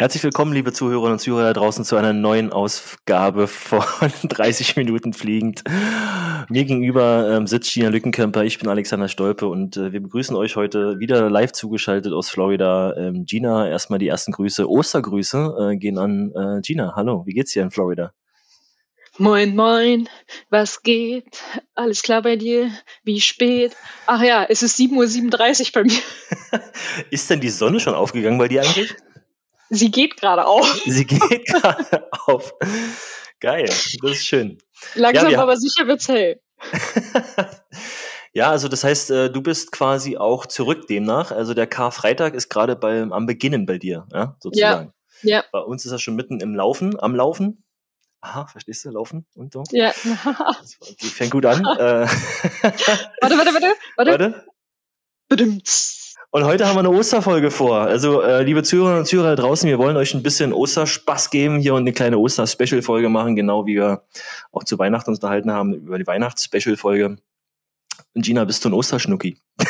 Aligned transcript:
Herzlich 0.00 0.24
willkommen, 0.24 0.54
liebe 0.54 0.72
Zuhörerinnen 0.72 1.12
und 1.12 1.18
Zuhörer 1.18 1.48
da 1.48 1.52
draußen, 1.52 1.84
zu 1.84 1.94
einer 1.94 2.14
neuen 2.14 2.54
Ausgabe 2.54 3.46
von 3.46 3.82
30 4.22 4.76
Minuten 4.76 5.12
fliegend. 5.12 5.62
Mir 6.48 6.64
gegenüber 6.64 7.30
ähm, 7.30 7.46
sitzt 7.46 7.70
Gina 7.70 7.90
Lückenkämper, 7.90 8.42
ich 8.44 8.58
bin 8.58 8.70
Alexander 8.70 9.08
Stolpe 9.08 9.46
und 9.46 9.76
äh, 9.76 9.92
wir 9.92 10.00
begrüßen 10.00 10.34
euch 10.36 10.56
heute 10.56 10.98
wieder 11.00 11.28
live 11.28 11.52
zugeschaltet 11.52 12.14
aus 12.14 12.30
Florida. 12.30 12.96
Ähm, 12.96 13.26
Gina, 13.26 13.68
erstmal 13.68 13.98
die 13.98 14.08
ersten 14.08 14.32
Grüße, 14.32 14.70
Ostergrüße 14.70 15.72
äh, 15.72 15.76
gehen 15.76 15.98
an 15.98 16.32
äh, 16.34 16.62
Gina. 16.62 16.94
Hallo, 16.96 17.26
wie 17.26 17.34
geht's 17.34 17.52
dir 17.52 17.62
in 17.62 17.70
Florida? 17.70 18.14
Moin, 19.18 19.54
moin, 19.54 20.08
was 20.48 20.82
geht? 20.82 21.42
Alles 21.74 22.02
klar 22.02 22.22
bei 22.22 22.36
dir? 22.36 22.70
Wie 23.04 23.20
spät? 23.20 23.76
Ach 24.06 24.22
ja, 24.22 24.46
es 24.48 24.62
ist 24.62 24.78
7.37 24.78 25.66
Uhr 25.66 25.72
bei 25.74 25.82
mir. 25.84 26.62
ist 27.10 27.28
denn 27.28 27.42
die 27.42 27.50
Sonne 27.50 27.80
schon 27.80 27.92
aufgegangen 27.92 28.38
bei 28.38 28.48
dir 28.48 28.62
eigentlich? 28.62 28.96
Sie 29.70 29.90
geht 29.90 30.16
gerade 30.16 30.46
auf. 30.46 30.66
Sie 30.84 31.06
geht 31.06 31.46
gerade 31.46 32.08
auf. 32.26 32.52
Geil, 33.38 33.66
das 33.66 33.94
ist 34.02 34.26
schön. 34.26 34.58
Langsam, 34.94 35.30
ja, 35.30 35.40
aber 35.40 35.56
sicher 35.56 35.86
wird's 35.86 36.08
hell. 36.08 36.40
ja, 38.32 38.50
also 38.50 38.68
das 38.68 38.84
heißt, 38.84 39.10
äh, 39.10 39.30
du 39.30 39.40
bist 39.40 39.72
quasi 39.72 40.18
auch 40.18 40.46
zurück 40.46 40.88
demnach. 40.88 41.30
Also 41.30 41.54
der 41.54 41.66
Karfreitag 41.66 42.34
ist 42.34 42.50
gerade 42.50 42.76
beim 42.76 43.12
am 43.12 43.26
Beginnen 43.26 43.64
bei 43.64 43.78
dir, 43.78 44.06
ja, 44.12 44.36
sozusagen. 44.40 44.92
Ja. 45.22 45.36
ja. 45.38 45.44
Bei 45.52 45.60
uns 45.60 45.86
ist 45.86 45.92
er 45.92 45.98
schon 45.98 46.16
mitten 46.16 46.40
im 46.40 46.54
Laufen, 46.54 46.98
am 47.00 47.14
Laufen. 47.14 47.64
Aha, 48.22 48.46
verstehst 48.46 48.84
du, 48.84 48.90
laufen 48.90 49.24
und 49.34 49.54
so? 49.54 49.64
Ja. 49.70 49.94
Die 51.00 51.06
fängt 51.06 51.30
gut 51.30 51.46
an. 51.46 51.64
Äh. 51.64 52.06
warte, 53.20 53.38
warte, 53.38 53.54
warte, 53.54 53.74
warte. 53.96 54.10
Warte. 54.10 54.46
Bedimmt. 55.28 55.99
Und 56.32 56.44
heute 56.44 56.66
haben 56.66 56.76
wir 56.76 56.80
eine 56.80 56.90
Osterfolge 56.90 57.50
vor. 57.50 57.80
Also, 57.80 58.22
äh, 58.22 58.44
liebe 58.44 58.62
Zuhörerinnen 58.62 59.00
und 59.00 59.06
Zuhörer 59.06 59.34
draußen, 59.34 59.68
wir 59.68 59.78
wollen 59.78 59.96
euch 59.96 60.14
ein 60.14 60.22
bisschen 60.22 60.52
Osterspaß 60.52 61.30
geben 61.30 61.58
hier 61.58 61.74
und 61.74 61.80
eine 61.80 61.92
kleine 61.92 62.18
Oster-Special-Folge 62.18 63.08
machen, 63.08 63.34
genau 63.34 63.66
wie 63.66 63.74
wir 63.74 64.04
auch 64.52 64.62
zu 64.62 64.78
Weihnachten 64.78 65.10
uns 65.10 65.18
unterhalten 65.18 65.50
haben 65.50 65.74
über 65.74 65.98
die 65.98 66.06
Weihnachts-Special-Folge. 66.06 67.16
Und 68.14 68.24
Gina, 68.24 68.44
bist 68.44 68.64
du 68.64 68.68
ein 68.68 68.74
Osterschnucki? 68.74 69.40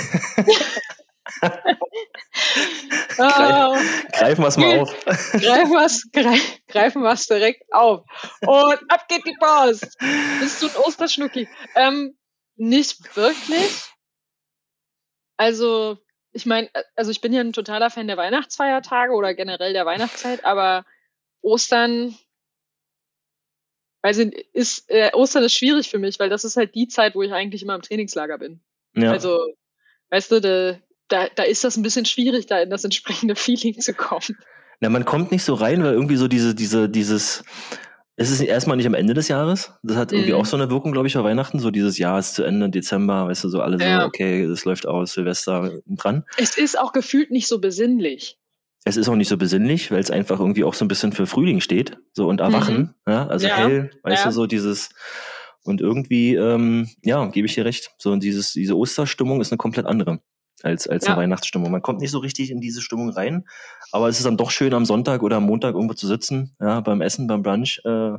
Oh. 3.23 3.77
Greifen 4.13 4.43
wir 4.43 4.49
es 4.49 4.57
mal 4.57 4.79
auf. 4.81 5.05
Greifen 5.05 5.73
wir 5.73 5.85
es 5.85 6.11
greif, 6.11 6.59
greifen 6.69 7.03
wir's 7.03 7.27
direkt 7.27 7.63
auf. 7.71 8.05
Und 8.41 8.81
ab 8.91 9.09
geht 9.09 9.27
die 9.27 9.37
Post. 9.39 9.99
Bist 10.41 10.63
du 10.63 10.69
ein 10.69 10.77
Osterschnucki? 10.77 11.47
Ähm, 11.75 12.17
nicht 12.57 13.15
wirklich. 13.17 13.83
Also, 15.37 15.99
ich 16.33 16.47
meine, 16.47 16.69
äh, 16.75 16.83
also 16.97 17.11
ich 17.11 17.21
bin 17.21 17.33
ja 17.33 17.41
ein 17.41 17.53
totaler 17.53 17.91
Fan 17.91 18.07
der 18.07 18.17
Weihnachtsfeiertage 18.17 19.13
oder 19.13 19.35
generell 19.35 19.73
der 19.73 19.87
Weihnachtszeit, 19.87 20.45
aber 20.45 20.85
Ostern, 21.43 22.15
also 24.03 24.23
ist, 24.53 24.91
äh, 24.91 25.11
Ostern 25.13 25.45
ist 25.45 25.55
schwierig 25.55 25.89
für 25.89 25.99
mich, 25.99 26.19
weil 26.19 26.29
das 26.29 26.45
ist 26.45 26.57
halt 26.57 26.75
die 26.75 26.89
Zeit, 26.89 27.15
wo 27.15 27.23
ich 27.23 27.33
eigentlich 27.33 27.63
immer 27.63 27.75
im 27.75 27.83
Trainingslager 27.83 28.39
bin. 28.39 28.61
Ja. 28.95 29.13
Also, 29.13 29.55
weißt 30.11 30.33
du, 30.33 30.41
da, 30.41 30.79
da, 31.09 31.29
da 31.35 31.43
ist 31.43 31.65
das 31.65 31.77
ein 31.77 31.83
bisschen 31.83 32.07
schwierig, 32.07 32.47
da 32.47 32.61
in 32.61 32.71
das 32.71 32.85
entsprechende 32.85 33.35
Feeling 33.37 33.81
zu 33.81 33.95
kommen. 33.95 34.39
Na, 34.81 34.89
man 34.89 35.05
kommt 35.05 35.31
nicht 35.31 35.45
so 35.45 35.55
rein, 35.55 35.83
weil 35.85 35.93
irgendwie 35.93 36.17
so 36.17 36.27
diese, 36.27 36.55
diese, 36.55 36.89
dieses, 36.89 37.45
es 38.21 38.31
ist 38.31 38.43
erstmal 38.43 38.77
nicht 38.77 38.87
am 38.87 38.93
Ende 38.93 39.15
des 39.15 39.29
Jahres. 39.29 39.73
Das 39.83 39.97
hat 39.97 40.13
irgendwie 40.13 40.35
mhm. 40.35 40.41
auch 40.41 40.45
so 40.45 40.55
eine 40.55 40.69
Wirkung, 40.69 40.93
glaube 40.93 41.09
ich, 41.09 41.15
bei 41.15 41.25
Weihnachten. 41.25 41.59
So 41.59 41.71
dieses 41.71 41.97
Jahr 41.97 42.19
ist 42.19 42.35
zu 42.35 42.43
Ende, 42.43 42.69
Dezember, 42.69 43.27
weißt 43.27 43.45
du, 43.45 43.49
so 43.49 43.63
alle 43.63 43.83
ja. 43.83 44.03
so, 44.03 44.07
okay, 44.09 44.47
das 44.47 44.67
läuft 44.67 44.87
aus, 44.87 45.15
Silvester 45.15 45.81
dran. 45.87 46.25
Es 46.37 46.59
ist 46.59 46.79
auch 46.79 46.93
gefühlt 46.93 47.31
nicht 47.31 47.49
so 47.49 47.63
besinnlich. 47.63 48.39
Es 48.85 48.99
ist 48.99 49.09
auch 49.09 49.15
nicht 49.15 49.29
so 49.29 49.39
besinnlich, 49.39 49.91
weil 49.91 50.01
es 50.01 50.11
einfach 50.11 50.39
irgendwie 50.39 50.65
auch 50.65 50.75
so 50.75 50.85
ein 50.85 50.89
bisschen 50.89 51.13
für 51.13 51.27
Frühling 51.27 51.63
steht. 51.63 51.97
So 52.13 52.29
und 52.29 52.41
Erwachen. 52.41 52.77
Mhm. 52.77 52.95
Ja, 53.11 53.27
also 53.27 53.47
ja. 53.47 53.57
hell, 53.57 53.91
weißt 54.03 54.27
du, 54.27 54.33
so 54.33 54.47
dieses. 54.47 54.91
Und 55.63 55.81
irgendwie, 55.81 56.35
ähm, 56.35 56.91
ja, 57.03 57.25
gebe 57.25 57.47
ich 57.47 57.55
dir 57.55 57.65
recht. 57.65 57.91
So, 57.97 58.15
dieses, 58.17 58.53
diese 58.53 58.77
Osterstimmung 58.77 59.41
ist 59.41 59.51
eine 59.51 59.59
komplett 59.59 59.87
andere 59.87 60.21
als, 60.63 60.87
als 60.87 61.05
ja. 61.05 61.13
eine 61.13 61.23
Weihnachtsstimmung. 61.23 61.71
Man 61.71 61.83
kommt 61.83 62.01
nicht 62.01 62.11
so 62.11 62.19
richtig 62.19 62.51
in 62.51 62.61
diese 62.61 62.83
Stimmung 62.83 63.11
rein, 63.11 63.47
aber 63.93 64.09
es 64.09 64.19
ist 64.19 64.27
dann 64.27 64.37
doch 64.37 64.51
schön, 64.51 64.75
am 64.75 64.85
Sonntag 64.85 65.23
oder 65.23 65.37
am 65.37 65.45
Montag 65.45 65.75
irgendwo 65.75 65.95
zu 65.95 66.07
sitzen, 66.07 66.57
ja, 66.61 66.81
beim 66.81 67.01
Essen, 67.01 67.27
beim 67.27 67.43
Brunch. 67.43 67.81
Äh, 67.85 68.19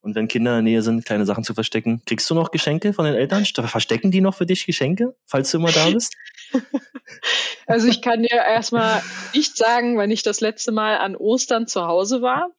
und 0.00 0.14
wenn 0.14 0.28
Kinder 0.28 0.58
in 0.58 0.64
der 0.66 0.72
Nähe 0.72 0.82
sind, 0.82 1.06
kleine 1.06 1.24
Sachen 1.24 1.44
zu 1.44 1.54
verstecken. 1.54 2.02
Kriegst 2.04 2.28
du 2.28 2.34
noch 2.34 2.50
Geschenke 2.50 2.92
von 2.92 3.06
den 3.06 3.14
Eltern? 3.14 3.46
Verstecken 3.46 4.10
die 4.10 4.20
noch 4.20 4.34
für 4.34 4.44
dich 4.44 4.66
Geschenke, 4.66 5.16
falls 5.24 5.50
du 5.50 5.56
immer 5.56 5.72
da 5.72 5.88
bist? 5.88 6.14
Also 7.66 7.88
ich 7.88 8.02
kann 8.02 8.22
dir 8.22 8.36
erstmal 8.36 9.02
nicht 9.34 9.56
sagen, 9.56 9.98
wenn 9.98 10.10
ich 10.10 10.22
das 10.22 10.40
letzte 10.40 10.72
Mal 10.72 10.98
an 10.98 11.16
Ostern 11.16 11.66
zu 11.66 11.86
Hause 11.86 12.22
war, 12.22 12.50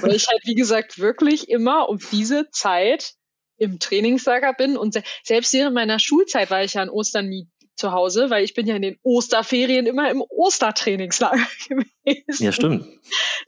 weil 0.00 0.14
ich 0.14 0.26
halt, 0.28 0.40
wie 0.44 0.54
gesagt, 0.54 0.98
wirklich 0.98 1.48
immer 1.48 1.88
um 1.88 1.98
diese 2.12 2.50
Zeit 2.50 3.14
im 3.56 3.78
Trainingslager 3.78 4.52
bin 4.52 4.76
und 4.76 5.00
selbst 5.22 5.52
während 5.52 5.74
meiner 5.74 5.98
Schulzeit 5.98 6.50
war 6.50 6.64
ich 6.64 6.74
ja 6.74 6.82
an 6.82 6.90
Ostern 6.90 7.28
nie 7.28 7.46
zu 7.76 7.92
Hause, 7.92 8.30
weil 8.30 8.44
ich 8.44 8.54
bin 8.54 8.66
ja 8.66 8.76
in 8.76 8.82
den 8.82 8.98
Osterferien 9.02 9.86
immer 9.86 10.10
im 10.10 10.22
Ostertrainingslager 10.22 11.46
gewesen. 11.68 12.44
Ja, 12.44 12.52
stimmt. 12.52 12.86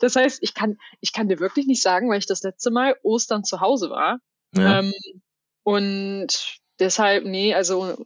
Das 0.00 0.16
heißt, 0.16 0.38
ich 0.42 0.54
kann, 0.54 0.78
ich 1.00 1.12
kann 1.12 1.28
dir 1.28 1.38
wirklich 1.38 1.66
nicht 1.66 1.82
sagen, 1.82 2.10
weil 2.10 2.18
ich 2.18 2.26
das 2.26 2.42
letzte 2.42 2.70
Mal 2.70 2.96
Ostern 3.02 3.44
zu 3.44 3.60
Hause 3.60 3.90
war. 3.90 4.18
Ja. 4.54 4.80
Ähm, 4.80 4.92
und 5.62 6.58
deshalb, 6.78 7.24
nee, 7.24 7.54
also 7.54 7.96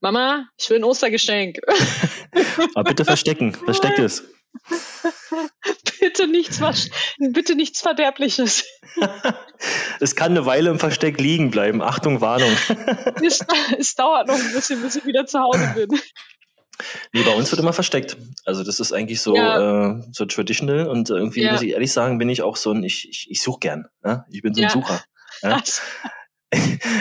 Mama, 0.00 0.48
ich 0.58 0.68
will 0.68 0.78
ein 0.78 0.84
Ostergeschenk. 0.84 1.58
Aber 2.74 2.90
bitte 2.90 3.04
verstecken, 3.04 3.54
versteck 3.54 3.98
es. 3.98 4.24
bitte 6.00 6.26
nichts, 6.26 6.60
was, 6.60 6.90
bitte 7.18 7.54
nichts 7.54 7.80
Verderbliches. 7.80 8.64
es 10.00 10.16
kann 10.16 10.32
eine 10.32 10.46
Weile 10.46 10.70
im 10.70 10.78
Versteck 10.78 11.20
liegen 11.20 11.50
bleiben. 11.50 11.82
Achtung, 11.82 12.20
Warnung. 12.20 12.50
es, 13.24 13.44
es 13.78 13.94
dauert 13.94 14.28
noch 14.28 14.34
ein 14.34 14.52
bisschen, 14.52 14.82
bis 14.82 14.96
ich 14.96 15.06
wieder 15.06 15.26
zu 15.26 15.40
Hause 15.40 15.72
bin. 15.74 16.00
Nee, 17.12 17.22
bei 17.22 17.34
uns 17.34 17.50
wird 17.50 17.60
immer 17.60 17.72
versteckt. 17.72 18.16
Also 18.44 18.64
das 18.64 18.80
ist 18.80 18.92
eigentlich 18.92 19.20
so, 19.20 19.36
ja. 19.36 19.90
äh, 19.90 20.02
so 20.10 20.24
traditional 20.24 20.88
und 20.88 21.10
irgendwie 21.10 21.42
ja. 21.42 21.52
muss 21.52 21.62
ich 21.62 21.70
ehrlich 21.70 21.92
sagen, 21.92 22.18
bin 22.18 22.28
ich 22.28 22.42
auch 22.42 22.56
so 22.56 22.72
ein, 22.72 22.82
ich, 22.82 23.08
ich, 23.08 23.30
ich 23.30 23.42
suche 23.42 23.60
gern. 23.60 23.86
Ja? 24.04 24.26
Ich 24.30 24.42
bin 24.42 24.54
so 24.54 24.62
ein. 24.62 24.70
Sucher. 24.70 25.02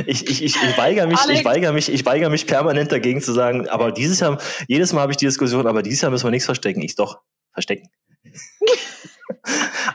Ich, 0.06 0.30
ich, 0.30 0.44
ich, 0.44 0.56
ich 0.56 0.78
weigere 0.78 1.08
mich, 1.08 1.20
Alex. 1.20 1.40
ich 1.40 1.46
weigere 1.46 1.74
mich, 1.74 1.92
ich 1.92 2.06
weigere 2.06 2.30
mich 2.30 2.48
permanent 2.48 2.92
dagegen 2.92 3.22
zu 3.22 3.34
sagen, 3.34 3.68
aber 3.68 3.92
dieses 3.92 4.20
Jahr, 4.22 4.40
jedes 4.68 4.94
Mal 4.94 5.02
habe 5.02 5.12
ich 5.12 5.18
die 5.18 5.26
Diskussion, 5.26 5.68
aber 5.68 5.84
dieses 5.84 6.02
Jahr 6.02 6.12
müssen 6.12 6.26
wir 6.26 6.32
nichts 6.32 6.46
verstecken. 6.46 6.82
Ich 6.82 6.96
doch, 6.96 7.20
verstecken. 7.54 7.90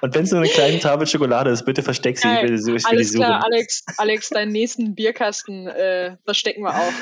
Und 0.00 0.14
wenn 0.14 0.24
es 0.24 0.30
nur 0.30 0.40
eine 0.40 0.50
kleine 0.50 0.80
Tafel 0.80 1.06
Schokolade 1.06 1.50
ist, 1.50 1.64
bitte 1.64 1.82
versteck 1.82 2.18
sie. 2.18 2.26
Geil. 2.26 2.44
Ich 2.44 2.64
will, 2.64 2.76
ich 2.76 2.84
will 2.84 2.90
Alles 2.90 3.14
klar, 3.14 3.44
Alex, 3.44 3.84
Alex, 3.96 4.28
deinen 4.30 4.52
nächsten 4.52 4.94
Bierkasten 4.94 5.68
äh, 5.68 6.16
verstecken 6.24 6.62
wir 6.62 6.74
auch. 6.74 6.92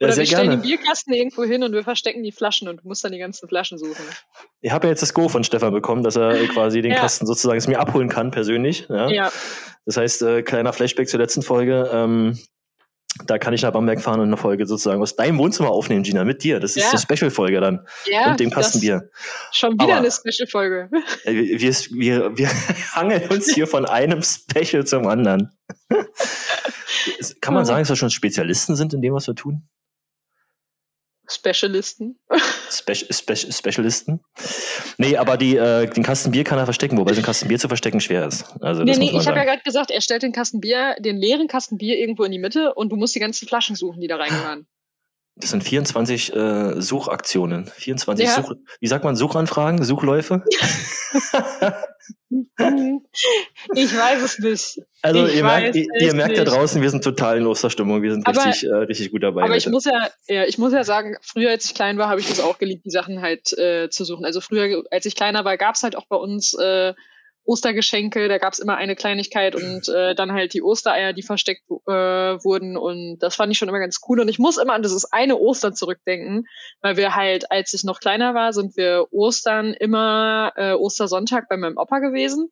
Oder 0.00 0.10
ja, 0.10 0.16
wir 0.16 0.26
stellen 0.26 0.42
gerne. 0.48 0.62
den 0.62 0.62
Bierkasten 0.62 1.12
irgendwo 1.12 1.42
hin 1.42 1.64
und 1.64 1.72
wir 1.72 1.82
verstecken 1.82 2.22
die 2.22 2.30
Flaschen 2.30 2.68
und 2.68 2.82
du 2.82 2.88
musst 2.88 3.04
dann 3.04 3.10
die 3.10 3.18
ganzen 3.18 3.48
Flaschen 3.48 3.78
suchen. 3.78 4.04
Ich 4.60 4.70
habe 4.70 4.86
ja 4.86 4.90
jetzt 4.90 5.02
das 5.02 5.12
Go 5.12 5.28
von 5.28 5.42
Stefan 5.42 5.72
bekommen, 5.72 6.04
dass 6.04 6.16
er 6.16 6.46
quasi 6.46 6.82
den 6.82 6.92
ja. 6.92 6.98
Kasten 6.98 7.26
sozusagen 7.26 7.60
mir 7.68 7.80
abholen 7.80 8.08
kann, 8.08 8.30
persönlich. 8.30 8.86
Ja. 8.88 9.08
ja. 9.10 9.32
Das 9.86 9.96
heißt, 9.96 10.22
äh, 10.22 10.42
kleiner 10.42 10.72
Flashback 10.72 11.08
zur 11.08 11.18
letzten 11.18 11.42
Folge. 11.42 11.90
Ähm, 11.92 12.38
da 13.26 13.38
kann 13.38 13.52
ich 13.52 13.62
nach 13.62 13.72
Bamberg 13.72 14.00
fahren 14.00 14.20
und 14.20 14.28
eine 14.28 14.36
Folge 14.36 14.66
sozusagen 14.66 15.02
aus 15.02 15.16
deinem 15.16 15.38
Wohnzimmer 15.38 15.70
aufnehmen, 15.70 16.02
Gina, 16.02 16.24
mit 16.24 16.44
dir. 16.44 16.60
Das 16.60 16.76
ist 16.76 16.84
ja. 16.84 16.90
die 16.92 16.98
Special-Folge 16.98 17.60
dann. 17.60 17.86
Ja. 18.06 18.30
Und 18.30 18.40
dem 18.40 18.50
Kastenbier. 18.50 19.10
Schon 19.50 19.72
wieder 19.72 19.84
Aber, 19.84 19.96
eine 19.96 20.10
Special-Folge. 20.10 20.90
Äh, 21.24 21.58
wir, 21.58 21.72
wir, 21.90 22.38
wir 22.38 22.48
hangeln 22.92 23.28
uns 23.30 23.52
hier 23.52 23.66
von 23.66 23.86
einem 23.86 24.22
Special 24.22 24.86
zum 24.86 25.06
anderen. 25.06 25.50
kann 27.40 27.54
man 27.54 27.64
sagen, 27.64 27.80
dass 27.80 27.88
wir 27.88 27.96
schon 27.96 28.10
Spezialisten 28.10 28.76
sind 28.76 28.94
in 28.94 29.02
dem, 29.02 29.14
was 29.14 29.26
wir 29.26 29.34
tun? 29.34 29.68
Specialisten. 31.30 32.18
Spe 32.70 32.94
Spe 32.94 33.36
Specialisten. 33.36 34.20
Nee, 34.96 35.16
aber 35.16 35.36
die, 35.36 35.56
äh, 35.56 35.86
den 35.86 36.02
Kasten 36.02 36.30
Bier 36.30 36.44
kann 36.44 36.58
er 36.58 36.64
verstecken, 36.64 36.96
wobei 36.96 37.12
so 37.12 37.20
ein 37.20 37.24
Kasten 37.24 37.48
Bier 37.48 37.58
zu 37.58 37.68
verstecken 37.68 38.00
schwer 38.00 38.26
ist. 38.26 38.44
Also, 38.60 38.82
nee, 38.82 38.96
nee, 38.96 39.10
ich 39.10 39.26
habe 39.26 39.38
ja 39.38 39.44
gerade 39.44 39.62
gesagt, 39.62 39.90
er 39.90 40.00
stellt 40.00 40.22
den 40.22 40.32
Kasten 40.32 40.60
Bier, 40.60 40.96
den 40.98 41.18
leeren 41.18 41.48
Kasten 41.48 41.76
Bier 41.76 41.98
irgendwo 41.98 42.24
in 42.24 42.32
die 42.32 42.38
Mitte 42.38 42.74
und 42.74 42.90
du 42.90 42.96
musst 42.96 43.14
die 43.14 43.20
ganzen 43.20 43.46
Flaschen 43.46 43.76
suchen, 43.76 44.00
die 44.00 44.08
da 44.08 44.16
reingehören. 44.16 44.66
Das 45.36 45.50
sind 45.50 45.62
24 45.62 46.34
äh, 46.34 46.80
Suchaktionen. 46.80 47.66
24 47.66 48.26
ja. 48.26 48.34
Such, 48.34 48.54
wie 48.80 48.88
sagt 48.88 49.04
man, 49.04 49.14
Suchanfragen, 49.14 49.84
Suchläufe? 49.84 50.42
ich 53.74 53.96
weiß 53.96 54.22
es 54.22 54.38
nicht. 54.38 54.80
Also 55.02 55.26
ich 55.26 55.36
ihr 55.36 55.44
merkt, 55.44 55.76
ihr, 55.76 55.86
ihr 56.00 56.14
merkt 56.14 56.36
ja 56.36 56.44
draußen, 56.44 56.82
wir 56.82 56.90
sind 56.90 57.04
total 57.04 57.38
in 57.38 57.46
Osterstimmung, 57.46 58.02
wir 58.02 58.12
sind 58.12 58.26
aber, 58.26 58.46
richtig, 58.46 58.68
äh, 58.68 58.74
richtig 58.74 59.12
gut 59.12 59.22
dabei. 59.22 59.42
Aber 59.42 59.50
heute. 59.50 59.58
ich 59.58 59.68
muss 59.68 59.84
ja, 59.84 60.08
ja, 60.26 60.44
ich 60.44 60.58
muss 60.58 60.72
ja 60.72 60.82
sagen, 60.82 61.16
früher 61.22 61.50
als 61.50 61.66
ich 61.66 61.74
klein 61.74 61.98
war, 61.98 62.08
habe 62.08 62.20
ich 62.20 62.28
das 62.28 62.40
auch 62.40 62.58
geliebt, 62.58 62.84
die 62.84 62.90
Sachen 62.90 63.22
halt 63.22 63.56
äh, 63.56 63.88
zu 63.90 64.04
suchen. 64.04 64.24
Also 64.24 64.40
früher, 64.40 64.82
als 64.90 65.06
ich 65.06 65.14
kleiner 65.14 65.44
war, 65.44 65.56
gab 65.56 65.76
es 65.76 65.84
halt 65.84 65.94
auch 65.94 66.06
bei 66.06 66.16
uns 66.16 66.54
äh, 66.54 66.94
Ostergeschenke, 67.44 68.28
da 68.28 68.38
gab 68.38 68.52
es 68.52 68.58
immer 68.58 68.76
eine 68.76 68.94
Kleinigkeit 68.94 69.54
und 69.54 69.88
äh, 69.88 70.14
dann 70.14 70.32
halt 70.32 70.52
die 70.52 70.62
Ostereier, 70.62 71.14
die 71.14 71.22
versteckt 71.22 71.62
äh, 71.70 71.92
wurden 71.92 72.76
und 72.76 73.20
das 73.20 73.36
fand 73.36 73.50
ich 73.50 73.56
schon 73.56 73.70
immer 73.70 73.78
ganz 73.78 74.00
cool 74.06 74.20
und 74.20 74.28
ich 74.28 74.38
muss 74.38 74.58
immer 74.58 74.74
an 74.74 74.82
dieses 74.82 75.10
eine 75.12 75.38
Ostern 75.38 75.74
zurückdenken, 75.74 76.46
weil 76.82 76.98
wir 76.98 77.14
halt, 77.14 77.50
als 77.50 77.72
ich 77.72 77.84
noch 77.84 78.00
kleiner 78.00 78.34
war, 78.34 78.52
sind 78.52 78.76
wir 78.76 79.06
Ostern 79.12 79.72
immer 79.72 80.52
äh, 80.56 80.72
Ostersonntag 80.72 81.48
bei 81.48 81.56
meinem 81.56 81.78
Opa 81.78 82.00
gewesen 82.00 82.50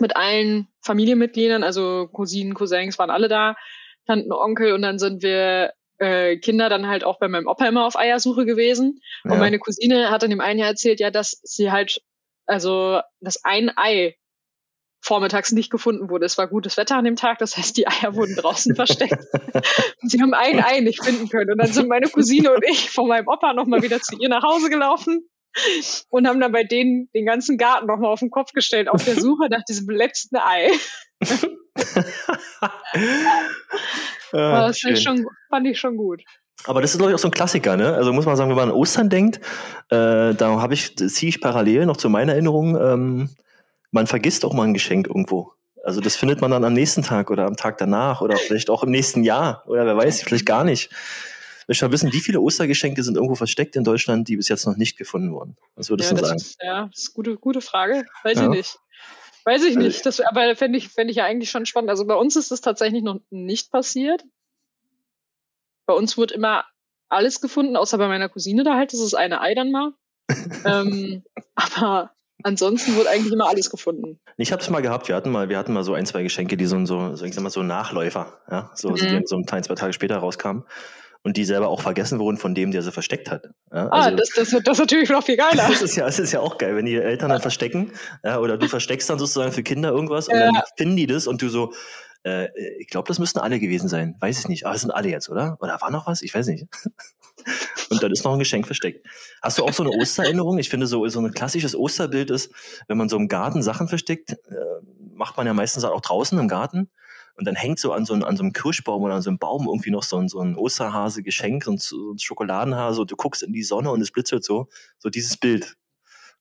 mit 0.00 0.16
allen 0.16 0.68
Familienmitgliedern, 0.82 1.64
also 1.64 2.08
Cousinen, 2.12 2.54
Cousins 2.54 2.98
waren 2.98 3.10
alle 3.10 3.28
da, 3.28 3.56
Tanten, 4.06 4.32
Onkel 4.32 4.72
und 4.72 4.82
dann 4.82 4.98
sind 4.98 5.22
wir 5.22 5.72
äh, 5.98 6.36
Kinder 6.38 6.68
dann 6.68 6.86
halt 6.86 7.04
auch 7.04 7.18
bei 7.18 7.28
meinem 7.28 7.46
Opa 7.46 7.66
immer 7.66 7.84
auf 7.84 7.98
Eiersuche 7.98 8.46
gewesen. 8.46 9.00
Ja. 9.24 9.32
Und 9.32 9.38
meine 9.38 9.58
Cousine 9.58 10.10
hat 10.10 10.22
in 10.22 10.30
dem 10.30 10.40
einen 10.40 10.60
Jahr 10.60 10.68
erzählt, 10.68 11.00
ja, 11.00 11.10
dass 11.10 11.40
sie 11.42 11.70
halt 11.70 12.00
also 12.46 13.00
das 13.20 13.44
ein 13.44 13.70
Ei 13.76 14.16
vormittags 15.00 15.52
nicht 15.52 15.70
gefunden 15.70 16.10
wurde. 16.10 16.26
Es 16.26 16.38
war 16.38 16.48
gutes 16.48 16.76
Wetter 16.76 16.96
an 16.96 17.04
dem 17.04 17.16
Tag, 17.16 17.38
das 17.38 17.56
heißt, 17.56 17.76
die 17.76 17.86
Eier 17.86 18.14
wurden 18.14 18.34
draußen 18.34 18.74
versteckt. 18.74 19.18
und 20.02 20.10
sie 20.10 20.20
haben 20.20 20.34
ein 20.34 20.62
Ei 20.62 20.80
nicht 20.80 21.04
finden 21.04 21.28
können. 21.28 21.52
Und 21.52 21.58
dann 21.58 21.72
sind 21.72 21.88
meine 21.88 22.08
Cousine 22.08 22.52
und 22.52 22.64
ich 22.64 22.90
von 22.90 23.06
meinem 23.06 23.28
Opa 23.28 23.52
nochmal 23.52 23.82
wieder 23.82 24.00
zu 24.00 24.16
ihr 24.18 24.28
nach 24.28 24.42
Hause 24.42 24.70
gelaufen 24.70 25.28
und 26.10 26.26
haben 26.26 26.40
dann 26.40 26.52
bei 26.52 26.64
denen 26.64 27.08
den 27.14 27.26
ganzen 27.26 27.58
Garten 27.58 27.86
nochmal 27.86 28.10
auf 28.12 28.20
den 28.20 28.30
Kopf 28.30 28.52
gestellt, 28.52 28.88
auf 28.88 29.04
der 29.04 29.20
Suche 29.20 29.48
nach 29.50 29.64
diesem 29.64 29.88
letzten 29.90 30.36
Ei. 30.36 30.70
ah, 34.32 34.66
das 34.66 34.80
fand 34.80 34.96
ich, 34.96 35.02
schon, 35.02 35.26
fand 35.48 35.66
ich 35.66 35.78
schon 35.78 35.96
gut. 35.96 36.22
Aber 36.64 36.80
das 36.82 36.92
ist, 36.92 36.98
glaube 36.98 37.12
ich, 37.12 37.14
auch 37.14 37.20
so 37.20 37.28
ein 37.28 37.32
Klassiker, 37.32 37.76
ne? 37.76 37.94
Also 37.94 38.12
muss 38.12 38.26
man 38.26 38.36
sagen, 38.36 38.50
wenn 38.50 38.56
man 38.56 38.70
an 38.70 38.74
Ostern 38.74 39.08
denkt, 39.08 39.36
äh, 39.90 40.34
da 40.34 40.60
habe 40.60 40.74
ich, 40.74 40.96
ziehe 40.96 41.28
ich 41.28 41.40
parallel 41.40 41.86
noch 41.86 41.96
zu 41.96 42.08
meiner 42.08 42.32
Erinnerung, 42.32 42.76
ähm, 42.80 43.30
man 43.90 44.06
vergisst 44.06 44.44
auch 44.44 44.52
mal 44.52 44.64
ein 44.64 44.74
Geschenk 44.74 45.06
irgendwo. 45.06 45.52
Also 45.84 46.00
das 46.00 46.16
findet 46.16 46.40
man 46.40 46.50
dann 46.50 46.64
am 46.64 46.72
nächsten 46.72 47.02
Tag 47.02 47.30
oder 47.30 47.46
am 47.46 47.56
Tag 47.56 47.78
danach 47.78 48.20
oder 48.20 48.36
vielleicht 48.36 48.68
auch 48.68 48.82
im 48.82 48.90
nächsten 48.90 49.22
Jahr 49.22 49.62
oder 49.66 49.86
wer 49.86 49.96
weiß, 49.96 50.22
vielleicht 50.22 50.46
gar 50.46 50.64
nicht. 50.64 50.90
Ich 51.68 51.72
möchte 51.72 51.84
mal 51.84 51.92
wissen, 51.92 52.12
wie 52.14 52.20
viele 52.20 52.40
Ostergeschenke 52.40 53.02
sind 53.02 53.16
irgendwo 53.16 53.34
versteckt 53.34 53.76
in 53.76 53.84
Deutschland, 53.84 54.26
die 54.26 54.36
bis 54.36 54.48
jetzt 54.48 54.64
noch 54.64 54.78
nicht 54.78 54.96
gefunden 54.96 55.34
wurden? 55.34 55.54
Was 55.76 55.90
würdest 55.90 56.10
ja, 56.10 56.16
du 56.16 56.24
sagen? 56.24 56.36
Ist, 56.38 56.56
ja, 56.62 56.86
das 56.86 57.00
ist 57.00 57.08
eine 57.08 57.14
gute, 57.14 57.36
gute 57.36 57.60
Frage. 57.60 58.06
Weiß 58.22 58.38
ja. 58.38 58.44
ich 58.44 58.48
nicht. 58.48 58.78
Weiß 59.44 59.62
ich 59.64 59.76
nicht. 59.76 60.06
Das, 60.06 60.18
aber 60.20 60.56
fände 60.56 60.78
ich, 60.78 60.88
fänd 60.88 61.10
ich 61.10 61.18
ja 61.18 61.26
eigentlich 61.26 61.50
schon 61.50 61.66
spannend. 61.66 61.90
Also 61.90 62.06
bei 62.06 62.14
uns 62.14 62.36
ist 62.36 62.50
das 62.50 62.62
tatsächlich 62.62 63.02
noch 63.02 63.20
nicht 63.28 63.70
passiert. 63.70 64.24
Bei 65.84 65.92
uns 65.92 66.16
wurde 66.16 66.32
immer 66.32 66.64
alles 67.10 67.42
gefunden, 67.42 67.76
außer 67.76 67.98
bei 67.98 68.08
meiner 68.08 68.30
Cousine 68.30 68.64
da 68.64 68.74
halt. 68.74 68.94
Das 68.94 69.00
ist 69.00 69.12
eine 69.12 69.42
Ei 69.42 69.54
dann 69.54 69.70
mal. 69.70 69.92
ähm, 70.64 71.22
aber 71.54 72.12
ansonsten 72.44 72.96
wurde 72.96 73.10
eigentlich 73.10 73.34
immer 73.34 73.50
alles 73.50 73.68
gefunden. 73.68 74.18
Ich 74.38 74.52
habe 74.52 74.62
es 74.62 74.70
mal 74.70 74.80
gehabt. 74.80 75.08
Wir 75.08 75.16
hatten 75.16 75.30
mal, 75.30 75.50
wir 75.50 75.58
hatten 75.58 75.74
mal 75.74 75.84
so 75.84 75.92
ein, 75.92 76.06
zwei 76.06 76.22
Geschenke, 76.22 76.56
die 76.56 76.64
so, 76.64 76.82
so, 76.86 77.14
so 77.14 77.26
ich 77.26 77.34
sag 77.34 77.42
mal, 77.42 77.50
so 77.50 77.62
Nachläufer, 77.62 78.40
ja, 78.50 78.70
so, 78.74 78.88
mhm. 78.88 78.94
die 78.94 79.22
so 79.26 79.36
ein, 79.36 79.44
zwei 79.46 79.74
Tage 79.74 79.92
später 79.92 80.16
rauskamen 80.16 80.64
und 81.28 81.36
die 81.36 81.44
selber 81.44 81.68
auch 81.68 81.82
vergessen 81.82 82.18
wurden 82.18 82.38
von 82.38 82.54
dem, 82.54 82.72
der 82.72 82.82
sie 82.82 82.90
versteckt 82.90 83.30
hat. 83.30 83.44
Ja, 83.72 83.86
ah, 83.90 84.04
also, 84.04 84.16
das, 84.16 84.30
das, 84.30 84.50
das 84.50 84.72
ist 84.72 84.78
natürlich 84.78 85.10
noch 85.10 85.22
viel 85.22 85.36
geiler. 85.36 85.68
Das 85.68 85.82
ist 85.82 85.94
ja, 85.94 86.06
das 86.06 86.18
ist 86.18 86.32
ja 86.32 86.40
auch 86.40 86.58
geil, 86.58 86.74
wenn 86.74 86.86
die 86.86 86.96
Eltern 86.96 87.30
dann 87.30 87.40
verstecken, 87.40 87.92
ja, 88.24 88.38
oder 88.40 88.56
du 88.56 88.66
versteckst 88.66 89.08
dann 89.08 89.18
sozusagen 89.18 89.52
für 89.52 89.62
Kinder 89.62 89.90
irgendwas 89.90 90.28
und 90.28 90.34
ja. 90.34 90.46
dann 90.46 90.62
finden 90.76 90.96
die 90.96 91.06
das 91.06 91.26
und 91.26 91.40
du 91.42 91.48
so, 91.48 91.72
äh, 92.24 92.48
ich 92.78 92.88
glaube, 92.88 93.06
das 93.08 93.18
müssten 93.18 93.38
alle 93.38 93.60
gewesen 93.60 93.88
sein. 93.88 94.16
Weiß 94.20 94.38
ich 94.40 94.48
nicht. 94.48 94.66
Aber 94.66 94.74
es 94.74 94.80
sind 94.80 94.90
alle 94.90 95.08
jetzt, 95.08 95.28
oder? 95.28 95.56
Oder 95.60 95.80
war 95.80 95.90
noch 95.90 96.06
was? 96.06 96.22
Ich 96.22 96.34
weiß 96.34 96.46
nicht. 96.48 96.66
Und 97.90 98.02
dann 98.02 98.12
ist 98.12 98.24
noch 98.24 98.32
ein 98.32 98.38
Geschenk 98.38 98.66
versteckt. 98.66 99.06
Hast 99.40 99.58
du 99.58 99.64
auch 99.64 99.72
so 99.72 99.82
eine 99.82 99.92
Ostererinnerung? 99.92 100.58
Ich 100.58 100.68
finde, 100.68 100.86
so, 100.86 101.06
so 101.08 101.20
ein 101.20 101.32
klassisches 101.32 101.74
Osterbild 101.74 102.30
ist, 102.30 102.52
wenn 102.88 102.98
man 102.98 103.08
so 103.08 103.16
im 103.16 103.28
Garten 103.28 103.62
Sachen 103.62 103.88
versteckt, 103.88 104.32
äh, 104.32 104.36
macht 105.14 105.36
man 105.36 105.46
ja 105.46 105.54
meistens 105.54 105.84
auch 105.84 106.00
draußen 106.00 106.38
im 106.38 106.48
Garten. 106.48 106.90
Und 107.38 107.46
dann 107.46 107.54
hängt 107.54 107.78
so 107.78 107.92
an 107.92 108.04
so, 108.04 108.14
an 108.14 108.36
so 108.36 108.42
einem 108.42 108.52
Kirschbaum 108.52 109.00
oder 109.02 109.14
an 109.14 109.22
so 109.22 109.30
einem 109.30 109.38
Baum 109.38 109.68
irgendwie 109.68 109.92
noch 109.92 110.02
so 110.02 110.16
ein, 110.16 110.28
so 110.28 110.40
ein 110.40 110.56
Osterhase-Geschenk, 110.56 111.62
so 111.62 111.70
ein, 111.70 111.78
so 111.78 112.12
ein 112.12 112.18
Schokoladenhase 112.18 113.00
und 113.00 113.10
du 113.12 113.14
guckst 113.16 113.44
in 113.44 113.52
die 113.52 113.62
Sonne 113.62 113.92
und 113.92 114.00
es 114.00 114.10
blitzert 114.10 114.42
so. 114.42 114.66
So 114.98 115.08
dieses 115.08 115.36
Bild. 115.36 115.76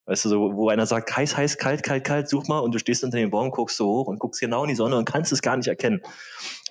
Weißt 0.06 0.26
du, 0.26 0.30
so, 0.30 0.56
wo 0.56 0.70
einer 0.70 0.88
sagt, 0.88 1.16
heiß, 1.16 1.38
heiß, 1.38 1.60
kalt, 1.60 1.84
kalt, 1.84 2.04
kalt, 2.04 2.30
such 2.30 2.48
mal 2.48 2.60
und 2.60 2.74
du 2.74 2.80
stehst 2.80 3.04
unter 3.04 3.18
dem 3.18 3.30
Baum, 3.30 3.52
guckst 3.52 3.78
so 3.78 3.86
hoch 3.86 4.08
und 4.08 4.18
guckst 4.18 4.42
genau 4.42 4.64
in 4.64 4.70
die 4.70 4.76
Sonne 4.76 4.98
und 4.98 5.06
kannst 5.06 5.32
es 5.32 5.44
gar 5.44 5.56
nicht 5.56 5.68
erkennen, 5.68 6.02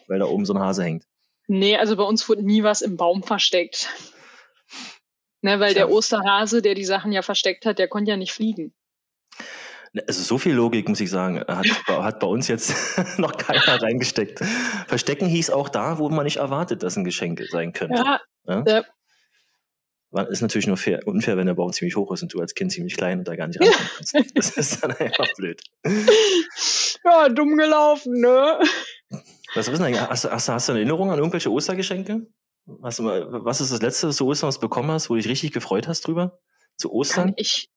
weil 0.09 0.19
da 0.19 0.25
oben 0.25 0.45
so 0.45 0.55
ein 0.55 0.59
Hase 0.59 0.83
hängt. 0.83 1.05
Nee, 1.47 1.77
also 1.77 1.95
bei 1.95 2.03
uns 2.03 2.29
wurde 2.29 2.43
nie 2.43 2.65
was 2.65 2.83
im 2.83 2.97
Baum 2.97 3.23
versteckt. 3.23 3.91
Ne, 5.43 5.61
weil 5.61 5.75
der 5.75 5.91
Osterhase, 5.91 6.63
der 6.63 6.75
die 6.75 6.85
Sachen 6.85 7.13
ja 7.13 7.23
versteckt 7.23 7.65
hat, 7.65 7.79
der 7.79 7.87
konnte 7.87 8.11
ja 8.11 8.17
nicht 8.17 8.33
fliegen. 8.33 8.75
Ne, 9.97 10.05
also 10.07 10.23
so 10.23 10.37
viel 10.37 10.55
Logik, 10.55 10.91
muss 10.91 11.01
ich 11.01 11.09
sagen, 11.09 11.41
hat, 11.41 11.67
hat 11.89 12.21
bei 12.21 12.27
uns 12.27 12.49
jetzt 12.49 12.75
noch 13.19 13.37
keiner 13.37 13.81
reingesteckt. 13.83 14.41
Verstecken 14.87 15.27
hieß 15.27 15.49
auch 15.49 15.71
da, 15.71 15.99
wo 15.99 16.11
man 16.11 16.25
nicht 16.25 16.37
erwartet, 16.37 16.83
dass 16.83 16.97
ein 16.97 17.05
Geschenk 17.05 17.43
sein 17.51 17.73
könnte. 17.73 18.03
Ja, 18.05 18.21
ja? 18.47 18.65
ja 18.67 18.85
ist 20.29 20.43
natürlich 20.43 20.67
nur 20.67 20.77
fair, 20.77 21.01
unfair, 21.07 21.39
wenn 21.39 21.47
der 21.47 21.55
Baum 21.55 21.73
ziemlich 21.73 21.97
hoch 21.97 22.13
ist 22.13 22.23
und 22.23 22.33
du 22.33 22.41
als 22.41 22.55
Kind 22.55 22.73
ziemlich 22.73 22.97
klein 22.97 23.19
und 23.19 23.29
da 23.29 23.37
gar 23.37 23.47
nicht 23.47 23.59
rankommen 23.59 23.89
kannst. 23.97 24.15
Das 24.35 24.51
ist 24.51 24.83
dann 24.83 24.93
einfach 24.93 25.33
blöd. 25.37 25.63
Ja, 27.05 27.29
dumm 27.29 27.57
gelaufen, 27.57 28.21
ne? 28.21 28.59
Was, 29.55 29.69
ist 29.69 29.79
denn, 29.79 30.01
hast, 30.01 30.25
hast, 30.25 30.49
hast 30.49 30.69
du 30.69 30.73
eine 30.73 30.81
Erinnerung 30.81 31.13
an 31.13 31.19
irgendwelche 31.19 31.53
Ostergeschenke? 31.53 32.27
Was, 32.65 32.99
was 33.01 33.61
ist 33.61 33.71
das 33.71 33.81
letzte, 33.81 34.09
was 34.09 34.17
du 34.17 34.27
Ostern 34.27 34.53
bekommen 34.61 34.91
hast, 34.91 35.09
wo 35.09 35.15
du 35.15 35.21
dich 35.21 35.31
richtig 35.31 35.53
gefreut 35.53 35.87
hast 35.87 36.01
drüber? 36.09 36.41
Zu 36.77 36.91
Ostern? 36.91 37.35
ich, 37.37 37.69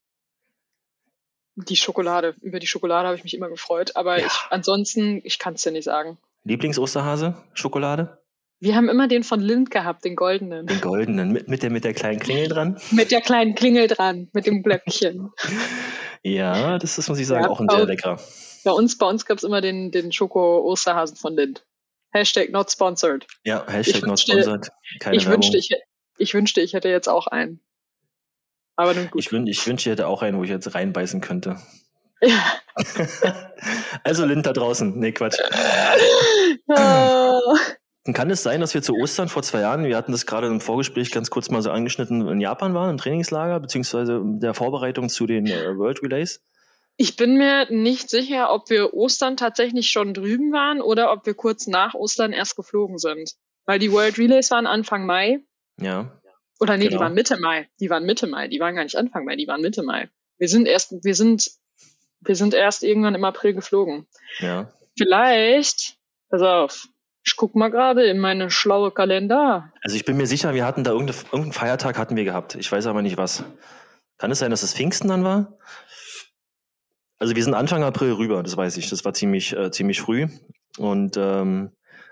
die 1.66 1.76
Schokolade. 1.76 2.36
Über 2.42 2.60
die 2.60 2.68
Schokolade 2.68 3.08
habe 3.08 3.18
ich 3.18 3.24
mich 3.24 3.36
immer 3.36 3.50
gefreut. 3.50 3.96
Aber 3.96 4.20
ja. 4.20 4.26
ich, 4.26 4.34
ansonsten, 4.50 5.22
ich 5.24 5.40
kann 5.40 5.56
es 5.56 5.62
dir 5.62 5.72
nicht 5.72 5.86
sagen. 5.86 6.18
Lieblings-Osterhase? 6.44 7.36
Schokolade? 7.54 8.20
Wir 8.62 8.76
haben 8.76 8.90
immer 8.90 9.08
den 9.08 9.24
von 9.24 9.40
Lind 9.40 9.72
gehabt, 9.72 10.04
den 10.04 10.16
goldenen. 10.16 10.68
Den 10.68 10.82
goldenen, 10.82 11.32
mit, 11.32 11.48
mit, 11.48 11.64
der, 11.64 11.70
mit 11.70 11.86
der 11.86 11.94
kleinen 11.94 12.20
Klingel 12.20 12.50
dran? 12.50 12.78
mit 12.92 13.12
der 13.12 13.22
kleinen 13.22 13.56
Klingel 13.56 13.88
dran, 13.88 14.30
mit 14.34 14.46
dem 14.46 14.64
Glöckchen. 14.64 15.32
ja, 16.24 16.78
das 16.78 16.98
ist, 16.98 17.08
muss 17.08 17.20
ich 17.20 17.28
sagen, 17.28 17.46
ja, 17.46 17.50
auch 17.50 17.62
ein 17.62 17.70
sehr 17.70 17.86
leckerer. 17.86 18.20
Bei 18.66 18.72
uns, 18.72 18.98
bei 18.98 19.06
uns 19.06 19.26
gab 19.26 19.38
es 19.38 19.46
immer 19.46 19.62
den, 19.62 19.92
den 19.92 20.12
Schoko-Osterhasen 20.12 21.16
von 21.16 21.36
Lind. 21.36 21.64
Hashtag 22.12 22.52
not 22.52 22.70
sponsored. 22.70 23.26
Ja, 23.46 23.66
Hashtag 23.68 23.96
ich 23.96 24.02
not 24.02 24.10
wünschte, 24.10 24.32
sponsored. 24.34 24.70
Keine 25.00 25.16
ich, 25.16 25.28
wünschte, 25.28 25.58
ich, 25.58 25.70
ich 26.18 26.34
wünschte, 26.34 26.60
ich 26.60 26.74
hätte 26.74 26.90
jetzt 26.90 27.08
auch 27.08 27.28
einen. 27.28 27.62
Aber 28.80 28.94
nun 28.94 29.10
gut. 29.12 29.20
Ich, 29.20 29.34
wün, 29.34 29.46
ich 29.46 29.68
wünschte, 29.68 29.90
ich 29.90 29.92
hätte 29.92 30.08
auch 30.08 30.22
einen, 30.22 30.38
wo 30.38 30.44
ich 30.46 30.50
jetzt 30.50 30.74
reinbeißen 30.74 31.20
könnte. 31.20 31.58
Ja. 32.22 32.42
also 34.06 34.24
Lind 34.26 34.46
da 34.46 34.54
draußen. 34.54 34.98
Nee, 34.98 35.12
Quatsch. 35.12 35.38
Ah. 36.72 37.40
Kann 38.14 38.30
es 38.30 38.44
sein, 38.44 38.62
dass 38.62 38.76
wir 38.76 38.84
zu 38.84 38.94
Ostern 38.96 39.28
vor 39.28 39.42
zwei 39.42 39.62
Jahren, 39.62 39.84
wir 39.84 39.98
hatten 39.98 40.12
das 40.12 40.28
gerade 40.28 40.46
im 40.48 40.62
Vorgespräch 40.62 41.12
ganz 41.12 41.32
kurz 41.32 41.50
mal 41.50 41.64
so 41.64 41.72
angeschnitten, 41.72 42.28
in 42.28 42.40
Japan 42.40 42.76
waren, 42.76 42.92
im 42.92 42.98
Trainingslager, 42.98 43.60
beziehungsweise 43.60 44.22
der 44.24 44.54
Vorbereitung 44.54 45.10
zu 45.10 45.26
den 45.26 45.48
äh, 45.48 45.76
World 45.76 46.04
Relays? 46.04 46.42
Ich 46.96 47.16
bin 47.16 47.38
mir 47.38 47.72
nicht 47.72 48.10
sicher, 48.10 48.54
ob 48.54 48.70
wir 48.70 48.94
Ostern 48.94 49.36
tatsächlich 49.36 49.90
schon 49.90 50.14
drüben 50.14 50.54
waren 50.54 50.82
oder 50.82 51.12
ob 51.12 51.26
wir 51.26 51.34
kurz 51.34 51.66
nach 51.66 51.96
Ostern 51.96 52.32
erst 52.34 52.56
geflogen 52.56 53.00
sind. 53.00 53.34
Weil 53.66 53.80
die 53.80 53.92
World 53.92 54.18
Relays 54.20 54.52
waren 54.52 54.68
Anfang 54.68 55.06
Mai. 55.06 55.40
Ja. 55.82 56.19
Oder 56.60 56.78
nee, 56.78 56.86
genau. 56.86 56.98
die 56.98 57.04
waren 57.04 57.14
Mitte 57.14 57.40
Mai. 57.40 57.70
Die 57.80 57.90
waren 57.90 58.06
Mitte 58.06 58.28
Mai. 58.28 58.48
Die 58.48 58.60
waren 58.60 58.76
gar 58.76 58.84
nicht 58.84 58.98
Anfang 58.98 59.26
Mai, 59.26 59.36
die 59.36 59.48
waren 59.48 59.62
Mitte 59.62 59.84
Mai. 59.84 60.10
Wir 60.38 60.50
sind 60.50 60.68
erst, 60.68 61.04
wir 61.04 61.16
sind, 61.16 61.52
wir 62.22 62.36
sind 62.36 62.54
erst 62.54 62.84
irgendwann 62.84 63.16
im 63.16 63.24
April 63.24 63.54
geflogen. 63.54 64.08
Ja. 64.40 64.72
Vielleicht, 64.98 65.98
pass 66.30 66.42
auf, 66.42 66.88
ich 67.26 67.36
guck 67.36 67.56
mal 67.56 67.70
gerade 67.70 68.06
in 68.06 68.20
meine 68.20 68.50
schlaue 68.50 68.92
Kalender. 68.92 69.72
Also 69.82 69.96
ich 69.96 70.06
bin 70.06 70.18
mir 70.18 70.28
sicher, 70.28 70.54
wir 70.54 70.66
hatten 70.66 70.84
da 70.84 70.92
irgendeinen 70.92 71.54
Feiertag 71.54 71.98
hatten 71.98 72.16
wir 72.16 72.26
gehabt. 72.26 72.56
Ich 72.56 72.72
weiß 72.72 72.88
aber 72.88 73.02
nicht 73.02 73.18
was. 73.18 73.44
Kann 74.18 74.32
es 74.32 74.40
sein, 74.40 74.52
dass 74.52 74.64
es 74.64 74.74
Pfingsten 74.74 75.08
dann 75.08 75.24
war? 75.24 75.58
Also 77.20 77.36
wir 77.36 77.44
sind 77.44 77.54
Anfang 77.54 77.84
April 77.84 78.14
rüber, 78.14 78.44
das 78.44 78.56
weiß 78.56 78.78
ich. 78.78 78.90
Das 78.90 79.04
war 79.06 79.14
ziemlich, 79.14 79.56
äh, 79.56 79.72
ziemlich 79.72 80.02
früh. 80.02 80.28
Und 80.78 81.18
ähm, 81.18 81.72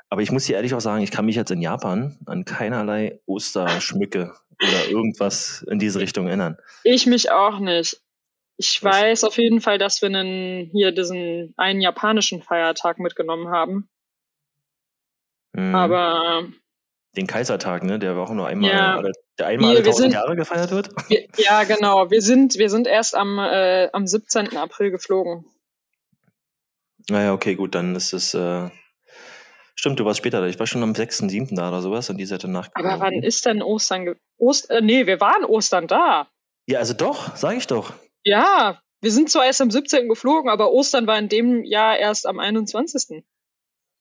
aber 0.10 0.22
ich 0.22 0.32
muss 0.32 0.46
dir 0.46 0.56
ehrlich 0.56 0.74
auch 0.74 0.82
sagen, 0.82 1.04
ich 1.04 1.12
kann 1.12 1.26
mich 1.26 1.36
jetzt 1.36 1.52
in 1.52 1.62
Japan 1.62 2.18
an 2.26 2.46
keinerlei 2.46 3.20
Osterschmücke 3.26 4.34
oder 4.62 4.90
irgendwas 4.90 5.66
in 5.70 5.80
diese 5.80 6.00
Richtung 6.00 6.28
erinnern. 6.28 6.58
Ich 6.84 7.06
mich 7.06 7.32
auch 7.32 7.60
nicht. 7.60 8.02
Ich 8.58 8.84
weiß 8.84 9.24
auf 9.24 9.38
jeden 9.38 9.62
Fall, 9.62 9.78
dass 9.78 10.02
wir 10.02 10.08
einen, 10.08 10.70
hier 10.72 10.92
diesen 10.92 11.54
einen 11.58 11.82
japanischen 11.82 12.42
Feiertag 12.42 12.98
mitgenommen 13.00 13.50
haben. 13.50 13.88
Mhm. 15.54 15.76
Aber 15.76 16.48
den 17.16 17.28
Kaisertag, 17.28 17.84
ne? 17.84 18.00
Der 18.00 18.16
war 18.16 18.24
auch 18.24 18.34
nur 18.34 18.48
einmal, 18.48 18.70
ja, 18.72 19.02
der 19.38 19.48
einmal 19.48 19.72
alle 19.72 19.84
tausend 19.84 20.14
Jahre 20.14 20.36
gefeiert 20.36 20.72
wird. 20.72 20.90
Wir, 21.10 21.28
ja, 21.38 21.64
genau. 21.66 22.10
Wir 22.10 22.22
sind, 22.22 22.58
wir 22.58 22.70
sind 22.70 22.88
erst 22.88 23.16
am, 23.16 23.38
äh, 23.40 23.90
am 23.92 24.08
17. 24.08 24.56
April 24.58 24.92
geflogen. 24.92 25.46
Naja, 27.10 27.34
okay, 27.34 27.56
gut, 27.56 27.76
dann 27.76 27.96
ist 27.96 28.14
es. 28.14 28.34
Äh, 28.34 28.70
stimmt, 29.78 30.00
du 30.00 30.06
warst 30.06 30.18
später 30.18 30.42
da. 30.42 30.48
Ich 30.48 30.60
war 30.60 30.68
schon 30.68 30.84
am 30.84 30.94
6., 30.94 31.20
7. 31.20 31.56
da 31.56 31.70
oder 31.70 31.82
sowas 31.82 32.10
und 32.10 32.18
die 32.18 32.26
Seite 32.26 32.48
nach. 32.48 32.70
Aber 32.74 33.00
wann 33.00 33.24
ist 33.24 33.46
denn 33.46 33.62
Ostern? 33.62 34.16
Ost 34.38 34.70
äh, 34.70 34.82
nee, 34.82 35.08
wir 35.08 35.22
waren 35.22 35.46
Ostern 35.46 35.88
da. 35.88 36.28
Ja, 36.68 36.80
also 36.80 36.94
doch, 36.94 37.36
sage 37.36 37.58
ich 37.58 37.68
doch. 37.68 37.94
Ja, 38.24 38.82
wir 39.02 39.12
sind 39.12 39.30
zwar 39.30 39.46
erst 39.46 39.62
am 39.62 39.72
17. 39.72 40.10
geflogen, 40.10 40.50
aber 40.50 40.72
Ostern 40.72 41.08
war 41.08 41.18
in 41.18 41.30
dem 41.30 41.64
Jahr 41.64 41.98
erst 41.98 42.26
am 42.26 42.40
21. 42.40 43.24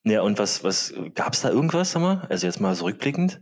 Ja, 0.04 0.22
und 0.22 0.38
was, 0.38 0.64
was, 0.64 0.94
gab's 1.14 1.42
da 1.42 1.50
irgendwas, 1.50 1.92
sag 1.92 2.00
mal? 2.00 2.26
Also 2.28 2.46
jetzt 2.46 2.60
mal 2.60 2.74
so 2.74 2.84
rückblickend? 2.84 3.40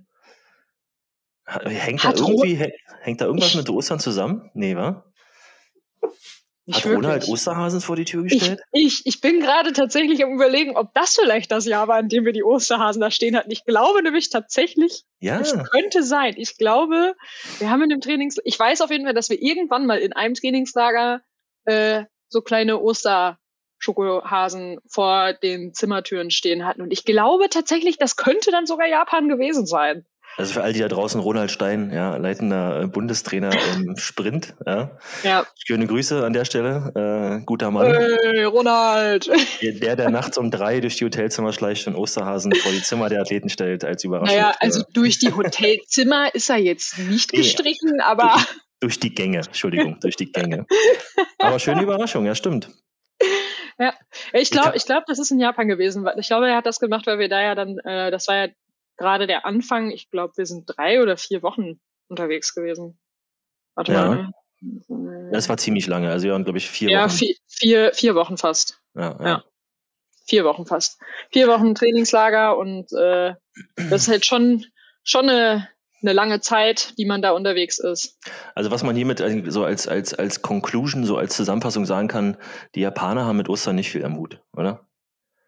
Hängt 1.47 2.05
da 2.05 2.12
irgendwie, 2.12 2.73
hängt 3.03 3.21
da 3.21 3.26
irgendwas 3.26 3.55
mit 3.55 3.69
Ostern 3.69 4.00
zusammen? 4.00 4.50
Nee, 4.55 4.76
wa? 4.76 5.05
Nicht 6.66 6.78
Hat 6.78 6.85
wirklich. 6.87 7.04
Ronald 7.04 7.28
Osterhasen 7.28 7.80
vor 7.83 7.94
die 7.97 8.06
Tür 8.06 8.23
gestellt? 8.23 8.62
Ich, 8.73 8.87
ich, 8.87 9.02
ich 9.04 9.21
bin 9.21 9.40
gerade 9.40 9.75
tatsächlich 9.75 10.25
am 10.25 10.33
überlegen, 10.33 10.76
ob 10.76 10.94
das 10.94 11.14
vielleicht 11.14 11.50
das 11.50 11.66
Jahr 11.66 11.88
war, 11.88 12.00
in 12.00 12.09
dem 12.09 12.25
wir 12.25 12.33
die 12.33 12.42
Osterhasen 12.42 13.02
da 13.02 13.11
stehen 13.11 13.37
hatten. 13.37 13.50
Ich 13.50 13.66
glaube 13.66 14.02
nämlich 14.02 14.30
tatsächlich, 14.30 15.04
ja. 15.21 15.38
es 15.40 15.54
könnte 15.71 16.02
sein. 16.02 16.33
Ich 16.38 16.56
glaube, 16.56 17.16
wir 17.59 17.68
haben 17.68 17.83
in 17.83 17.90
dem 17.90 18.00
Trainings, 18.00 18.38
ich 18.44 18.59
weiß 18.59 18.80
auf 18.80 18.90
jeden 18.90 19.04
Fall, 19.04 19.12
dass 19.12 19.28
wir 19.28 19.42
irgendwann 19.42 19.85
mal 19.85 19.99
in 19.99 20.14
einem 20.14 20.33
Trainingslager 20.35 21.21
äh, 21.66 22.04
so 22.28 22.40
kleine 22.40 22.80
Osterschokohasen 22.80 24.78
vor 24.88 25.35
den 25.35 25.75
Zimmertüren 25.75 26.30
stehen 26.30 26.64
hatten. 26.64 26.80
Und 26.80 26.92
ich 26.92 27.04
glaube 27.04 27.50
tatsächlich, 27.50 27.99
das 27.99 28.16
könnte 28.16 28.50
dann 28.50 28.64
sogar 28.64 28.88
Japan 28.88 29.28
gewesen 29.28 29.66
sein. 29.66 30.06
Also 30.37 30.55
für 30.55 30.62
all 30.62 30.73
die 30.73 30.81
da 30.81 30.88
draußen, 30.88 31.21
Ronald 31.21 31.50
Stein, 31.50 31.93
ja, 31.93 32.17
leitender 32.17 32.83
äh, 32.83 32.87
Bundestrainer 32.87 33.53
im 33.76 33.97
Sprint. 33.97 34.55
Ja. 34.67 34.91
ja. 35.23 35.47
Schöne 35.64 35.87
Grüße 35.87 36.25
an 36.25 36.33
der 36.33 36.45
Stelle. 36.45 37.38
Äh, 37.41 37.45
guter 37.45 37.71
Mann. 37.71 37.87
Hey, 37.87 38.45
Ronald! 38.45 39.31
Der, 39.62 39.95
der 39.95 40.11
nachts 40.11 40.37
um 40.37 40.50
drei 40.50 40.81
durch 40.81 40.97
die 40.97 41.05
Hotelzimmer 41.05 41.53
schleicht 41.53 41.87
und 41.87 41.95
Osterhasen 41.95 42.53
vor 42.55 42.73
die 42.73 42.83
Zimmer 42.83 43.09
der 43.09 43.21
Athleten 43.21 43.49
stellt 43.49 43.85
als 43.85 44.03
Überraschung. 44.03 44.37
Naja, 44.37 44.55
also 44.59 44.83
durch 44.93 45.19
die 45.19 45.33
Hotelzimmer 45.33 46.35
ist 46.35 46.50
er 46.50 46.59
jetzt 46.59 46.99
nicht 46.99 47.33
gestrichen, 47.33 47.93
ja, 47.99 48.07
aber. 48.07 48.33
Durch, 48.33 48.47
durch 48.81 49.00
die 49.00 49.14
Gänge, 49.14 49.38
Entschuldigung, 49.38 49.99
durch 50.00 50.17
die 50.17 50.33
Gänge. 50.33 50.67
Aber 51.38 51.59
schöne 51.61 51.83
Überraschung, 51.83 52.26
ja, 52.26 52.35
stimmt. 52.35 52.71
Ja, 53.79 53.93
ich 54.33 54.50
glaube, 54.50 54.76
ich 54.76 54.85
glaube, 54.85 55.05
das 55.07 55.19
ist 55.19 55.31
in 55.31 55.41
Japan 55.41 55.67
gewesen. 55.69 56.07
Ich 56.19 56.29
glaube, 56.29 56.49
er 56.49 56.57
hat 56.57 56.67
das 56.67 56.79
gemacht, 56.79 57.07
weil 57.07 57.19
wir 57.19 57.29
da 57.29 57.43
ja 57.43 57.55
dann, 57.55 57.79
äh, 57.79 58.11
das 58.11 58.29
war 58.29 58.37
ja 58.37 58.49
gerade 58.97 59.27
der 59.27 59.47
Anfang, 59.47 59.91
ich 59.91 60.11
glaube, 60.11 60.35
wir 60.37 60.47
sind 60.47 60.67
drei 60.67 61.03
oder 61.03 61.17
vier 61.17 61.43
Wochen 61.43 61.81
unterwegs 62.09 62.55
gewesen. 62.55 62.99
Warte 63.75 63.93
ja. 63.93 64.07
mal. 64.07 64.31
Das 65.33 65.49
war 65.49 65.57
ziemlich 65.57 65.87
lange, 65.87 66.11
also 66.11 66.25
wir 66.25 66.33
waren, 66.33 66.45
glaube 66.45 66.59
ich, 66.59 66.69
vier 66.69 66.91
ja, 66.91 67.05
Wochen. 67.05 67.11
Ja, 67.11 67.17
vier, 67.17 67.35
vier, 67.47 67.93
vier 67.93 68.15
Wochen 68.15 68.37
fast. 68.37 68.81
Ja, 68.95 69.17
ja. 69.19 69.27
ja. 69.27 69.45
Vier 70.27 70.45
Wochen 70.45 70.65
fast. 70.65 71.01
Vier 71.31 71.49
Wochen 71.49 71.75
Trainingslager 71.75 72.57
und 72.57 72.91
äh, 72.93 73.35
das 73.77 74.03
ist 74.03 74.09
halt 74.09 74.25
schon, 74.25 74.65
schon 75.03 75.29
eine, 75.29 75.69
eine 76.01 76.13
lange 76.15 76.41
Zeit, 76.41 76.97
die 76.97 77.05
man 77.05 77.21
da 77.21 77.33
unterwegs 77.33 77.79
ist. 77.79 78.19
Also 78.55 78.71
was 78.71 78.83
man 78.83 78.97
hiermit 78.97 79.23
so 79.49 79.65
als, 79.65 79.87
als, 79.87 80.15
als 80.15 80.41
Conclusion, 80.41 81.05
so 81.05 81.19
als 81.19 81.37
Zusammenfassung 81.37 81.85
sagen 81.85 82.09
kann, 82.09 82.39
die 82.75 82.81
Japaner 82.81 83.27
haben 83.27 83.37
mit 83.37 83.51
Ostern 83.51 83.77
nicht 83.77 83.91
viel 83.91 84.05
am 84.05 84.17
Hut, 84.17 84.41
oder? 84.55 84.89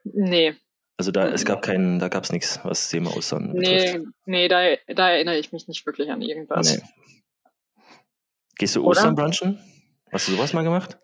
Nee, 0.05 0.57
also 0.99 1.11
da, 1.11 1.29
es 1.29 1.45
gab 1.45 1.63
keinen, 1.63 1.99
da 1.99 2.09
gab 2.09 2.25
es 2.25 2.33
nichts, 2.33 2.59
was 2.63 2.81
das 2.81 2.89
Thema 2.89 3.15
Ostern 3.17 3.53
nee, 3.53 3.93
betrifft. 3.93 4.07
Nee, 4.25 4.49
da, 4.49 4.77
da 4.95 5.11
erinnere 5.11 5.37
ich 5.37 5.53
mich 5.53 5.69
nicht 5.69 5.85
wirklich 5.85 6.11
an 6.11 6.23
irgendwas. 6.23 6.77
Nee. 6.77 6.83
Gehst 8.57 8.77
du 8.77 8.85
Ostern 8.85 9.15
brunchen? 9.15 9.59
Hast 10.11 10.29
du 10.29 10.33
sowas 10.33 10.55
mal 10.55 10.65
gemacht? 10.65 10.97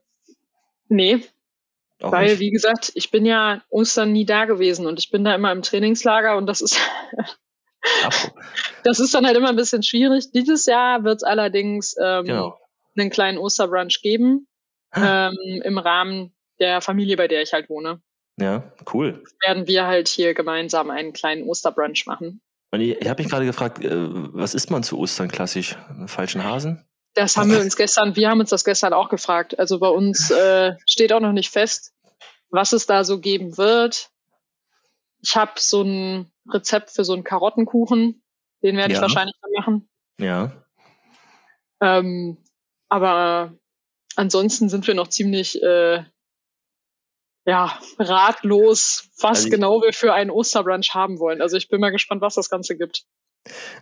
Nee. 0.88 1.22
Auch 2.00 2.10
weil, 2.10 2.30
nicht? 2.30 2.40
wie 2.40 2.50
gesagt, 2.50 2.92
ich 2.94 3.10
bin 3.10 3.26
ja 3.26 3.62
Ostern 3.68 4.12
nie 4.12 4.24
da 4.24 4.46
gewesen 4.46 4.86
und 4.86 4.98
ich 4.98 5.10
bin 5.10 5.24
da 5.24 5.34
immer 5.34 5.52
im 5.52 5.62
Trainingslager 5.62 6.38
und 6.38 6.46
das 6.46 6.62
ist, 6.62 6.78
das 8.84 8.98
ist 8.98 9.14
dann 9.14 9.26
halt 9.26 9.36
immer 9.36 9.50
ein 9.50 9.56
bisschen 9.56 9.82
schwierig. 9.82 10.30
Dieses 10.32 10.64
Jahr 10.64 11.04
wird 11.04 11.16
es 11.16 11.22
allerdings 11.22 11.94
ähm, 12.02 12.24
genau. 12.24 12.58
einen 12.96 13.10
kleinen 13.10 13.36
Osterbrunch 13.36 14.00
geben 14.00 14.48
ähm, 14.94 15.36
im 15.64 15.76
Rahmen 15.76 16.34
der 16.58 16.80
Familie, 16.80 17.16
bei 17.16 17.28
der 17.28 17.42
ich 17.42 17.52
halt 17.52 17.68
wohne. 17.68 18.00
Ja, 18.38 18.72
cool. 18.92 19.22
Werden 19.42 19.66
wir 19.66 19.86
halt 19.86 20.08
hier 20.08 20.34
gemeinsam 20.34 20.90
einen 20.90 21.12
kleinen 21.12 21.44
Osterbrunch 21.44 22.06
machen. 22.06 22.40
Und 22.70 22.80
ich, 22.80 22.96
ich 22.96 23.08
habe 23.08 23.22
mich 23.22 23.30
gerade 23.30 23.44
gefragt, 23.44 23.84
äh, 23.84 23.90
was 23.92 24.54
isst 24.54 24.70
man 24.70 24.82
zu 24.82 24.98
Ostern 24.98 25.30
klassisch? 25.30 25.76
Einen 25.88 26.08
falschen 26.08 26.42
Hasen? 26.42 26.86
Das 27.14 27.36
haben 27.36 27.50
wir 27.50 27.60
uns 27.60 27.76
gestern, 27.76 28.16
wir 28.16 28.30
haben 28.30 28.40
uns 28.40 28.50
das 28.50 28.64
gestern 28.64 28.94
auch 28.94 29.10
gefragt. 29.10 29.58
Also 29.58 29.78
bei 29.78 29.88
uns 29.88 30.30
äh, 30.30 30.74
steht 30.86 31.12
auch 31.12 31.20
noch 31.20 31.32
nicht 31.32 31.50
fest, 31.50 31.92
was 32.48 32.72
es 32.72 32.86
da 32.86 33.04
so 33.04 33.20
geben 33.20 33.58
wird. 33.58 34.10
Ich 35.20 35.36
habe 35.36 35.52
so 35.56 35.82
ein 35.82 36.32
Rezept 36.50 36.90
für 36.90 37.04
so 37.04 37.12
einen 37.12 37.24
Karottenkuchen. 37.24 38.22
Den 38.62 38.76
werde 38.76 38.94
ja. 38.94 38.98
ich 38.98 39.02
wahrscheinlich 39.02 39.36
machen. 39.56 39.88
Ja. 40.18 40.52
Ähm, 41.80 42.38
aber 42.88 43.54
ansonsten 44.16 44.68
sind 44.68 44.86
wir 44.86 44.94
noch 44.94 45.08
ziemlich 45.08 45.62
äh, 45.62 46.04
ja, 47.44 47.78
ratlos, 47.98 49.10
was 49.20 49.38
also 49.38 49.50
genau 49.50 49.82
wir 49.82 49.92
für 49.92 50.12
einen 50.12 50.30
Osterbrunch 50.30 50.94
haben 50.94 51.18
wollen. 51.18 51.42
Also 51.42 51.56
ich 51.56 51.68
bin 51.68 51.80
mal 51.80 51.90
gespannt, 51.90 52.22
was 52.22 52.34
das 52.34 52.48
Ganze 52.48 52.76
gibt. 52.76 53.04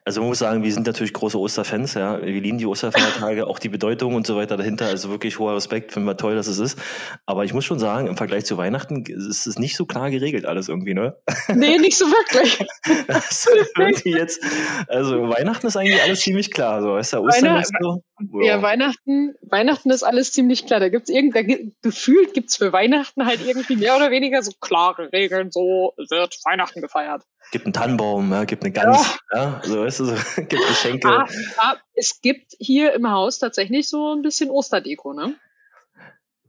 Also 0.06 0.20
man 0.20 0.30
muss 0.30 0.38
sagen, 0.38 0.62
wir 0.62 0.72
sind 0.72 0.86
natürlich 0.86 1.12
große 1.12 1.38
Osterfans, 1.38 1.92
ja. 1.92 2.20
Wir 2.22 2.40
lieben 2.40 2.56
die 2.56 2.64
Osterfeiertage, 2.64 3.46
auch 3.46 3.58
die 3.58 3.68
Bedeutung 3.68 4.14
und 4.14 4.26
so 4.26 4.36
weiter 4.36 4.56
dahinter. 4.56 4.86
Also 4.86 5.10
wirklich 5.10 5.38
hoher 5.38 5.54
Respekt, 5.54 5.92
finden 5.92 6.08
wir 6.08 6.16
toll, 6.16 6.34
dass 6.34 6.46
es 6.46 6.58
ist. 6.58 6.78
Aber 7.26 7.44
ich 7.44 7.52
muss 7.52 7.66
schon 7.66 7.78
sagen, 7.78 8.06
im 8.06 8.16
Vergleich 8.16 8.46
zu 8.46 8.56
Weihnachten 8.56 9.04
ist 9.04 9.46
es 9.46 9.58
nicht 9.58 9.76
so 9.76 9.84
klar 9.84 10.10
geregelt 10.10 10.46
alles 10.46 10.68
irgendwie, 10.68 10.94
ne? 10.94 11.16
Nee, 11.48 11.76
nicht 11.78 11.98
so 11.98 12.06
wirklich. 12.06 12.66
irgendwie 13.78 14.10
jetzt, 14.10 14.42
also 14.88 15.28
Weihnachten 15.28 15.66
ist 15.66 15.76
eigentlich 15.76 16.02
alles 16.02 16.20
ziemlich 16.20 16.50
klar, 16.50 16.80
so. 16.80 16.96
Ist 16.96 17.12
ja 17.12 17.20
Ostern 17.20 17.50
Weihnacht, 17.50 17.72
so, 17.80 18.02
wow. 18.30 18.44
Ja, 18.44 18.62
Weihnachten, 18.62 19.34
Weihnachten 19.42 19.90
ist 19.90 20.02
alles 20.02 20.32
ziemlich 20.32 20.66
klar. 20.66 20.80
Da 20.80 20.88
gibt's 20.88 21.10
irgend, 21.10 21.36
da, 21.36 21.42
gefühlt 21.82 22.32
gibt's 22.32 22.56
für 22.56 22.72
Weihnachten 22.72 23.26
halt 23.26 23.46
irgendwie 23.46 23.76
mehr 23.76 23.96
oder 23.96 24.10
weniger 24.10 24.42
so 24.42 24.52
klare 24.58 25.12
Regeln, 25.12 25.50
so 25.50 25.92
wird 26.08 26.38
Weihnachten 26.44 26.80
gefeiert 26.80 27.24
gibt 27.50 27.66
einen 27.66 27.72
Tannenbaum, 27.72 28.32
ja, 28.32 28.44
gibt 28.44 28.62
eine 28.62 28.72
Gans, 28.72 29.18
ja. 29.32 29.60
ja 29.60 29.60
so 29.64 29.84
du, 29.84 29.90
so, 29.90 30.14
gibt 30.36 30.66
Geschenke. 30.68 31.08
Ah, 31.08 31.26
ah, 31.56 31.76
es 31.94 32.20
gibt 32.20 32.52
hier 32.58 32.92
im 32.94 33.10
Haus 33.10 33.38
tatsächlich 33.38 33.88
so 33.88 34.14
ein 34.14 34.22
bisschen 34.22 34.50
Osterdeko, 34.50 35.12
ne? 35.12 35.34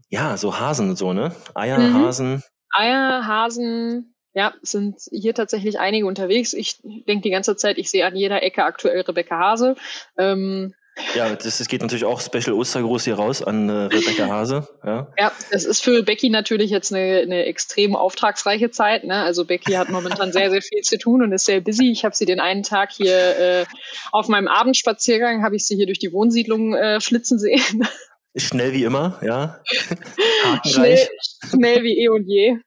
Ja, 0.10 0.38
so 0.38 0.60
Hasen 0.60 0.89
und 0.89 0.98
so, 0.98 1.13
ne? 1.13 1.34
Eier, 1.55 1.79
mhm. 1.79 1.93
Hasen. 1.93 2.43
Eier, 2.74 3.25
Hasen, 3.25 4.15
ja, 4.34 4.53
sind 4.62 5.00
hier 5.12 5.34
tatsächlich 5.34 5.79
einige 5.79 6.05
unterwegs. 6.05 6.53
Ich 6.53 6.79
denke 6.84 7.24
die 7.24 7.31
ganze 7.31 7.55
Zeit, 7.55 7.77
ich 7.77 7.89
sehe 7.89 8.05
an 8.05 8.15
jeder 8.15 8.43
Ecke 8.43 8.63
aktuell 8.63 9.01
Rebecca 9.01 9.38
Hase. 9.38 9.75
Ähm, 10.17 10.74
ja, 11.15 11.33
das, 11.36 11.57
das 11.57 11.67
geht 11.67 11.81
natürlich 11.81 12.05
auch 12.05 12.19
Special 12.19 12.53
Ostergruß 12.53 13.05
hier 13.05 13.15
raus 13.15 13.41
an 13.41 13.69
äh, 13.69 13.74
Rebecca 13.74 14.27
Hase. 14.27 14.67
Ja. 14.86 15.07
ja, 15.17 15.31
das 15.51 15.63
ist 15.63 15.83
für 15.83 16.03
Becky 16.03 16.29
natürlich 16.29 16.69
jetzt 16.69 16.93
eine, 16.93 17.19
eine 17.19 17.45
extrem 17.45 17.95
auftragsreiche 17.95 18.71
Zeit. 18.71 19.05
Ne? 19.05 19.15
Also 19.15 19.45
Becky 19.45 19.74
hat 19.74 19.89
momentan 19.89 20.31
sehr, 20.33 20.50
sehr 20.50 20.62
viel 20.62 20.81
zu 20.81 20.98
tun 20.98 21.24
und 21.24 21.31
ist 21.31 21.45
sehr 21.45 21.62
busy. 21.62 21.91
Ich 21.91 22.03
habe 22.03 22.15
sie 22.15 22.25
den 22.25 22.39
einen 22.39 22.63
Tag 22.63 22.91
hier 22.91 23.15
äh, 23.15 23.65
auf 24.12 24.27
meinem 24.27 24.48
Abendspaziergang, 24.48 25.43
habe 25.43 25.55
ich 25.55 25.65
sie 25.65 25.75
hier 25.75 25.86
durch 25.86 26.00
die 26.00 26.12
Wohnsiedlung 26.12 26.74
äh, 26.75 27.00
flitzen 27.00 27.39
sehen. 27.39 27.88
Schnell 28.36 28.74
wie 28.74 28.83
immer, 28.83 29.19
ja. 29.21 29.60
schnell, 30.65 31.10
schnell 31.50 31.83
wie 31.83 32.00
eh 32.00 32.10
und 32.10 32.25
je. 32.27 32.57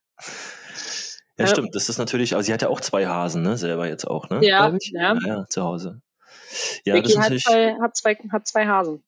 Ja, 1.38 1.44
ja, 1.44 1.46
stimmt. 1.46 1.74
Das 1.74 1.88
ist 1.88 1.98
natürlich, 1.98 2.36
also 2.36 2.46
sie 2.46 2.52
hat 2.52 2.62
ja 2.62 2.68
auch 2.68 2.80
zwei 2.80 3.06
Hasen, 3.06 3.42
ne, 3.42 3.56
selber 3.56 3.88
jetzt 3.88 4.06
auch, 4.06 4.28
ne? 4.28 4.40
Ja, 4.42 4.68
ja. 4.92 5.14
ja, 5.14 5.18
ja 5.26 5.46
zu 5.48 5.62
Hause. 5.62 6.00
Ja, 6.84 6.94
Becky 6.94 7.12
hat 7.12 7.38
zwei, 7.40 7.76
hat, 7.80 7.96
zwei, 7.96 8.14
hat 8.30 8.46
zwei 8.46 8.66
Hasen. 8.66 9.02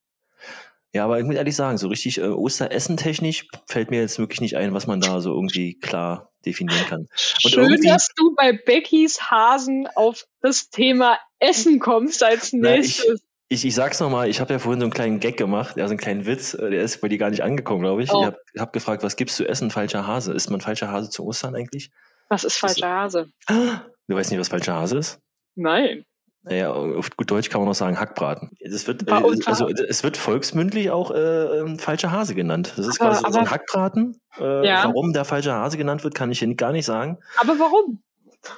Ja, 0.96 1.04
aber 1.04 1.18
ich 1.18 1.26
muss 1.26 1.34
ehrlich 1.34 1.54
sagen, 1.54 1.76
so 1.76 1.88
richtig 1.88 2.18
äh, 2.18 2.28
Osteressen-technisch 2.28 3.48
fällt 3.66 3.90
mir 3.90 4.00
jetzt 4.00 4.18
wirklich 4.18 4.40
nicht 4.40 4.56
ein, 4.56 4.72
was 4.72 4.86
man 4.86 5.00
da 5.00 5.20
so 5.20 5.34
irgendwie 5.34 5.78
klar 5.78 6.32
definieren 6.46 6.86
kann. 6.88 7.00
Und 7.44 7.50
Schön, 7.50 7.82
dass 7.82 8.08
du 8.16 8.34
bei 8.34 8.52
Beckys 8.52 9.20
Hasen 9.30 9.88
auf 9.94 10.24
das 10.40 10.70
Thema 10.70 11.18
Essen 11.38 11.80
kommst 11.80 12.22
als 12.22 12.54
nächstes. 12.54 13.04
Na, 13.06 13.14
ich, 13.14 13.20
ich, 13.48 13.64
ich 13.66 13.74
sag's 13.74 14.00
nochmal, 14.00 14.30
ich 14.30 14.40
habe 14.40 14.54
ja 14.54 14.58
vorhin 14.58 14.80
so 14.80 14.86
einen 14.86 14.92
kleinen 14.94 15.20
Gag 15.20 15.36
gemacht, 15.36 15.76
ja, 15.76 15.86
so 15.86 15.90
einen 15.90 15.98
kleinen 15.98 16.24
Witz, 16.24 16.54
äh, 16.54 16.70
der 16.70 16.82
ist 16.82 17.02
bei 17.02 17.08
dir 17.08 17.18
gar 17.18 17.28
nicht 17.28 17.42
angekommen, 17.42 17.82
glaube 17.82 18.02
ich. 18.02 18.10
Oh. 18.10 18.20
Ich 18.20 18.26
habe 18.26 18.38
hab 18.58 18.72
gefragt, 18.72 19.02
was 19.02 19.16
gibst 19.16 19.38
du 19.38 19.44
essen, 19.44 19.70
falscher 19.70 20.06
Hase? 20.06 20.32
Ist 20.32 20.48
man 20.48 20.62
falscher 20.62 20.90
Hase 20.90 21.10
zu 21.10 21.26
Ostern 21.26 21.54
eigentlich? 21.54 21.90
Was 22.30 22.44
ist 22.44 22.56
falscher 22.56 22.88
Hase? 22.88 23.28
Du 23.48 24.14
weißt 24.14 24.30
nicht, 24.30 24.40
was 24.40 24.48
falscher 24.48 24.74
Hase 24.74 24.98
ist? 24.98 25.20
Nein. 25.56 26.06
Naja, 26.48 26.72
auf 26.72 27.10
gut 27.16 27.28
Deutsch 27.28 27.50
kann 27.50 27.60
man 27.60 27.68
noch 27.68 27.74
sagen 27.74 27.98
Hackbraten. 27.98 28.52
Es 28.60 28.86
wird, 28.86 29.08
äh, 29.08 29.12
also 29.46 29.68
es 29.68 30.04
wird 30.04 30.16
volksmündlich 30.16 30.92
auch 30.92 31.10
äh, 31.10 31.58
ähm, 31.58 31.80
falscher 31.80 32.12
Hase 32.12 32.36
genannt. 32.36 32.72
Das 32.76 32.86
ist 32.86 33.00
quasi 33.00 33.24
aber, 33.24 33.32
so 33.32 33.40
ein 33.40 33.50
Hackbraten. 33.50 34.20
Äh, 34.38 34.64
ja. 34.64 34.84
Warum 34.84 35.12
der 35.12 35.24
falsche 35.24 35.52
Hase 35.52 35.76
genannt 35.76 36.04
wird, 36.04 36.14
kann 36.14 36.30
ich 36.30 36.38
hier 36.38 36.54
gar 36.54 36.70
nicht 36.70 36.84
sagen. 36.84 37.18
Aber 37.38 37.58
warum? 37.58 38.00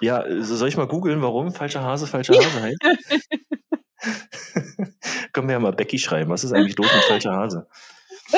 Ja, 0.02 0.22
soll 0.42 0.68
ich 0.68 0.76
mal 0.76 0.86
googeln, 0.86 1.22
warum 1.22 1.50
falscher 1.52 1.82
Hase 1.82 2.06
falscher 2.06 2.34
Hase 2.34 2.62
heißt? 2.62 2.78
Können 5.32 5.48
wir 5.48 5.54
ja 5.54 5.58
mal 5.58 5.72
Becky 5.72 5.98
schreiben. 5.98 6.30
Was 6.30 6.44
ist 6.44 6.52
eigentlich 6.52 6.76
los 6.76 6.92
mit 6.92 7.04
falscher 7.04 7.32
Hase? 7.32 7.68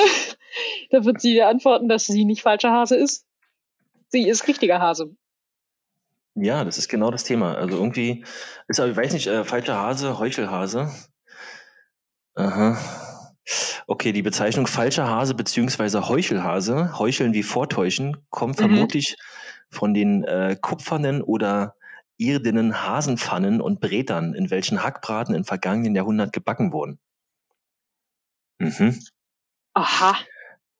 da 0.91 1.03
wird 1.03 1.19
sie 1.19 1.41
antworten, 1.41 1.89
dass 1.89 2.05
sie 2.05 2.23
nicht 2.23 2.41
falscher 2.41 2.71
Hase 2.71 2.95
ist. 2.95 3.25
Sie 4.07 4.29
ist 4.29 4.47
richtiger 4.47 4.79
Hase. 4.79 5.13
Ja, 6.35 6.63
das 6.63 6.77
ist 6.77 6.87
genau 6.87 7.11
das 7.11 7.23
Thema. 7.23 7.55
Also 7.55 7.77
irgendwie 7.77 8.25
ist 8.67 8.79
aber, 8.79 8.89
ich 8.91 8.97
weiß 8.97 9.13
nicht, 9.13 9.27
äh, 9.27 9.43
falscher 9.43 9.77
Hase, 9.77 10.17
Heuchelhase. 10.17 10.89
Aha. 12.35 12.77
Okay, 13.87 14.13
die 14.13 14.21
Bezeichnung 14.21 14.67
falscher 14.67 15.07
Hase 15.07 15.33
beziehungsweise 15.33 16.07
Heuchelhase, 16.07 16.97
Heucheln 16.97 17.33
wie 17.33 17.43
Vortäuschen, 17.43 18.17
kommt 18.29 18.57
mhm. 18.57 18.63
vermutlich 18.63 19.17
von 19.69 19.93
den 19.93 20.23
äh, 20.23 20.55
kupfernen 20.59 21.21
oder 21.21 21.75
irdenen 22.17 22.83
Hasenpfannen 22.83 23.61
und 23.61 23.81
Bretern, 23.81 24.33
in 24.33 24.51
welchen 24.51 24.83
Hackbraten 24.83 25.33
im 25.33 25.43
vergangenen 25.43 25.95
Jahrhundert 25.95 26.31
gebacken 26.31 26.71
wurden. 26.71 26.99
Mhm. 28.59 28.99
Aha. 29.73 30.17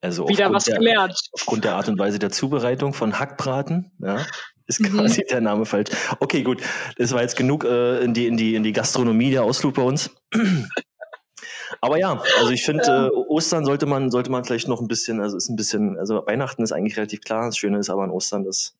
Also 0.01 0.27
Wieder 0.27 0.51
was 0.51 0.65
der, 0.65 0.77
gelernt. 0.77 1.19
Aufgrund 1.31 1.63
der 1.63 1.75
Art 1.75 1.87
und 1.87 1.99
Weise 1.99 2.19
der 2.19 2.31
Zubereitung 2.31 2.93
von 2.93 3.19
Hackbraten, 3.19 3.91
ja, 3.99 4.25
ist 4.67 4.79
mhm. 4.79 4.89
quasi 4.97 5.23
der 5.29 5.41
Name 5.41 5.65
falsch. 5.65 5.89
Okay, 6.19 6.43
gut. 6.43 6.61
Das 6.97 7.11
war 7.11 7.21
jetzt 7.21 7.35
genug 7.35 7.63
äh, 7.63 8.03
in, 8.03 8.13
die, 8.13 8.27
in, 8.27 8.37
die, 8.37 8.55
in 8.55 8.63
die 8.63 8.73
Gastronomie, 8.73 9.31
der 9.31 9.43
Ausflug 9.43 9.75
bei 9.75 9.83
uns. 9.83 10.11
Aber 11.81 11.97
ja, 11.97 12.21
also 12.37 12.51
ich 12.51 12.63
finde, 12.63 12.83
ja. 12.85 13.07
äh, 13.07 13.09
Ostern 13.09 13.65
sollte 13.65 13.85
man, 13.85 14.11
sollte 14.11 14.29
man 14.29 14.43
vielleicht 14.43 14.67
noch 14.67 14.81
ein 14.81 14.87
bisschen, 14.87 15.21
also 15.21 15.37
ist 15.37 15.49
ein 15.49 15.55
bisschen, 15.55 15.97
also 15.97 16.25
Weihnachten 16.27 16.63
ist 16.63 16.71
eigentlich 16.71 16.97
relativ 16.97 17.21
klar. 17.21 17.45
Das 17.45 17.57
Schöne 17.57 17.79
ist 17.79 17.89
aber 17.89 18.03
an 18.03 18.11
Ostern, 18.11 18.43
dass 18.43 18.75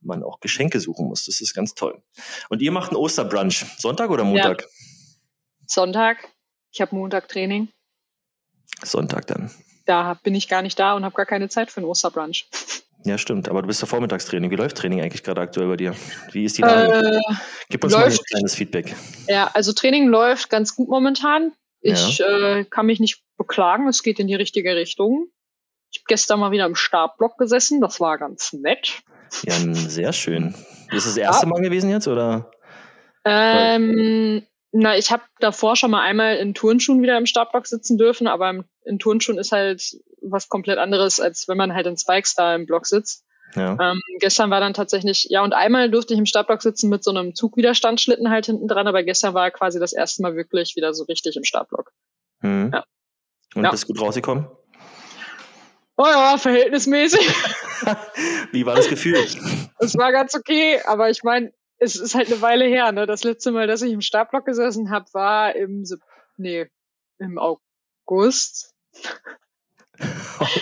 man 0.00 0.22
auch 0.22 0.40
Geschenke 0.40 0.80
suchen 0.80 1.06
muss. 1.06 1.26
Das 1.26 1.40
ist 1.40 1.54
ganz 1.54 1.74
toll. 1.74 2.02
Und 2.48 2.62
ihr 2.62 2.72
macht 2.72 2.90
einen 2.90 2.96
Osterbrunch. 2.96 3.64
Sonntag 3.78 4.10
oder 4.10 4.24
Montag? 4.24 4.62
Ja. 4.62 4.68
Sonntag. 5.66 6.28
Ich 6.72 6.80
habe 6.80 6.94
Montag 6.94 7.28
Training. 7.28 7.68
Sonntag 8.82 9.26
dann. 9.26 9.50
Da 9.86 10.14
bin 10.14 10.34
ich 10.34 10.48
gar 10.48 10.62
nicht 10.62 10.78
da 10.78 10.94
und 10.94 11.04
habe 11.04 11.14
gar 11.14 11.26
keine 11.26 11.48
Zeit 11.48 11.70
für 11.70 11.78
einen 11.78 11.86
Osterbrunch. 11.86 12.48
Ja, 13.04 13.18
stimmt. 13.18 13.48
Aber 13.48 13.60
du 13.60 13.68
bist 13.68 13.82
ja 13.82 13.86
Vormittagstraining. 13.86 14.50
Wie 14.50 14.56
läuft 14.56 14.78
Training 14.78 15.02
eigentlich 15.02 15.22
gerade 15.22 15.40
aktuell 15.40 15.68
bei 15.68 15.76
dir? 15.76 15.94
Wie 16.32 16.44
ist 16.44 16.56
die 16.56 16.62
Lage? 16.62 17.18
Äh, 17.18 17.34
Gib 17.68 17.84
uns 17.84 17.92
läuft, 17.92 18.06
mal 18.06 18.12
ein 18.12 18.24
kleines 18.30 18.54
Feedback. 18.54 18.94
Ja, 19.28 19.50
also 19.52 19.72
Training 19.72 20.08
läuft 20.08 20.48
ganz 20.48 20.74
gut 20.74 20.88
momentan. 20.88 21.52
Ich 21.80 22.18
ja. 22.18 22.56
äh, 22.56 22.64
kann 22.64 22.86
mich 22.86 23.00
nicht 23.00 23.22
beklagen. 23.36 23.88
Es 23.88 24.02
geht 24.02 24.18
in 24.18 24.26
die 24.26 24.34
richtige 24.34 24.74
Richtung. 24.74 25.28
Ich 25.92 26.00
habe 26.00 26.06
gestern 26.08 26.40
mal 26.40 26.50
wieder 26.50 26.64
im 26.64 26.74
Startblock 26.74 27.36
gesessen. 27.36 27.82
Das 27.82 28.00
war 28.00 28.16
ganz 28.16 28.54
nett. 28.54 29.02
Ja, 29.42 29.54
sehr 29.74 30.12
schön. 30.14 30.54
Ist 30.90 30.92
das 30.92 31.04
das 31.04 31.16
erste 31.18 31.46
ja. 31.46 31.50
Mal 31.50 31.60
gewesen 31.60 31.90
jetzt 31.90 32.08
oder? 32.08 32.50
Ähm, 33.26 34.42
na, 34.72 34.96
ich 34.96 35.10
habe 35.10 35.22
davor 35.40 35.76
schon 35.76 35.90
mal 35.90 36.02
einmal 36.02 36.36
in 36.36 36.54
Turnschuhen 36.54 37.02
wieder 37.02 37.18
im 37.18 37.26
Startblock 37.26 37.66
sitzen 37.66 37.98
dürfen, 37.98 38.26
aber 38.26 38.64
in 38.84 38.98
Turnschuhen 38.98 39.38
ist 39.38 39.52
halt 39.52 39.96
was 40.22 40.48
komplett 40.48 40.78
anderes, 40.78 41.20
als 41.20 41.48
wenn 41.48 41.56
man 41.56 41.74
halt 41.74 41.86
in 41.86 41.96
Spikes 41.96 42.34
da 42.34 42.54
im 42.54 42.66
Block 42.66 42.86
sitzt. 42.86 43.24
Ja. 43.54 43.76
Ähm, 43.80 44.00
gestern 44.18 44.50
war 44.50 44.60
dann 44.60 44.74
tatsächlich, 44.74 45.26
ja, 45.30 45.42
und 45.42 45.52
einmal 45.52 45.90
durfte 45.90 46.14
ich 46.14 46.18
im 46.18 46.26
Startblock 46.26 46.62
sitzen 46.62 46.90
mit 46.90 47.04
so 47.04 47.10
einem 47.10 47.34
Zugwiderstandsschlitten 47.34 48.30
halt 48.30 48.46
hinten 48.46 48.66
dran, 48.66 48.88
aber 48.88 49.02
gestern 49.04 49.34
war 49.34 49.50
quasi 49.50 49.78
das 49.78 49.92
erste 49.92 50.22
Mal 50.22 50.34
wirklich 50.34 50.74
wieder 50.76 50.92
so 50.92 51.04
richtig 51.04 51.36
im 51.36 51.44
Startblock. 51.44 51.92
Mhm. 52.40 52.70
Ja. 52.72 52.84
Und 53.54 53.64
ja. 53.64 53.70
bist 53.70 53.86
gut 53.86 54.00
rausgekommen? 54.00 54.48
Oh 55.96 56.06
ja, 56.06 56.36
verhältnismäßig. 56.38 57.20
Wie 58.52 58.66
war 58.66 58.74
das 58.74 58.88
Gefühl? 58.88 59.24
Es 59.78 59.96
war 59.96 60.10
ganz 60.10 60.34
okay, 60.34 60.80
aber 60.84 61.10
ich 61.10 61.22
meine, 61.22 61.52
es 61.78 61.94
ist 61.94 62.16
halt 62.16 62.26
eine 62.32 62.42
Weile 62.42 62.64
her. 62.64 62.90
Ne? 62.90 63.06
Das 63.06 63.22
letzte 63.22 63.52
Mal, 63.52 63.68
dass 63.68 63.82
ich 63.82 63.92
im 63.92 64.00
Startblock 64.00 64.44
gesessen 64.44 64.90
habe, 64.90 65.06
war 65.12 65.54
im, 65.54 65.84
nee, 66.36 66.66
im 67.18 67.38
August. 67.38 68.73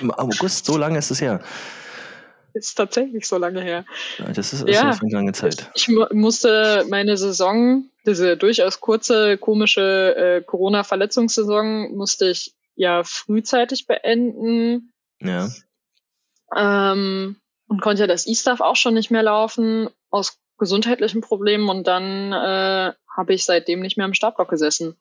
Im 0.00 0.10
August, 0.10 0.66
so 0.66 0.76
lange 0.76 0.98
ist 0.98 1.10
es 1.10 1.20
her 1.20 1.42
ist 2.54 2.74
tatsächlich 2.74 3.26
so 3.26 3.38
lange 3.38 3.62
her. 3.62 3.84
Das 4.18 4.52
ist, 4.52 4.62
ist 4.62 4.68
ja, 4.68 4.90
eine 4.90 5.10
lange 5.10 5.32
Zeit. 5.32 5.70
Ich, 5.74 5.88
musste 5.88 6.84
meine 6.88 7.16
Saison, 7.16 7.86
diese 8.06 8.36
durchaus 8.36 8.80
kurze, 8.80 9.38
komische 9.38 10.14
äh, 10.16 10.42
Corona-Verletzungssaison, 10.42 11.94
musste 11.94 12.28
ich 12.28 12.54
ja 12.74 13.02
frühzeitig 13.04 13.86
beenden. 13.86 14.92
Ja. 15.20 15.48
Ähm, 16.54 17.36
und 17.68 17.80
konnte 17.80 18.02
ja 18.02 18.06
das 18.06 18.26
E-Stuff 18.26 18.60
auch 18.60 18.76
schon 18.76 18.94
nicht 18.94 19.10
mehr 19.10 19.22
laufen, 19.22 19.88
aus 20.10 20.38
gesundheitlichen 20.58 21.22
Problemen. 21.22 21.68
Und 21.68 21.86
dann 21.86 22.32
äh, 22.32 22.92
habe 23.16 23.34
ich 23.34 23.44
seitdem 23.44 23.80
nicht 23.80 23.96
mehr 23.96 24.06
im 24.06 24.14
Startblock 24.14 24.50
gesessen. 24.50 24.96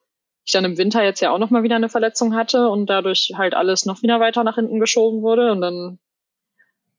Ich 0.45 0.53
dann 0.53 0.65
im 0.65 0.77
Winter 0.77 1.03
jetzt 1.03 1.21
ja 1.21 1.31
auch 1.31 1.37
noch 1.37 1.49
mal 1.49 1.63
wieder 1.63 1.75
eine 1.75 1.89
Verletzung 1.89 2.35
hatte 2.35 2.69
und 2.69 2.89
dadurch 2.89 3.31
halt 3.35 3.53
alles 3.53 3.85
noch 3.85 4.01
wieder 4.01 4.19
weiter 4.19 4.43
nach 4.43 4.55
hinten 4.55 4.79
geschoben 4.79 5.21
wurde. 5.21 5.51
Und 5.51 5.61
dann 5.61 5.99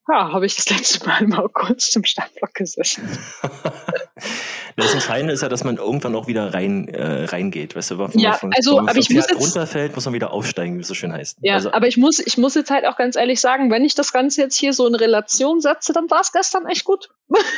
ja, 0.09 0.33
habe 0.33 0.47
ich 0.47 0.57
das 0.57 0.69
letzte 0.69 1.07
Mal 1.07 1.23
im 1.23 1.33
August 1.35 1.95
im 1.97 2.05
Startblock 2.05 2.55
gesessen. 2.55 3.07
das 4.77 4.95
Entscheidende 4.95 5.33
ist 5.33 5.43
ja, 5.43 5.49
dass 5.49 5.62
man 5.62 5.77
irgendwann 5.77 6.15
auch 6.17 6.27
wieder 6.27 6.53
rein 6.53 6.88
äh, 6.88 7.25
reingeht, 7.25 7.77
weißt 7.77 7.93
du, 7.93 7.99
wenn 7.99 8.19
ja, 8.19 8.33
von, 8.33 8.53
also, 8.55 8.81
aber 8.81 8.97
ich 8.97 9.11
muss 9.11 9.29
jetzt, 9.29 9.41
runterfällt, 9.41 9.95
muss 9.95 10.05
man 10.05 10.15
wieder 10.15 10.33
aufsteigen, 10.33 10.77
wie 10.77 10.83
es 10.83 10.88
so 10.88 10.95
schön 10.95 11.12
heißt. 11.12 11.38
Ja, 11.43 11.55
also, 11.55 11.73
aber 11.73 11.87
ich 11.87 11.97
muss, 11.97 12.19
ich 12.19 12.37
muss 12.37 12.55
jetzt 12.55 12.71
halt 12.71 12.85
auch 12.87 12.97
ganz 12.97 13.17
ehrlich 13.17 13.41
sagen, 13.41 13.71
wenn 13.71 13.85
ich 13.85 13.95
das 13.95 14.12
Ganze 14.12 14.41
jetzt 14.41 14.57
hier 14.57 14.73
so 14.73 14.87
in 14.87 14.95
Relation 14.95 15.61
setze, 15.61 15.93
dann 15.93 16.11
war 16.11 16.21
es 16.21 16.33
gestern 16.33 16.67
echt 16.67 16.85
gut. 16.85 17.09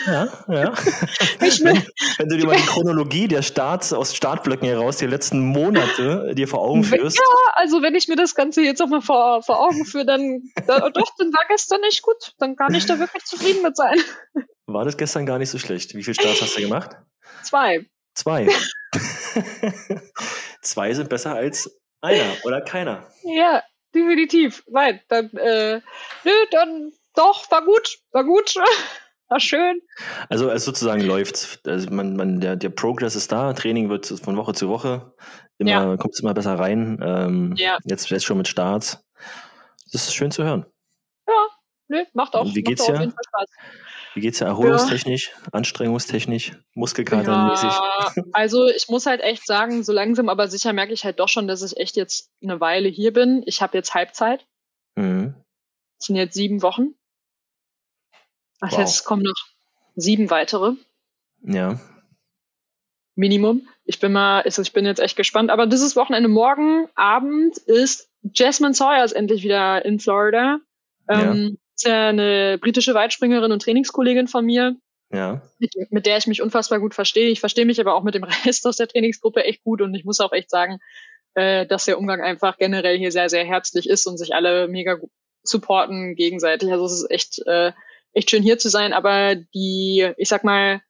Ja, 0.07 0.29
ja. 0.49 0.73
wenn, 1.39 1.83
wenn, 2.19 2.29
du 2.29 2.37
dir 2.37 2.47
mal 2.47 2.57
die 2.57 2.67
Chronologie 2.67 3.27
der 3.27 3.43
Starts 3.43 3.93
aus 3.93 4.15
Startblöcken 4.15 4.69
heraus 4.69 4.99
die 4.99 5.07
letzten 5.07 5.41
Monate 5.41 6.35
dir 6.35 6.47
vor 6.47 6.61
Augen 6.61 6.85
führst. 6.85 7.19
Ja, 7.19 7.53
also 7.55 7.83
wenn 7.83 7.95
ich 7.95 8.07
mir 8.09 8.17
das 8.17 8.35
Ganze 8.35 8.63
jetzt 8.63 8.81
auch 8.83 8.89
mal 8.89 9.01
vor, 9.01 9.43
vor 9.43 9.61
Augen 9.61 9.85
führe, 9.85 10.07
dann 10.07 10.43
da, 10.67 10.91
doch, 10.91 11.11
dann 11.19 11.33
war 11.33 11.45
gestern 11.49 11.83
echt 11.89 12.03
gut. 12.03 12.35
Dann 12.45 12.57
kann 12.57 12.75
ich 12.75 12.85
da 12.85 12.99
wirklich 12.99 13.25
zufrieden 13.25 13.63
mit 13.63 13.75
sein. 13.75 13.99
War 14.67 14.85
das 14.85 14.99
gestern 14.99 15.25
gar 15.25 15.39
nicht 15.39 15.49
so 15.49 15.59
schlecht? 15.59 15.95
Wie 15.95 16.03
viele 16.03 16.15
Starts 16.15 16.43
hast 16.43 16.59
du 16.59 16.61
gemacht? 16.61 16.91
Zwei. 17.43 17.87
Zwei. 18.13 18.47
Zwei 20.61 20.93
sind 20.93 21.09
besser 21.09 21.35
als 21.35 21.81
einer 22.03 22.37
oder 22.45 22.61
keiner. 22.61 23.11
Ja, 23.23 23.63
definitiv. 23.95 24.63
Nein, 24.67 25.01
dann, 25.09 25.31
äh, 25.31 25.81
nö, 26.25 26.33
dann 26.51 26.93
doch, 27.15 27.51
war 27.51 27.65
gut, 27.65 27.97
war 28.13 28.25
gut. 28.25 28.55
War 29.29 29.41
schön. 29.41 29.81
Also 30.29 30.51
es 30.51 30.67
sozusagen 30.67 31.01
läuft. 31.01 31.61
Also 31.67 31.89
man, 31.89 32.15
man, 32.15 32.41
der, 32.41 32.57
der 32.57 32.69
Progress 32.69 33.17
ist 33.17 33.33
da, 33.33 33.55
Training 33.55 33.89
wird 33.89 34.07
von 34.23 34.37
Woche 34.37 34.53
zu 34.53 34.69
Woche 34.69 35.15
immer, 35.57 35.71
ja. 35.71 35.97
kommt 35.97 36.13
es 36.13 36.21
immer 36.21 36.35
besser 36.35 36.59
rein. 36.59 37.01
Ähm, 37.03 37.55
ja. 37.57 37.79
jetzt, 37.85 38.11
jetzt 38.11 38.27
schon 38.27 38.37
mit 38.37 38.49
Starts. 38.49 39.03
Das 39.93 40.05
ist 40.05 40.15
schön 40.15 40.31
zu 40.31 40.45
hören. 40.45 40.67
Ja, 41.89 41.97
ne, 41.97 42.07
macht 42.13 42.35
auch. 42.35 42.55
Wie 42.55 42.63
geht's 42.63 42.87
dir? 42.87 43.13
Wie 44.15 44.21
geht's 44.21 44.39
dir 44.39 44.45
erholungstechnisch, 44.45 45.33
ja. 45.33 45.53
anstrengungstechnisch, 45.53 46.53
muskelkatermäßig? 46.75 47.71
Ja, 47.71 48.13
also 48.33 48.69
ich 48.69 48.89
muss 48.89 49.07
halt 49.07 49.21
echt 49.21 49.45
sagen, 49.45 49.83
so 49.83 49.93
langsam 49.93 50.29
aber 50.29 50.47
sicher 50.47 50.73
merke 50.73 50.93
ich 50.93 51.05
halt 51.05 51.19
doch 51.19 51.29
schon, 51.29 51.49
dass 51.49 51.63
ich 51.63 51.77
echt 51.79 51.97
jetzt 51.97 52.31
eine 52.41 52.61
Weile 52.61 52.89
hier 52.89 53.13
bin. 53.13 53.43
Ich 53.47 53.61
habe 53.61 53.77
jetzt 53.77 53.93
Halbzeit. 53.93 54.47
Mhm. 54.95 55.35
Das 55.99 56.07
sind 56.07 56.17
jetzt 56.17 56.35
sieben 56.35 56.63
Wochen. 56.63 56.95
Das 58.61 58.73
wow. 58.73 58.81
es 58.81 59.05
kommen 59.05 59.23
noch 59.23 59.35
sieben 59.97 60.31
weitere. 60.31 60.75
Ja. 61.43 61.81
Minimum. 63.17 63.69
Ich 63.85 64.01
bin 64.01 64.13
mal, 64.13 64.43
also 64.43 64.63
ich 64.63 64.73
bin 64.73 64.87
jetzt 64.87 65.01
echt 65.01 65.17
gespannt. 65.17 65.51
Aber 65.51 65.67
dieses 65.67 65.97
Wochenende 65.97 66.29
morgen 66.29 66.89
Abend 66.95 67.59
ist 67.59 68.11
Jasmine 68.23 68.75
Sawyers 68.75 69.13
endlich 69.13 69.43
wieder 69.43 69.85
in 69.85 69.99
Florida. 69.99 70.59
Ähm, 71.09 71.51
ja. 71.51 71.64
Ist 71.77 71.87
ja 71.87 72.09
eine 72.09 72.59
britische 72.59 72.95
Weitspringerin 72.95 73.53
und 73.53 73.63
Trainingskollegin 73.63 74.29
von 74.29 74.45
mir. 74.45 74.77
Ja. 75.13 75.43
Mit, 75.59 75.75
mit 75.91 76.07
der 76.07 76.17
ich 76.17 76.27
mich 76.27 76.43
unfassbar 76.43 76.81
gut 76.81 76.95
verstehe. 76.95 77.29
Ich 77.29 77.41
verstehe 77.41 77.67
mich 77.67 77.81
aber 77.81 77.95
auch 77.95 78.03
mit 78.03 78.15
dem 78.15 78.25
Rest 78.45 78.67
aus 78.67 78.77
der 78.77 78.89
Trainingsgruppe 78.89 79.45
echt 79.45 79.63
gut 79.63 79.81
und 79.81 79.95
ich 79.95 80.05
muss 80.05 80.21
auch 80.21 80.33
echt 80.33 80.51
sagen, 80.51 80.79
äh, 81.35 81.67
dass 81.67 81.85
der 81.85 81.99
Umgang 81.99 82.21
einfach 82.23 82.59
generell 82.59 82.99
hier 82.99 83.13
sehr, 83.13 83.29
sehr 83.29 83.45
herzlich 83.45 83.89
ist 83.89 84.07
und 84.07 84.19
sich 84.19 84.35
alle 84.35 84.69
mega 84.69 84.99
supporten 85.43 86.15
gegenseitig. 86.15 86.71
Also 86.71 86.87
es 86.87 86.93
ist 86.93 87.11
echt 87.11 87.47
äh, 87.47 87.73
echt 88.15 88.31
schön 88.31 88.43
hier 88.43 88.59
zu 88.59 88.69
sein, 88.69 88.93
aber 88.93 89.35
die, 89.35 90.11
ich 90.17 90.29
sag 90.29 90.45
mal, 90.45 90.81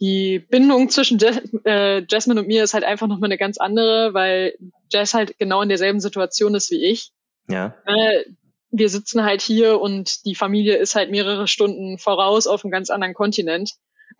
die 0.00 0.38
Bindung 0.38 0.90
zwischen 0.90 1.18
Jas 1.18 1.40
äh, 1.64 2.04
Jasmine 2.08 2.40
und 2.40 2.46
mir 2.46 2.62
ist 2.62 2.74
halt 2.74 2.84
einfach 2.84 3.08
nochmal 3.08 3.28
eine 3.28 3.38
ganz 3.38 3.58
andere, 3.58 4.14
weil 4.14 4.56
Jess 4.92 5.14
halt 5.14 5.38
genau 5.38 5.62
in 5.62 5.68
derselben 5.68 6.00
Situation 6.00 6.54
ist 6.54 6.70
wie 6.70 6.84
ich. 6.84 7.10
Ja. 7.48 7.74
Äh, 7.84 8.24
wir 8.70 8.88
sitzen 8.88 9.24
halt 9.24 9.40
hier 9.40 9.80
und 9.80 10.24
die 10.24 10.34
Familie 10.34 10.76
ist 10.76 10.94
halt 10.94 11.10
mehrere 11.10 11.48
Stunden 11.48 11.98
voraus 11.98 12.46
auf 12.46 12.64
einem 12.64 12.72
ganz 12.72 12.90
anderen 12.90 13.14
Kontinent. 13.14 13.72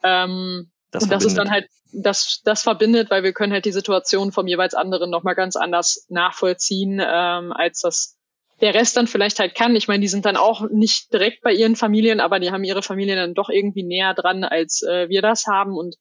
Ähm, 0.02 0.70
das 0.90 1.04
und 1.04 1.12
das 1.12 1.22
verbindet. 1.22 1.26
ist 1.26 1.38
dann 1.38 1.50
halt, 1.50 1.68
das, 1.92 2.40
das 2.44 2.62
verbindet, 2.62 3.10
weil 3.10 3.22
wir 3.22 3.32
können 3.32 3.52
halt 3.52 3.64
die 3.64 3.72
Situation 3.72 4.32
vom 4.32 4.46
jeweils 4.46 4.74
anderen 4.74 5.10
nochmal 5.10 5.34
ganz 5.34 5.56
anders 5.56 6.06
nachvollziehen, 6.08 7.00
ähm, 7.02 7.52
als 7.52 7.80
das 7.80 8.18
der 8.60 8.74
Rest 8.74 8.96
dann 8.96 9.06
vielleicht 9.06 9.38
halt 9.38 9.54
kann. 9.54 9.76
Ich 9.76 9.86
meine, 9.86 10.00
die 10.00 10.08
sind 10.08 10.24
dann 10.24 10.36
auch 10.36 10.68
nicht 10.68 11.12
direkt 11.12 11.42
bei 11.42 11.52
ihren 11.52 11.76
Familien, 11.76 12.20
aber 12.20 12.40
die 12.40 12.50
haben 12.50 12.64
ihre 12.64 12.82
Familien 12.82 13.16
dann 13.16 13.34
doch 13.34 13.50
irgendwie 13.50 13.84
näher 13.84 14.14
dran, 14.14 14.42
als 14.42 14.82
äh, 14.82 15.08
wir 15.08 15.22
das 15.22 15.46
haben. 15.46 15.76
Und 15.76 15.96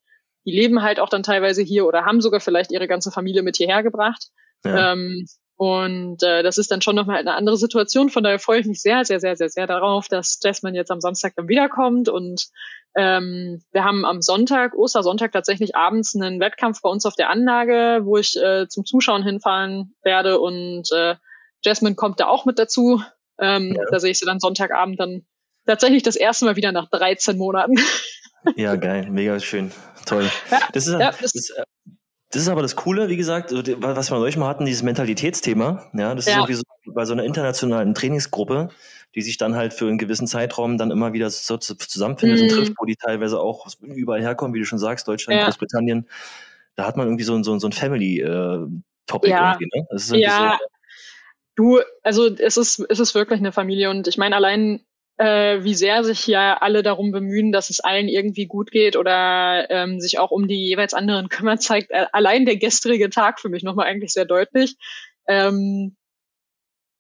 die 0.46 0.52
leben 0.52 0.82
halt 0.82 1.00
auch 1.00 1.10
dann 1.10 1.24
teilweise 1.24 1.62
hier 1.62 1.86
oder 1.86 2.06
haben 2.06 2.22
sogar 2.22 2.40
vielleicht 2.40 2.72
ihre 2.72 2.88
ganze 2.88 3.12
Familie 3.12 3.44
mit 3.44 3.58
hierher 3.58 3.84
gebracht. 3.84 4.30
Ja. 4.66 4.94
Ähm, 4.94 5.28
und 5.58 6.22
äh, 6.22 6.44
das 6.44 6.60
ist 6.60 6.70
dann 6.70 6.84
schon 6.84 6.96
nochmal 6.96 7.18
eine 7.18 7.34
andere 7.34 7.58
Situation. 7.58 8.10
Von 8.10 8.24
daher 8.24 8.38
freue 8.38 8.60
ich 8.60 8.68
mich 8.68 8.80
sehr, 8.80 9.04
sehr, 9.06 9.20
sehr, 9.20 9.36
sehr, 9.36 9.50
sehr 9.50 9.66
darauf, 9.66 10.08
dass 10.08 10.40
Jasmine 10.42 10.78
jetzt 10.78 10.92
am 10.92 11.02
Samstag 11.02 11.34
dann 11.36 11.48
wiederkommt 11.48 12.10
und 12.10 12.48
ähm, 12.96 13.64
wir 13.72 13.84
haben 13.84 14.06
am 14.06 14.22
Sonntag, 14.22 14.76
Ostersonntag, 14.76 15.32
tatsächlich 15.32 15.76
abends 15.76 16.16
einen 16.16 16.40
Wettkampf 16.40 16.82
bei 16.84 16.90
uns 16.90 17.06
auf 17.08 17.16
der 17.16 17.30
Anlage, 17.30 18.02
wo 18.04 18.18
ich 18.18 18.38
äh, 18.38 18.68
zum 18.68 18.86
Zuschauen 18.86 19.24
hinfahren 19.24 19.96
werde 20.04 20.40
und 20.40 20.92
äh, 20.92 21.16
Jasmine 21.64 21.96
kommt 21.96 22.20
da 22.20 22.28
auch 22.28 22.46
mit 22.46 22.60
dazu. 22.60 23.02
Ähm, 23.40 23.74
ja. 23.76 23.84
Da 23.90 24.00
sehe 24.00 24.12
ich 24.12 24.20
sie 24.20 24.26
dann 24.26 24.40
Sonntagabend 24.40 25.00
dann 25.00 25.26
tatsächlich 25.66 26.04
das 26.04 26.16
erste 26.16 26.46
Mal 26.46 26.56
wieder 26.56 26.72
nach 26.72 26.90
13 26.90 27.38
Monaten. 27.38 27.76
Ja, 28.56 28.76
geil, 28.76 29.08
mega 29.10 29.40
schön, 29.40 29.72
toll. 30.06 30.30
Ja, 30.50 30.60
das, 30.72 30.88
ist, 30.88 30.94
ja, 30.94 31.12
das, 31.20 31.50
äh, 31.50 31.64
das 32.30 32.42
ist 32.42 32.50
aber 32.50 32.62
das 32.62 32.76
Coole, 32.76 33.08
wie 33.08 33.16
gesagt, 33.16 33.52
was 33.54 34.12
wir 34.12 34.20
neulich 34.20 34.36
mal 34.36 34.48
hatten, 34.48 34.66
dieses 34.66 34.84
Mentalitätsthema. 34.84 35.90
Ja, 35.94 36.14
das 36.14 36.28
ist 36.28 36.34
ja. 36.34 36.46
so 36.46 36.64
bei 36.94 37.06
so 37.06 37.14
einer 37.14 37.24
internationalen 37.24 37.94
Trainingsgruppe, 37.94 38.70
die 39.16 39.22
sich 39.22 39.38
dann 39.38 39.56
halt 39.56 39.74
für 39.74 39.88
einen 39.88 39.98
gewissen 39.98 40.28
Zeitraum 40.28 40.78
dann 40.78 40.92
immer 40.92 41.14
wieder 41.14 41.30
so 41.30 41.58
zusammenfindet 41.58 42.40
mhm. 42.40 42.44
und 42.44 42.50
trifft, 42.50 42.74
wo 42.78 42.86
die 42.86 42.98
teilweise 42.98 43.40
auch 43.40 43.68
überall 43.82 44.22
herkommen, 44.22 44.54
wie 44.54 44.60
du 44.60 44.66
schon 44.66 44.80
sagst, 44.80 45.08
Deutschland, 45.08 45.40
ja. 45.40 45.46
Großbritannien. 45.46 46.08
Da 46.76 46.86
hat 46.86 46.98
man 46.98 47.08
irgendwie 47.08 47.24
so, 47.24 47.42
so, 47.44 47.58
so 47.60 47.68
ein 47.68 47.72
Family-Topic 47.72 49.28
äh, 49.28 49.32
ja. 49.32 49.58
irgendwie, 49.60 49.70
ne? 49.74 50.20
Ja. 50.20 50.60
So, 50.60 50.66
du, 51.56 51.80
also 52.04 52.28
es 52.28 52.58
ist, 52.58 52.86
es 52.90 53.00
ist 53.00 53.16
wirklich 53.16 53.40
eine 53.40 53.54
Familie 53.54 53.90
und 53.90 54.08
ich 54.08 54.18
meine, 54.18 54.36
allein 54.36 54.82
äh, 55.18 55.64
wie 55.64 55.74
sehr 55.74 56.04
sich 56.04 56.28
ja 56.28 56.58
alle 56.58 56.84
darum 56.84 57.12
bemühen, 57.12 57.52
dass 57.52 57.70
es 57.70 57.80
allen 57.80 58.08
irgendwie 58.08 58.46
gut 58.46 58.72
geht 58.72 58.96
oder 58.96 59.70
ähm, 59.70 60.00
sich 60.00 60.20
auch 60.20 60.32
um 60.32 60.48
die 60.48 60.68
jeweils 60.68 60.94
anderen 60.94 61.30
kümmern, 61.30 61.60
zeigt 61.60 61.92
äh, 61.92 62.06
allein 62.12 62.46
der 62.46 62.58
gestrige 62.58 63.10
Tag 63.10 63.40
für 63.40 63.50
mich 63.50 63.64
nochmal 63.64 63.88
eigentlich 63.88 64.14
sehr 64.14 64.26
deutlich. 64.26 64.78
Ähm, 65.28 65.96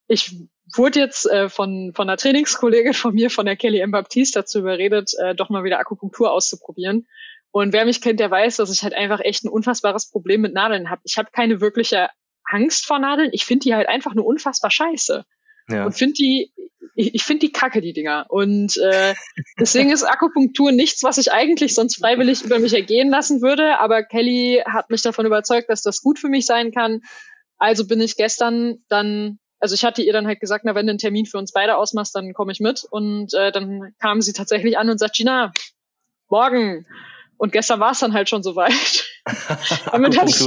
ich 0.08 0.36
wurde 0.76 1.00
jetzt 1.00 1.30
äh, 1.30 1.50
von, 1.50 1.92
von 1.94 2.10
einer 2.10 2.18
Trainingskollegin 2.18 2.94
von 2.94 3.14
mir, 3.14 3.30
von 3.30 3.46
der 3.46 3.56
Kelly 3.56 3.80
M. 3.80 3.92
Baptiste, 3.92 4.40
dazu 4.40 4.60
überredet, 4.60 5.12
äh, 5.20 5.36
doch 5.36 5.50
mal 5.50 5.64
wieder 5.64 5.80
Akupunktur 5.80 6.32
auszuprobieren. 6.32 7.08
Und 7.52 7.72
wer 7.74 7.86
mich 7.86 8.02
kennt, 8.02 8.20
der 8.20 8.32
weiß, 8.32 8.58
dass 8.58 8.72
ich 8.72 8.84
halt 8.84 8.94
einfach 8.94 9.20
echt 9.20 9.46
ein 9.46 9.50
unfassbares 9.50 10.10
Problem 10.10 10.42
mit 10.42 10.54
Nadeln 10.54 10.90
habe. 10.90 11.02
Ich 11.06 11.18
habe 11.18 11.30
keine 11.32 11.62
wirkliche 11.62 12.10
Angst 12.44 12.86
vor 12.86 13.00
Nadeln. 13.00 13.30
Ich 13.32 13.46
finde 13.46 13.64
die 13.64 13.76
halt 13.76 13.88
einfach 13.88 14.14
nur 14.14 14.26
unfassbar 14.26 14.72
scheiße. 14.72 15.26
Ja. 15.70 15.86
Und 15.86 15.94
finde 15.94 16.14
die, 16.14 16.52
ich, 16.96 17.16
ich 17.16 17.24
finde 17.24 17.48
die 17.48 17.52
kacke, 17.52 17.82
die 17.82 17.94
Dinger. 17.94 18.26
Und 18.30 18.78
äh, 18.78 19.14
deswegen 19.60 19.92
ist 19.92 20.04
Akupunktur 20.04 20.72
nichts, 20.72 21.04
was 21.04 21.18
ich 21.18 21.32
eigentlich 21.32 21.76
sonst 21.76 21.98
freiwillig 21.98 22.44
über 22.44 22.60
mich 22.60 22.74
ergehen 22.74 23.10
lassen 23.10 23.42
würde. 23.42 23.80
Aber 23.80 24.04
Kelly 24.04 24.64
hat 24.66 24.90
mich 24.90 25.02
davon 25.02 25.26
überzeugt, 25.26 25.70
dass 25.70 25.82
das 25.82 26.02
gut 26.02 26.20
für 26.20 26.30
mich 26.30 26.46
sein 26.46 26.72
kann. 26.72 27.02
Also 27.58 27.88
bin 27.88 28.02
ich 28.02 28.16
gestern 28.16 28.84
dann 28.90 29.40
also 29.60 29.74
ich 29.74 29.84
hatte 29.84 30.02
ihr 30.02 30.14
dann 30.14 30.28
halt 30.28 30.40
gesagt, 30.40 30.66
na, 30.66 30.76
wenn 30.76 30.86
du 30.86 30.92
einen 30.92 31.00
Termin 31.00 31.26
für 31.26 31.38
uns 31.38 31.52
beide 31.52 31.78
ausmachst, 31.78 32.16
dann 32.16 32.34
komme 32.34 32.52
ich 32.52 32.60
mit. 32.60 32.86
Und 32.90 33.34
äh, 33.34 33.52
dann 33.52 33.94
kam 34.00 34.22
sie 34.22 34.34
tatsächlich 34.34 34.78
an 34.78 34.90
und 34.90 35.00
sagt, 35.00 35.16
Gina, 35.16 35.52
morgen. 36.30 36.86
Und 37.38 37.52
gestern 37.52 37.80
war 37.80 37.92
es 37.92 38.00
dann 38.00 38.14
halt 38.14 38.30
schon 38.30 38.44
soweit. 38.44 39.08
damit, 39.92 40.18
hatte 40.18 40.30
ich, 40.30 40.46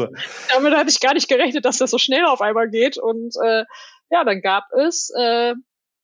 damit 0.52 0.74
hatte 0.74 0.90
ich 0.90 1.00
gar 1.00 1.14
nicht 1.14 1.28
gerechnet, 1.28 1.64
dass 1.64 1.78
das 1.78 1.90
so 1.90 1.98
schnell 1.98 2.24
auf 2.24 2.40
einmal 2.40 2.70
geht. 2.70 2.98
Und 2.98 3.35
äh, 3.44 3.64
ja, 4.11 4.25
dann 4.25 4.40
gab 4.40 4.64
es 4.73 5.11
äh, 5.16 5.55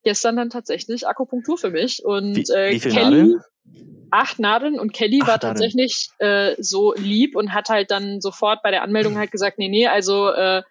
gestern 0.04 0.36
dann 0.36 0.50
tatsächlich 0.50 1.06
Akupunktur 1.06 1.58
für 1.58 1.70
mich. 1.70 2.04
Und 2.04 2.36
wie, 2.36 2.52
äh, 2.52 2.72
wie 2.72 2.80
Kelly, 2.80 2.94
Nadeln? 3.02 3.40
acht 4.10 4.38
Nadeln 4.38 4.78
und 4.78 4.92
Kelly 4.92 5.20
acht 5.22 5.28
war 5.28 5.40
tatsächlich 5.40 6.08
äh, 6.18 6.54
so 6.58 6.94
lieb 6.94 7.36
und 7.36 7.52
hat 7.52 7.68
halt 7.68 7.90
dann 7.90 8.20
sofort 8.20 8.62
bei 8.62 8.70
der 8.70 8.82
Anmeldung 8.82 9.16
halt 9.18 9.32
gesagt, 9.32 9.58
nee, 9.58 9.68
nee, 9.68 9.86
also 9.86 10.30
äh, 10.30 10.62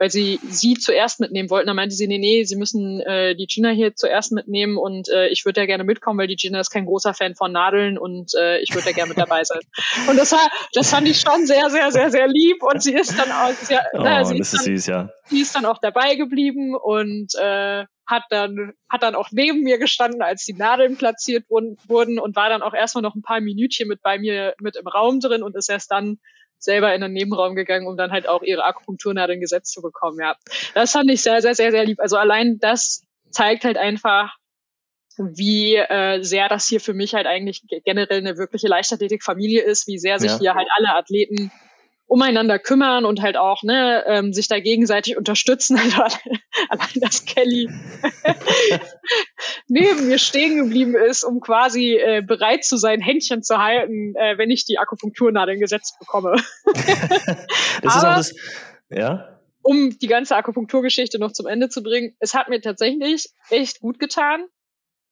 weil 0.00 0.10
sie 0.10 0.40
sie 0.48 0.74
zuerst 0.74 1.20
mitnehmen 1.20 1.50
wollten. 1.50 1.66
Da 1.66 1.74
meinte 1.74 1.94
sie, 1.94 2.08
nee, 2.08 2.16
nee, 2.16 2.42
sie 2.44 2.56
müssen 2.56 3.00
äh, 3.00 3.36
die 3.36 3.46
Gina 3.46 3.68
hier 3.68 3.94
zuerst 3.94 4.32
mitnehmen 4.32 4.78
und 4.78 5.10
äh, 5.10 5.28
ich 5.28 5.44
würde 5.44 5.60
ja 5.60 5.66
gerne 5.66 5.84
mitkommen, 5.84 6.18
weil 6.18 6.26
die 6.26 6.36
Gina 6.36 6.58
ist 6.58 6.70
kein 6.70 6.86
großer 6.86 7.12
Fan 7.12 7.34
von 7.34 7.52
Nadeln 7.52 7.98
und 7.98 8.32
äh, 8.34 8.60
ich 8.60 8.74
würde 8.74 8.86
ja 8.88 8.92
gerne 8.94 9.10
mit 9.10 9.18
dabei 9.18 9.44
sein. 9.44 9.60
Und 10.08 10.16
das 10.16 10.32
war, 10.32 10.48
das 10.72 10.90
fand 10.90 11.06
ich 11.06 11.20
schon 11.20 11.46
sehr, 11.46 11.68
sehr, 11.68 11.92
sehr, 11.92 12.10
sehr 12.10 12.26
lieb 12.26 12.62
und 12.62 12.82
sie 12.82 12.94
ist 12.94 13.18
dann 13.18 13.30
auch, 13.30 13.52
sehr, 13.52 13.84
oh, 13.92 13.98
na, 14.02 14.24
sie 14.24 14.38
ist, 14.38 14.54
ist 14.54 14.66
dann, 14.66 14.76
süß, 14.76 14.86
ja. 14.86 15.10
Sie 15.24 15.40
ist 15.40 15.54
dann 15.54 15.66
auch 15.66 15.78
dabei 15.78 16.14
geblieben 16.14 16.74
und 16.74 17.34
äh, 17.34 17.84
hat 18.06 18.24
dann 18.30 18.72
hat 18.88 19.02
dann 19.02 19.14
auch 19.14 19.28
neben 19.30 19.60
mir 19.60 19.78
gestanden, 19.78 20.22
als 20.22 20.44
die 20.44 20.54
Nadeln 20.54 20.96
platziert 20.96 21.44
wurden 21.48 22.18
und 22.18 22.36
war 22.36 22.48
dann 22.48 22.62
auch 22.62 22.74
erstmal 22.74 23.02
noch 23.02 23.14
ein 23.14 23.22
paar 23.22 23.40
Minütchen 23.40 23.88
mit 23.88 24.00
bei 24.02 24.18
mir 24.18 24.54
mit 24.60 24.76
im 24.76 24.86
Raum 24.86 25.20
drin 25.20 25.42
und 25.42 25.54
ist 25.56 25.68
erst 25.68 25.90
dann 25.90 26.18
selber 26.62 26.94
in 26.94 27.00
den 27.00 27.12
Nebenraum 27.12 27.54
gegangen, 27.54 27.86
um 27.86 27.96
dann 27.96 28.10
halt 28.10 28.28
auch 28.28 28.42
ihre 28.42 28.64
Akupunkturnadeln 28.64 29.40
gesetzt 29.40 29.72
zu 29.72 29.82
bekommen. 29.82 30.18
Ja, 30.20 30.36
das 30.74 30.92
fand 30.92 31.10
ich 31.10 31.22
sehr, 31.22 31.42
sehr, 31.42 31.54
sehr, 31.54 31.70
sehr 31.70 31.84
lieb. 31.84 32.00
Also 32.00 32.16
allein 32.16 32.58
das 32.58 33.04
zeigt 33.30 33.64
halt 33.64 33.76
einfach, 33.76 34.34
wie 35.16 35.76
äh, 35.76 36.22
sehr 36.22 36.48
das 36.48 36.66
hier 36.66 36.80
für 36.80 36.94
mich 36.94 37.14
halt 37.14 37.26
eigentlich 37.26 37.62
generell 37.84 38.18
eine 38.18 38.38
wirkliche 38.38 38.68
Leichtathletikfamilie 38.68 39.62
ist, 39.62 39.86
wie 39.86 39.98
sehr 39.98 40.18
sich 40.18 40.32
ja. 40.32 40.38
hier 40.38 40.54
halt 40.54 40.68
alle 40.76 40.96
Athleten 40.96 41.50
umeinander 42.10 42.58
kümmern 42.58 43.04
und 43.04 43.22
halt 43.22 43.36
auch 43.36 43.62
ne, 43.62 44.04
ähm, 44.06 44.32
sich 44.32 44.48
da 44.48 44.58
gegenseitig 44.58 45.16
unterstützen. 45.16 45.78
Also 45.90 46.18
allein, 46.68 47.00
dass 47.00 47.24
Kelly 47.24 47.68
neben 49.68 50.08
mir 50.08 50.18
stehen 50.18 50.56
geblieben 50.56 50.94
ist, 50.94 51.24
um 51.24 51.40
quasi 51.40 51.94
äh, 51.94 52.22
bereit 52.22 52.64
zu 52.64 52.76
sein, 52.76 53.00
Händchen 53.00 53.42
zu 53.42 53.58
halten, 53.58 54.14
äh, 54.16 54.36
wenn 54.38 54.50
ich 54.50 54.64
die 54.64 54.78
Akupunkturnadeln 54.78 55.60
gesetzt 55.60 55.96
bekomme. 56.00 56.36
das 57.82 57.96
ist 57.96 58.04
auch 58.04 58.14
das, 58.16 58.34
ja. 58.90 59.40
Um 59.62 59.96
die 59.98 60.06
ganze 60.06 60.36
Akupunkturgeschichte 60.36 61.18
noch 61.18 61.32
zum 61.32 61.46
Ende 61.46 61.68
zu 61.68 61.82
bringen, 61.82 62.14
es 62.18 62.34
hat 62.34 62.48
mir 62.48 62.60
tatsächlich 62.60 63.30
echt 63.50 63.80
gut 63.80 63.98
getan. 63.98 64.44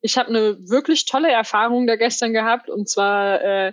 Ich 0.01 0.19
habe 0.19 0.29
eine 0.29 0.59
wirklich 0.69 1.07
tolle 1.07 1.31
Erfahrung 1.31 1.87
da 1.87 1.97
gestern 1.97 2.33
gehabt 2.33 2.69
und 2.71 2.89
zwar 2.89 3.41
äh, 3.43 3.73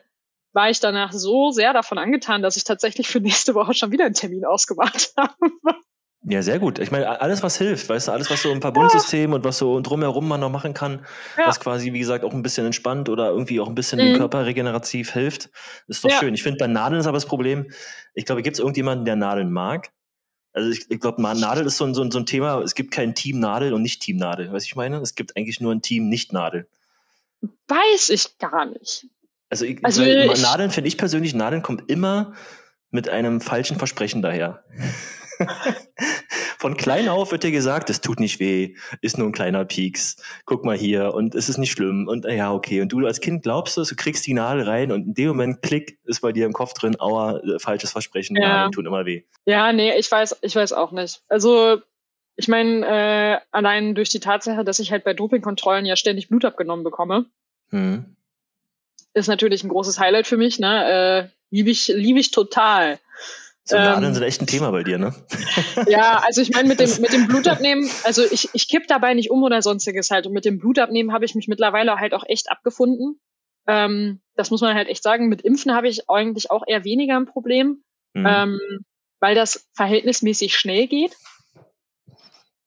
war 0.55 0.69
ich 0.69 0.79
danach 0.79 1.11
so 1.11 1.51
sehr 1.51 1.73
davon 1.73 1.97
angetan, 1.97 2.41
dass 2.41 2.55
ich 2.55 2.63
tatsächlich 2.63 3.07
für 3.07 3.19
nächste 3.19 3.53
Woche 3.53 3.73
schon 3.73 3.91
wieder 3.91 4.05
einen 4.05 4.15
Termin 4.15 4.45
ausgemacht 4.45 5.13
habe. 5.17 5.35
Ja, 6.27 6.41
sehr 6.41 6.57
gut. 6.57 6.79
Ich 6.79 6.89
meine, 6.89 7.21
alles, 7.21 7.43
was 7.43 7.57
hilft, 7.57 7.87
weißt 7.87 8.07
du, 8.07 8.11
alles, 8.11 8.31
was 8.31 8.41
so 8.41 8.51
im 8.51 8.61
Verbundsystem 8.61 9.29
ja. 9.29 9.35
und 9.35 9.43
was 9.43 9.59
so 9.59 9.79
drumherum 9.79 10.27
man 10.27 10.39
noch 10.39 10.49
machen 10.49 10.73
kann, 10.73 11.05
ja. 11.37 11.45
was 11.45 11.59
quasi, 11.59 11.93
wie 11.93 11.99
gesagt, 11.99 12.23
auch 12.23 12.33
ein 12.33 12.41
bisschen 12.41 12.65
entspannt 12.65 13.09
oder 13.09 13.29
irgendwie 13.29 13.59
auch 13.59 13.67
ein 13.67 13.75
bisschen 13.75 13.99
mhm. 13.99 14.13
dem 14.13 14.17
Körper 14.17 14.45
regenerativ 14.45 15.11
hilft, 15.11 15.51
ist 15.87 16.03
doch 16.03 16.09
ja. 16.09 16.19
schön. 16.19 16.33
Ich 16.33 16.41
finde, 16.41 16.57
bei 16.57 16.67
Nadeln 16.67 16.99
ist 16.99 17.05
aber 17.05 17.17
das 17.17 17.27
Problem, 17.27 17.69
ich 18.15 18.25
glaube, 18.25 18.41
gibt 18.41 18.55
es 18.55 18.59
irgendjemanden, 18.59 19.05
der 19.05 19.17
Nadeln 19.17 19.51
mag? 19.51 19.91
Also 20.53 20.71
ich, 20.71 20.89
ich 20.89 20.99
glaube, 20.99 21.21
Nadel 21.21 21.67
ist 21.67 21.77
so 21.77 21.85
ein, 21.85 21.93
so, 21.93 22.01
ein, 22.01 22.09
so 22.09 22.17
ein 22.17 22.25
Thema, 22.25 22.59
es 22.61 22.73
gibt 22.73 22.91
kein 22.91 23.13
Team 23.13 23.39
Nadel 23.39 23.73
und 23.73 23.83
nicht 23.83 24.01
Team 24.01 24.17
Nadel. 24.17 24.51
Was 24.51 24.63
ich 24.63 24.75
meine? 24.75 24.97
Es 25.01 25.13
gibt 25.13 25.37
eigentlich 25.37 25.59
nur 25.59 25.73
ein 25.73 25.81
Team 25.81 26.07
Nicht-Nadel. 26.07 26.67
Weiß 27.67 28.09
ich 28.09 28.37
gar 28.39 28.65
nicht. 28.65 29.07
Also, 29.55 29.65
ich, 29.65 29.85
also 29.85 30.03
ich, 30.03 30.41
Nadeln 30.41 30.69
finde 30.69 30.89
ich 30.89 30.97
persönlich, 30.97 31.33
Nadeln 31.33 31.61
kommt 31.61 31.89
immer 31.89 32.33
mit 32.91 33.07
einem 33.07 33.39
falschen 33.39 33.77
Versprechen 33.77 34.21
daher. 34.21 34.65
Von 36.57 36.75
klein 36.75 37.07
auf 37.07 37.31
wird 37.31 37.43
dir 37.43 37.51
gesagt, 37.51 37.89
es 37.89 38.01
tut 38.01 38.19
nicht 38.19 38.39
weh, 38.39 38.75
ist 39.01 39.17
nur 39.17 39.27
ein 39.27 39.31
kleiner 39.31 39.63
Pieks, 39.65 40.17
guck 40.45 40.65
mal 40.65 40.75
hier 40.75 41.13
und 41.13 41.35
es 41.35 41.47
ist 41.47 41.57
nicht 41.57 41.71
schlimm 41.71 42.07
und 42.07 42.25
ja, 42.25 42.51
okay. 42.51 42.81
Und 42.81 42.91
du 42.91 43.05
als 43.05 43.21
Kind 43.21 43.43
glaubst 43.43 43.77
es, 43.77 43.89
du 43.89 43.95
kriegst 43.95 44.25
die 44.25 44.33
Nadel 44.33 44.63
rein 44.63 44.91
und 44.91 45.07
in 45.07 45.13
dem 45.13 45.27
Moment, 45.27 45.61
klick, 45.61 45.99
ist 46.05 46.21
bei 46.21 46.31
dir 46.31 46.45
im 46.45 46.53
Kopf 46.53 46.73
drin, 46.73 46.99
aua, 46.99 47.37
äh, 47.37 47.59
falsches 47.59 47.91
Versprechen, 47.91 48.35
ja. 48.35 48.47
Nadeln 48.47 48.71
tun 48.71 48.85
immer 48.87 49.05
weh. 49.05 49.23
Ja, 49.45 49.71
nee, 49.71 49.97
ich 49.97 50.11
weiß, 50.11 50.37
ich 50.41 50.55
weiß 50.55 50.73
auch 50.73 50.91
nicht. 50.91 51.21
Also, 51.29 51.79
ich 52.35 52.47
meine, 52.47 52.85
äh, 52.85 53.39
allein 53.51 53.95
durch 53.95 54.09
die 54.09 54.19
Tatsache, 54.19 54.65
dass 54.65 54.79
ich 54.79 54.91
halt 54.91 55.03
bei 55.03 55.13
Dopingkontrollen 55.13 55.85
ja 55.85 55.95
ständig 55.95 56.29
Blut 56.29 56.45
abgenommen 56.45 56.83
bekomme, 56.83 57.25
hm 57.69 58.15
ist 59.15 59.27
natürlich 59.27 59.63
ein 59.63 59.69
großes 59.69 59.99
Highlight 59.99 60.27
für 60.27 60.37
mich. 60.37 60.59
Ne? 60.59 61.29
Äh, 61.31 61.35
liebe 61.49 61.71
ich, 61.71 61.87
liebe 61.87 62.19
ich 62.19 62.31
total. 62.31 62.99
So 63.63 63.77
Nadeln 63.77 64.09
ähm, 64.09 64.13
sind 64.13 64.23
echt 64.23 64.41
ein 64.41 64.47
Thema 64.47 64.69
bei 64.69 64.83
dir, 64.83 64.99
ne? 64.99 65.15
ja, 65.87 66.21
also 66.23 66.39
ich 66.41 66.51
meine, 66.51 66.67
mit 66.67 66.79
dem, 66.79 66.89
mit 67.01 67.13
dem 67.13 67.27
Blutabnehmen, 67.27 67.89
also 68.03 68.23
ich, 68.23 68.49
ich 68.53 68.67
kipp 68.67 68.87
dabei 68.87 69.15
nicht 69.15 69.31
um 69.31 69.41
oder 69.41 69.61
sonstiges 69.63 70.11
halt. 70.11 70.27
Und 70.27 70.33
mit 70.33 70.45
dem 70.45 70.59
Blutabnehmen 70.59 71.13
habe 71.13 71.25
ich 71.25 71.33
mich 71.33 71.47
mittlerweile 71.47 71.95
halt 71.95 72.13
auch 72.13 72.23
echt 72.27 72.51
abgefunden. 72.51 73.19
Ähm, 73.67 74.21
das 74.35 74.51
muss 74.51 74.61
man 74.61 74.75
halt 74.75 74.87
echt 74.87 75.01
sagen. 75.01 75.29
Mit 75.29 75.41
Impfen 75.41 75.73
habe 75.73 75.87
ich 75.87 76.09
eigentlich 76.09 76.51
auch 76.51 76.63
eher 76.67 76.83
weniger 76.83 77.17
ein 77.17 77.25
Problem, 77.25 77.83
mhm. 78.13 78.27
ähm, 78.27 78.59
weil 79.19 79.33
das 79.33 79.67
verhältnismäßig 79.73 80.55
schnell 80.55 80.85
geht. 80.85 81.15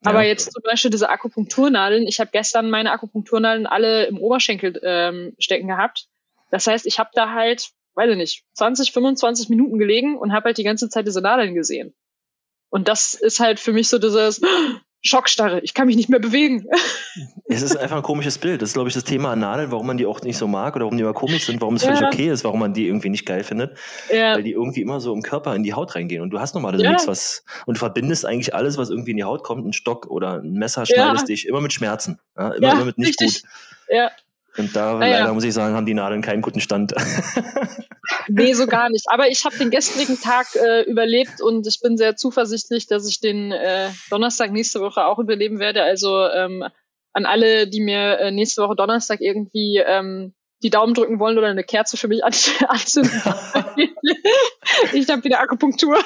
Ja. 0.05 0.11
Aber 0.11 0.25
jetzt 0.25 0.53
zum 0.53 0.63
Beispiel 0.65 0.91
diese 0.91 1.11
Akupunkturnadeln, 1.11 2.09
ich 2.09 2.19
habe 2.19 2.31
gestern 2.33 2.71
meine 2.71 2.91
Akupunkturnadeln 2.91 3.67
alle 3.67 4.07
im 4.07 4.19
Oberschenkel 4.19 4.81
ähm, 4.83 5.35
stecken 5.39 5.69
gehabt. 5.69 6.09
Das 6.51 6.67
heißt, 6.67 6.87
ich 6.87 6.99
habe 6.99 7.11
da 7.15 7.33
halt, 7.33 7.71
weiß 7.95 8.11
ich 8.11 8.17
nicht, 8.17 8.45
20, 8.55 8.93
25 8.93 9.49
Minuten 9.49 9.79
gelegen 9.79 10.17
und 10.19 10.33
habe 10.33 10.47
halt 10.47 10.59
die 10.59 10.65
ganze 10.65 10.89
Zeit 10.89 11.07
diese 11.07 11.21
Nadeln 11.21 11.55
gesehen. 11.55 11.95
Und 12.71 12.89
das 12.89 13.15
ist 13.15 13.41
halt 13.41 13.61
für 13.61 13.73
mich 13.73 13.89
so 13.89 13.99
dieses 13.99 14.41
Schockstarre, 15.01 15.61
ich 15.61 15.75
kann 15.75 15.87
mich 15.87 15.97
nicht 15.97 16.09
mehr 16.09 16.21
bewegen. 16.21 16.67
Es 17.51 17.63
ist 17.63 17.77
einfach 17.77 17.97
ein 17.97 18.03
komisches 18.03 18.37
Bild. 18.37 18.61
Das 18.61 18.69
ist, 18.69 18.75
glaube 18.75 18.91
ich, 18.91 18.95
das 18.95 19.05
Thema 19.05 19.33
an 19.33 19.41
Nadeln, 19.41 19.73
warum 19.73 19.87
man 19.87 19.97
die 19.97 20.05
auch 20.05 20.21
nicht 20.21 20.37
so 20.37 20.47
mag 20.47 20.77
oder 20.77 20.85
warum 20.85 20.99
die 20.99 21.03
immer 21.03 21.15
komisch 21.15 21.47
sind, 21.47 21.63
warum 21.63 21.77
es 21.77 21.83
ja. 21.83 21.95
völlig 21.95 22.07
okay 22.07 22.31
ist, 22.31 22.45
warum 22.45 22.61
man 22.61 22.75
die 22.75 22.87
irgendwie 22.87 23.09
nicht 23.09 23.25
geil 23.25 23.43
findet. 23.43 23.77
Ja. 24.13 24.35
Weil 24.35 24.43
die 24.43 24.53
irgendwie 24.53 24.83
immer 24.83 25.01
so 25.01 25.15
im 25.15 25.23
Körper 25.23 25.55
in 25.57 25.63
die 25.63 25.73
Haut 25.73 25.95
reingehen. 25.97 26.21
Und 26.21 26.31
du 26.31 26.39
hast 26.39 26.55
normalerweise 26.55 26.85
ja. 26.85 26.91
nichts, 26.91 27.09
was, 27.09 27.45
und 27.65 27.79
du 27.79 27.79
verbindest 27.79 28.27
eigentlich 28.27 28.55
alles, 28.55 28.77
was 28.77 28.91
irgendwie 28.91 29.13
in 29.13 29.17
die 29.17 29.25
Haut 29.25 29.43
kommt, 29.45 29.67
ein 29.67 29.73
Stock 29.73 30.07
oder 30.09 30.43
ein 30.43 30.53
Messer 30.53 30.85
schneidest 30.85 31.29
dich 31.29 31.49
immer 31.49 31.63
mit 31.63 31.73
Schmerzen. 31.73 32.21
Ja, 32.37 32.53
immer, 32.53 32.73
immer 32.73 32.85
mit 32.85 32.99
nicht 32.99 33.19
richtig. 33.21 33.43
gut. 33.43 33.51
Ja. 33.89 34.11
Und 34.59 34.75
da 34.75 34.97
ah, 34.97 34.99
leider 34.99 35.33
muss 35.33 35.45
ich 35.45 35.55
sagen, 35.55 35.75
haben 35.75 35.87
die 35.87 35.95
Nadeln 35.95 36.23
keinen 36.23 36.43
guten 36.43 36.61
Stand. 36.61 36.95
nee, 38.29 38.53
so 38.53 38.67
gar 38.67 38.91
nicht. 38.91 39.07
Aber 39.09 39.29
ich 39.29 39.45
habe 39.45 39.57
den 39.57 39.71
gestrigen 39.71 40.21
Tag 40.21 40.47
äh, 40.57 40.83
überlebt 40.83 41.41
und 41.41 41.67
ich 41.67 41.81
bin 41.81 41.97
sehr 41.97 42.17
zuversichtlich, 42.17 42.87
dass 42.87 43.09
ich 43.09 43.21
den 43.21 43.53
äh, 43.53 43.91
Donnerstag 44.11 44.53
nächste 44.53 44.81
Woche 44.81 45.05
auch 45.05 45.19
überleben 45.19 45.59
werde. 45.59 45.83
Also 45.83 46.27
ähm, 46.29 46.65
an 47.13 47.27
alle, 47.27 47.67
die 47.69 47.81
mir 47.81 48.19
äh, 48.19 48.31
nächste 48.31 48.63
Woche 48.63 48.77
Donnerstag 48.77 49.21
irgendwie 49.21 49.83
ähm, 49.85 50.35
die 50.63 50.71
Daumen 50.71 50.95
drücken 50.95 51.19
wollen 51.19 51.39
oder 51.39 51.49
eine 51.49 51.65
Kerze 51.65 51.97
für 51.97 52.09
mich 52.09 52.25
anzünden. 52.25 53.13
ich 54.93 55.09
habe 55.09 55.25
wieder 55.25 55.41
Akupunktur. 55.41 55.99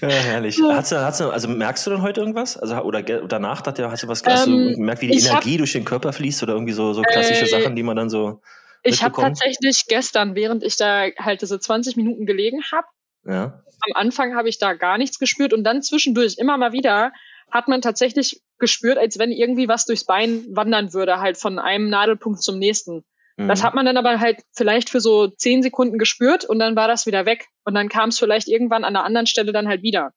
ja, 0.00 0.08
herrlich. 0.08 0.60
Hast 0.62 0.92
du, 0.92 1.00
hast 1.00 1.20
du, 1.20 1.30
also 1.30 1.48
merkst 1.48 1.86
du 1.86 1.90
denn 1.90 2.02
heute 2.02 2.20
irgendwas? 2.20 2.56
Also 2.56 2.76
oder 2.78 3.02
danach 3.02 3.64
hat 3.64 3.78
ja, 3.78 3.90
hast 3.90 4.02
du 4.02 4.08
was 4.08 4.22
hast 4.24 4.46
ähm, 4.46 4.70
du 4.70 4.76
gemerkt, 4.76 5.02
wie 5.02 5.08
die 5.08 5.18
Energie 5.18 5.52
hab, 5.52 5.58
durch 5.58 5.72
den 5.72 5.84
Körper 5.84 6.12
fließt 6.12 6.42
oder 6.42 6.54
irgendwie 6.54 6.72
so, 6.72 6.92
so 6.92 7.02
klassische 7.02 7.44
äh, 7.44 7.48
Sachen, 7.48 7.76
die 7.76 7.82
man 7.82 7.96
dann 7.96 8.10
so. 8.10 8.40
Ich 8.82 9.02
habe 9.02 9.20
tatsächlich 9.20 9.84
gestern, 9.88 10.34
während 10.34 10.64
ich 10.64 10.76
da 10.76 11.06
halt 11.18 11.42
diese 11.42 11.60
20 11.60 11.96
Minuten 11.96 12.24
gelegen 12.24 12.62
habe, 12.72 12.86
ja. 13.26 13.44
am 13.44 13.92
Anfang 13.94 14.34
habe 14.34 14.48
ich 14.48 14.58
da 14.58 14.72
gar 14.72 14.96
nichts 14.96 15.18
gespürt 15.18 15.52
und 15.52 15.64
dann 15.64 15.82
zwischendurch 15.82 16.36
immer 16.38 16.56
mal 16.56 16.72
wieder 16.72 17.12
hat 17.50 17.68
man 17.68 17.82
tatsächlich 17.82 18.42
gespürt, 18.60 18.98
als 18.98 19.18
wenn 19.18 19.32
irgendwie 19.32 19.68
was 19.68 19.86
durchs 19.86 20.04
Bein 20.04 20.44
wandern 20.50 20.92
würde, 20.92 21.20
halt 21.20 21.36
von 21.36 21.58
einem 21.58 21.88
Nadelpunkt 21.88 22.42
zum 22.42 22.58
nächsten. 22.58 23.04
Mhm. 23.36 23.48
Das 23.48 23.64
hat 23.64 23.74
man 23.74 23.86
dann 23.86 23.96
aber 23.96 24.20
halt 24.20 24.42
vielleicht 24.52 24.90
für 24.90 25.00
so 25.00 25.28
zehn 25.28 25.62
Sekunden 25.62 25.98
gespürt 25.98 26.44
und 26.44 26.58
dann 26.58 26.76
war 26.76 26.88
das 26.88 27.06
wieder 27.06 27.26
weg. 27.26 27.46
Und 27.64 27.74
dann 27.74 27.88
kam 27.88 28.10
es 28.10 28.18
vielleicht 28.18 28.48
irgendwann 28.48 28.84
an 28.84 28.94
einer 28.94 29.04
anderen 29.04 29.26
Stelle 29.26 29.52
dann 29.52 29.68
halt 29.68 29.82
wieder. 29.82 30.12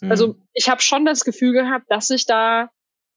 Mhm. 0.00 0.10
Also 0.10 0.36
ich 0.52 0.68
habe 0.68 0.82
schon 0.82 1.04
das 1.04 1.24
Gefühl 1.24 1.52
gehabt, 1.52 1.90
dass 1.90 2.08
sich 2.08 2.26
da 2.26 2.70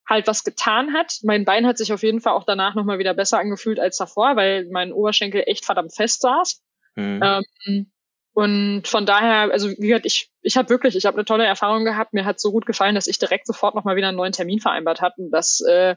halt 0.08 0.26
was 0.26 0.44
getan 0.44 0.92
hat. 0.92 1.18
Mein 1.22 1.44
Bein 1.44 1.66
hat 1.66 1.78
sich 1.78 1.92
auf 1.92 2.02
jeden 2.02 2.20
Fall 2.20 2.34
auch 2.34 2.44
danach 2.44 2.74
nochmal 2.74 2.98
wieder 2.98 3.14
besser 3.14 3.38
angefühlt 3.38 3.80
als 3.80 3.96
davor, 3.96 4.36
weil 4.36 4.68
mein 4.70 4.92
Oberschenkel 4.92 5.44
echt 5.46 5.64
verdammt 5.64 5.94
fest 5.94 6.20
saß. 6.22 6.62
Mhm. 6.96 7.20
Ähm, 7.66 7.92
und 8.34 8.88
von 8.88 9.06
daher, 9.06 9.52
also 9.52 9.70
wie 9.70 9.86
gesagt, 9.86 10.06
ich, 10.06 10.28
ich 10.42 10.56
habe 10.56 10.68
wirklich, 10.68 10.96
ich 10.96 11.06
habe 11.06 11.16
eine 11.16 11.24
tolle 11.24 11.46
Erfahrung 11.46 11.84
gehabt. 11.84 12.12
Mir 12.12 12.24
hat 12.24 12.40
so 12.40 12.50
gut 12.50 12.66
gefallen, 12.66 12.96
dass 12.96 13.06
ich 13.06 13.20
direkt 13.20 13.46
sofort 13.46 13.76
nochmal 13.76 13.94
wieder 13.94 14.08
einen 14.08 14.16
neuen 14.16 14.32
Termin 14.32 14.58
vereinbart 14.58 15.00
hatte. 15.00 15.22
Und 15.22 15.30
das 15.30 15.60
äh, 15.60 15.94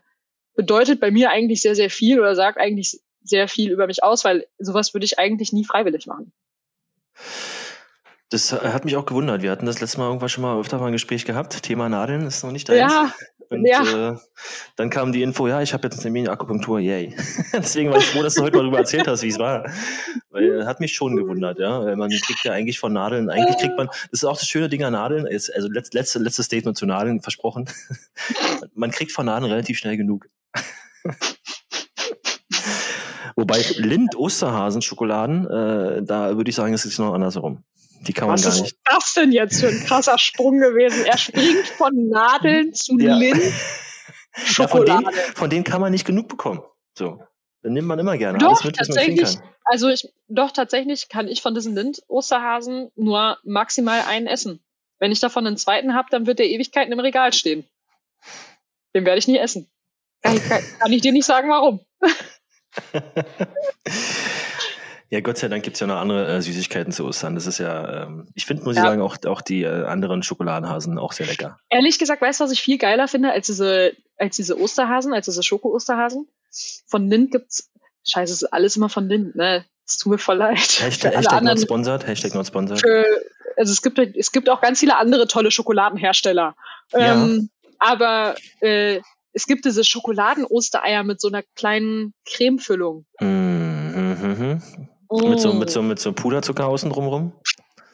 bedeutet 0.55 0.99
bei 0.99 1.09
mir 1.09 1.31
eigentlich 1.31 1.63
sehr, 1.63 1.73
sehr 1.73 1.89
viel 1.89 2.19
oder 2.19 2.35
sagt 2.35 2.59
eigentlich 2.59 2.99
sehr 3.23 3.47
viel 3.47 3.71
über 3.71 3.87
mich 3.87 4.03
aus, 4.03 4.23
weil 4.23 4.45
sowas 4.59 4.93
würde 4.93 5.05
ich 5.05 5.17
eigentlich 5.17 5.51
nie 5.51 5.65
freiwillig 5.65 6.05
machen. 6.05 6.31
Das 8.29 8.51
hat 8.51 8.83
mich 8.83 8.97
auch 8.97 9.05
gewundert. 9.05 9.41
Wir 9.41 9.51
hatten 9.51 9.65
das 9.65 9.79
letzte 9.79 9.99
Mal 9.99 10.07
irgendwann 10.07 10.29
schon 10.29 10.41
mal 10.41 10.59
öfter 10.59 10.79
mal 10.79 10.87
ein 10.87 10.91
Gespräch 10.91 11.23
gehabt. 11.23 11.63
Thema 11.63 11.87
Nadeln 11.87 12.27
ist 12.27 12.43
noch 12.43 12.51
nicht 12.51 12.67
da. 12.67 12.73
Ja, 12.73 13.13
und 13.49 13.65
ja. 13.65 14.11
Äh, 14.11 14.17
dann 14.75 14.89
kam 14.89 15.13
die 15.13 15.21
Info, 15.21 15.47
ja, 15.47 15.61
ich 15.61 15.73
habe 15.73 15.87
jetzt 15.87 15.95
einen 15.95 16.01
Termin 16.01 16.27
Akupunktur, 16.27 16.79
yay. 16.79 17.15
Deswegen 17.53 17.89
war 17.91 17.99
ich 17.99 18.07
froh, 18.07 18.21
dass 18.23 18.33
du 18.35 18.41
heute 18.41 18.57
mal 18.57 18.63
darüber 18.63 18.79
erzählt 18.79 19.07
hast, 19.07 19.23
wie 19.23 19.29
es 19.29 19.39
war. 19.39 19.71
Weil 20.29 20.65
hat 20.65 20.81
mich 20.81 20.93
schon 20.93 21.15
gewundert, 21.15 21.59
ja. 21.59 21.85
Weil 21.85 21.95
man 21.95 22.09
kriegt 22.09 22.43
ja 22.43 22.51
eigentlich 22.51 22.79
von 22.79 22.91
Nadeln, 22.93 23.29
eigentlich 23.29 23.57
kriegt 23.57 23.77
man, 23.77 23.87
das 23.87 24.09
ist 24.11 24.25
auch 24.25 24.37
das 24.37 24.49
schöne 24.49 24.67
Ding 24.69 24.83
an 24.83 24.93
Nadeln, 24.93 25.25
ist, 25.25 25.49
also 25.53 25.69
letzte, 25.69 26.19
letzte 26.19 26.43
Statement 26.43 26.77
zu 26.77 26.85
Nadeln 26.85 27.21
versprochen. 27.21 27.69
man 28.75 28.91
kriegt 28.91 29.11
von 29.13 29.25
Nadeln 29.27 29.49
relativ 29.51 29.77
schnell 29.77 29.95
genug. 29.97 30.27
Wobei 33.35 33.63
Lind 33.77 34.15
Osterhasen 34.15 34.81
Schokoladen, 34.81 35.45
äh, 35.45 36.03
da 36.03 36.35
würde 36.35 36.49
ich 36.49 36.55
sagen, 36.55 36.73
es 36.73 36.85
ist 36.85 36.97
noch 36.97 37.13
andersherum. 37.13 37.63
Die 38.01 38.13
kann 38.13 38.29
Was 38.29 38.43
man 38.43 38.53
gar 38.53 38.61
nicht. 38.61 38.77
Was 38.85 38.97
ist 38.97 39.05
das 39.05 39.13
denn 39.13 39.31
jetzt 39.31 39.59
für 39.59 39.67
ein 39.67 39.83
krasser 39.85 40.17
Sprung 40.17 40.59
gewesen? 40.59 41.05
Er 41.05 41.17
springt 41.17 41.67
von 41.67 42.09
Nadeln 42.09 42.73
zu 42.73 42.97
ja. 42.99 43.15
Lind. 43.15 43.41
Ja, 44.55 44.67
von, 44.67 44.85
denen, 44.85 45.09
von 45.33 45.49
denen 45.49 45.63
kann 45.63 45.81
man 45.81 45.91
nicht 45.91 46.05
genug 46.05 46.27
bekommen. 46.27 46.61
So. 46.95 47.19
Dann 47.63 47.73
nimmt 47.73 47.87
man 47.87 47.97
immer 47.97 48.19
gerne 48.19 48.37
doch, 48.37 48.49
alles 48.49 48.65
mit, 48.65 48.75
tatsächlich, 48.75 49.35
Also 49.65 49.89
ich, 49.89 50.13
doch, 50.27 50.51
tatsächlich 50.51 51.09
kann 51.09 51.27
ich 51.27 51.41
von 51.41 51.55
diesen 51.55 51.73
Lind-Osterhasen 51.73 52.91
nur 52.95 53.39
maximal 53.43 54.01
einen 54.07 54.27
essen. 54.27 54.63
Wenn 54.99 55.11
ich 55.11 55.19
davon 55.19 55.47
einen 55.47 55.57
zweiten 55.57 55.95
habe, 55.95 56.09
dann 56.11 56.27
wird 56.27 56.37
der 56.37 56.49
Ewigkeiten 56.49 56.93
im 56.93 56.99
Regal 56.99 57.33
stehen. 57.33 57.67
Den 58.93 59.05
werde 59.05 59.17
ich 59.17 59.27
nie 59.27 59.39
essen. 59.39 59.67
Kann, 60.21 60.39
kann, 60.47 60.61
kann 60.79 60.93
ich 60.93 61.01
dir 61.01 61.13
nicht 61.13 61.25
sagen, 61.25 61.49
warum. 61.49 61.79
ja, 65.09 65.21
Gott 65.21 65.37
sei 65.37 65.47
Dank 65.47 65.63
gibt 65.63 65.75
es 65.75 65.79
ja 65.79 65.87
noch 65.87 65.97
andere 65.97 66.27
äh, 66.27 66.41
Süßigkeiten 66.41 66.91
zu 66.91 67.05
Ostern. 67.05 67.35
Das 67.35 67.47
ist 67.47 67.59
ja, 67.59 68.03
ähm, 68.03 68.27
ich 68.33 68.45
finde, 68.45 68.63
muss 68.63 68.75
ja. 68.75 68.83
ich 68.83 68.87
sagen, 68.89 69.01
auch, 69.01 69.17
auch 69.25 69.41
die 69.41 69.63
äh, 69.63 69.85
anderen 69.85 70.21
Schokoladenhasen 70.21 70.99
auch 70.99 71.13
sehr 71.13 71.27
lecker. 71.27 71.57
Ehrlich 71.69 71.97
gesagt, 71.97 72.21
weißt 72.21 72.39
du, 72.39 72.43
was 72.43 72.51
ich 72.51 72.61
viel 72.61 72.77
geiler 72.77 73.07
finde 73.07 73.31
als 73.31 73.47
diese, 73.47 73.93
als 74.17 74.35
diese 74.35 74.59
Osterhasen, 74.59 75.13
als 75.13 75.25
diese 75.25 75.43
Schoko-Osterhasen? 75.43 76.27
Von 76.87 77.07
Lind 77.07 77.31
gibt's, 77.31 77.71
scheiße, 78.05 78.33
es 78.33 78.41
ist 78.41 78.53
alles 78.53 78.75
immer 78.75 78.89
von 78.89 79.07
Lind, 79.07 79.35
ne? 79.35 79.65
Es 79.85 79.97
tut 79.97 80.11
mir 80.11 80.17
voll 80.17 80.37
leid. 80.37 80.57
Hashtag, 80.57 81.15
Hashtag 81.15 81.43
not 81.43 81.59
sponsored, 81.61 82.05
Hashtag 82.05 82.33
not 82.33 82.45
sponsored. 82.45 82.81
Für, 82.81 83.05
also 83.55 83.71
es 83.71 83.81
gibt, 83.81 83.97
es 83.99 84.33
gibt 84.33 84.49
auch 84.49 84.59
ganz 84.59 84.81
viele 84.81 84.97
andere 84.97 85.27
tolle 85.27 85.51
Schokoladenhersteller. 85.51 86.55
Ja. 86.91 86.99
Ähm, 86.99 87.49
aber 87.79 88.35
äh, 88.59 88.99
es 89.31 89.45
gibt 89.45 89.63
diese 89.63 89.85
Schokoladen-Ostereier 89.85 91.03
mit 91.03 91.21
so 91.21 91.29
einer 91.29 91.43
kleinen 91.55 92.13
Cremefüllung. 92.25 93.05
Mhm. 93.21 94.17
mhm. 94.21 94.89
Oh. 95.09 95.27
Mit, 95.27 95.39
so, 95.39 95.53
mit, 95.53 95.69
so, 95.69 95.81
mit 95.81 95.99
so 95.99 96.13
Puderzucker 96.13 96.67
außen 96.67 96.89
drumrum? 96.89 97.33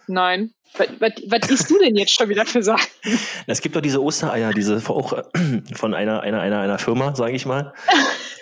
Nein. 0.07 0.53
Was, 0.75 0.87
was, 0.99 1.11
was 1.27 1.51
isst 1.51 1.69
du 1.69 1.77
denn 1.77 1.95
jetzt 1.95 2.13
schon 2.13 2.29
wieder 2.29 2.45
für 2.45 2.63
Sachen? 2.63 2.87
Es 3.47 3.61
gibt 3.61 3.75
doch 3.75 3.81
diese 3.81 4.01
Ostereier, 4.01 4.51
diese 4.51 4.81
auch 4.89 5.21
von 5.75 5.93
einer, 5.93 6.21
einer, 6.21 6.41
einer, 6.41 6.61
einer 6.61 6.79
Firma, 6.79 7.15
sage 7.15 7.35
ich 7.35 7.45
mal. 7.45 7.73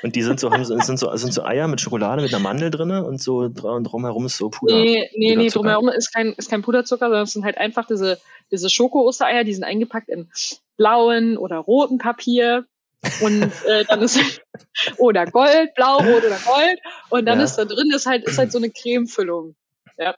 Und 0.04 0.16
die 0.16 0.22
sind 0.22 0.40
so, 0.40 0.52
haben, 0.52 0.64
sind, 0.64 0.98
so, 0.98 1.16
sind 1.16 1.34
so 1.34 1.44
Eier 1.44 1.68
mit 1.68 1.82
Schokolade, 1.82 2.22
mit 2.22 2.34
einer 2.34 2.42
Mandel 2.42 2.72
drin 2.72 2.92
und 2.92 3.22
so 3.22 3.50
drumherum 3.50 4.26
ist 4.26 4.38
so 4.38 4.50
Puder. 4.50 4.76
Nee, 4.76 5.10
nee, 5.16 5.36
nee, 5.36 5.50
drumherum 5.50 5.90
ist 5.90 6.14
kein, 6.14 6.34
ist 6.34 6.50
kein 6.50 6.62
Puderzucker, 6.62 7.08
sondern 7.08 7.24
es 7.24 7.34
sind 7.34 7.44
halt 7.44 7.58
einfach 7.58 7.86
diese, 7.86 8.20
diese 8.50 8.70
Schoko-Ostereier, 8.70 9.44
die 9.44 9.54
sind 9.54 9.64
eingepackt 9.64 10.10
in 10.10 10.30
blauen 10.78 11.38
oder 11.38 11.58
roten 11.58 11.98
Papier 11.98 12.66
und 13.22 13.44
äh, 13.66 13.86
dann 13.86 14.02
ist 14.02 14.20
oder 14.98 15.26
Gold, 15.26 15.74
Blau, 15.76 15.98
Rot 15.98 16.24
oder 16.24 16.40
Gold. 16.46 16.80
Und 17.10 17.26
dann 17.26 17.40
ja. 17.40 17.46
ist 17.46 17.56
da 17.56 17.66
drin 17.66 17.92
ist 17.94 18.06
halt, 18.06 18.26
ist 18.26 18.38
halt 18.38 18.52
so 18.52 18.58
eine 18.58 18.70
Cremefüllung. 18.70 19.56
Ja. 19.98 20.16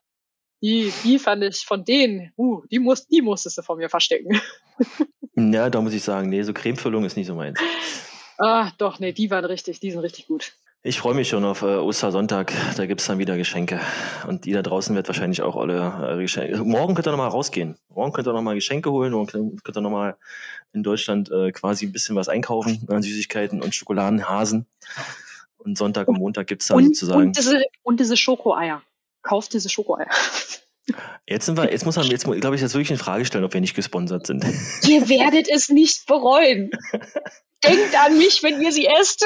Die, 0.61 0.93
die 1.03 1.19
fand 1.19 1.43
ich 1.43 1.65
von 1.65 1.83
denen, 1.83 2.31
uh, 2.37 2.63
die 2.71 2.79
muss, 2.79 3.07
die 3.07 3.21
musstest 3.21 3.57
du 3.57 3.61
von 3.63 3.77
mir 3.77 3.89
verstecken. 3.89 4.39
Ja, 5.35 5.69
da 5.69 5.81
muss 5.81 5.93
ich 5.93 6.03
sagen, 6.03 6.29
nee, 6.29 6.43
so 6.43 6.53
Cremefüllung 6.53 7.05
ist 7.05 7.17
nicht 7.17 7.27
so 7.27 7.35
meins. 7.35 7.59
Ah, 8.37 8.71
doch, 8.77 8.99
nee, 8.99 9.13
die 9.13 9.31
waren 9.31 9.45
richtig, 9.45 9.79
die 9.79 9.91
sind 9.91 9.99
richtig 10.01 10.27
gut. 10.27 10.53
Ich 10.85 10.99
freue 10.99 11.13
mich 11.13 11.29
schon 11.29 11.45
auf 11.45 11.61
äh, 11.61 11.77
Ostersonntag. 11.77 12.51
Da 12.75 12.85
gibt's 12.85 13.05
dann 13.07 13.17
wieder 13.17 13.37
Geschenke. 13.37 13.79
Und 14.27 14.43
die 14.43 14.51
da 14.51 14.61
draußen 14.61 14.93
wird 14.93 15.07
wahrscheinlich 15.07 15.41
auch 15.41 15.55
alle 15.55 16.17
äh, 16.17 16.21
Geschenke. 16.21 16.61
Morgen 16.61 16.93
könnt 16.93 17.07
ihr 17.07 17.11
nochmal 17.11 17.29
rausgehen. 17.29 17.77
Morgen 17.87 18.11
könnt 18.11 18.27
ihr 18.27 18.33
nochmal 18.33 18.55
Geschenke 18.55 18.91
holen. 18.91 19.13
Morgen 19.13 19.27
könnt 19.63 19.77
ihr 19.77 19.81
nochmal 19.81 20.17
in 20.73 20.83
Deutschland 20.83 21.31
äh, 21.31 21.53
quasi 21.53 21.85
ein 21.85 21.93
bisschen 21.93 22.17
was 22.17 22.27
einkaufen 22.27 22.85
an 22.89 23.01
Süßigkeiten 23.01 23.61
und 23.61 23.73
Schokoladenhasen. 23.73 24.65
Und 25.57 25.77
Sonntag 25.77 26.09
und 26.09 26.17
Montag 26.17 26.47
gibt's 26.47 26.67
dann 26.67 26.79
und, 26.79 26.85
sozusagen. 26.87 27.27
Und 27.27 27.37
diese, 27.37 27.63
und 27.83 28.01
diese 28.01 28.17
Schokoeier. 28.17 28.81
Kauft 29.21 29.53
diese 29.53 29.69
Schokoeier. 29.69 30.09
Jetzt 31.27 31.45
sind 31.45 31.57
wir, 31.57 31.71
jetzt 31.71 31.85
muss 31.85 31.95
man, 31.95 32.05
jetzt 32.07 32.25
glaube 32.25 32.55
ich, 32.55 32.61
jetzt 32.61 32.73
wirklich 32.73 32.91
in 32.91 32.97
Frage 32.97 33.23
stellen, 33.25 33.45
ob 33.45 33.53
wir 33.53 33.61
nicht 33.61 33.75
gesponsert 33.75 34.27
sind. 34.27 34.43
Ihr 34.87 35.07
werdet 35.07 35.47
es 35.49 35.69
nicht 35.69 36.05
bereuen. 36.05 36.71
Denkt 37.63 37.97
an 37.97 38.17
mich, 38.17 38.43
wenn 38.43 38.61
ihr 38.61 38.73
sie 38.73 38.87
esst. 38.87 39.25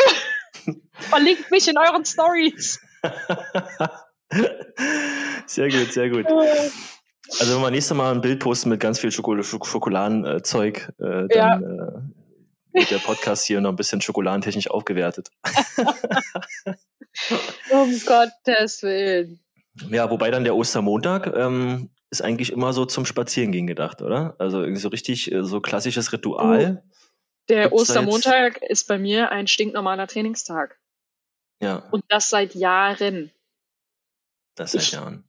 Verlinkt 0.93 1.50
mich 1.50 1.67
in 1.67 1.78
euren 1.78 2.06
Stories. 2.06 2.80
sehr 5.48 5.70
gut, 5.70 5.91
sehr 5.91 6.10
gut. 6.10 6.28
Also 7.39 7.56
wenn 7.56 7.62
wir 7.62 7.72
nächstes 7.72 7.98
Mal 7.98 8.13
ein 8.13 8.22
Bild 8.22 8.39
posten 8.39 8.70
mit 8.70 8.80
ganz 8.80 9.00
viel 9.00 9.12
Schokol 9.12 9.43
Schokoladenzeug, 9.43 10.93
äh, 11.00 11.28
dann 11.28 11.30
ja. 11.30 11.58
äh, 11.58 12.02
wird 12.74 12.91
der 12.91 13.00
Podcast 13.00 13.46
hier 13.46 13.60
noch 13.60 13.72
ein 13.72 13.76
bisschen 13.76 14.02
schokoladentechnisch 14.02 14.70
aufgewertet. 14.70 15.30
um 17.72 18.00
Gottes 18.06 18.84
Willen. 18.84 19.39
Ja, 19.90 20.10
wobei 20.10 20.32
dann 20.32 20.44
der 20.44 20.56
Ostermontag 20.56 21.34
ähm, 21.36 21.90
ist 22.10 22.22
eigentlich 22.22 22.52
immer 22.52 22.74
so 22.74 22.86
zum 22.86 23.06
Spazierengehen 23.06 23.68
gedacht, 23.68 24.02
oder? 24.02 24.36
Also 24.40 24.62
irgendwie 24.62 24.82
so 24.82 24.90
richtig 24.90 25.32
äh, 25.32 25.44
so 25.44 25.62
klassisches 25.62 26.12
Ritual. 26.13 26.84
Oh. 26.84 26.92
Der 27.50 27.63
Gibt's 27.63 27.82
Ostermontag 27.82 28.62
ist 28.62 28.88
bei 28.88 28.98
mir 28.98 29.32
ein 29.32 29.48
stinknormaler 29.48 30.08
Trainingstag. 30.08 30.78
Ja. 31.62 31.88
Und 31.92 32.04
das 32.10 32.30
seit 32.30 32.56
Jahren. 32.56 33.32
Das 34.56 34.74
seit 34.74 34.82
ich, 34.82 34.92
Jahren. 34.92 35.24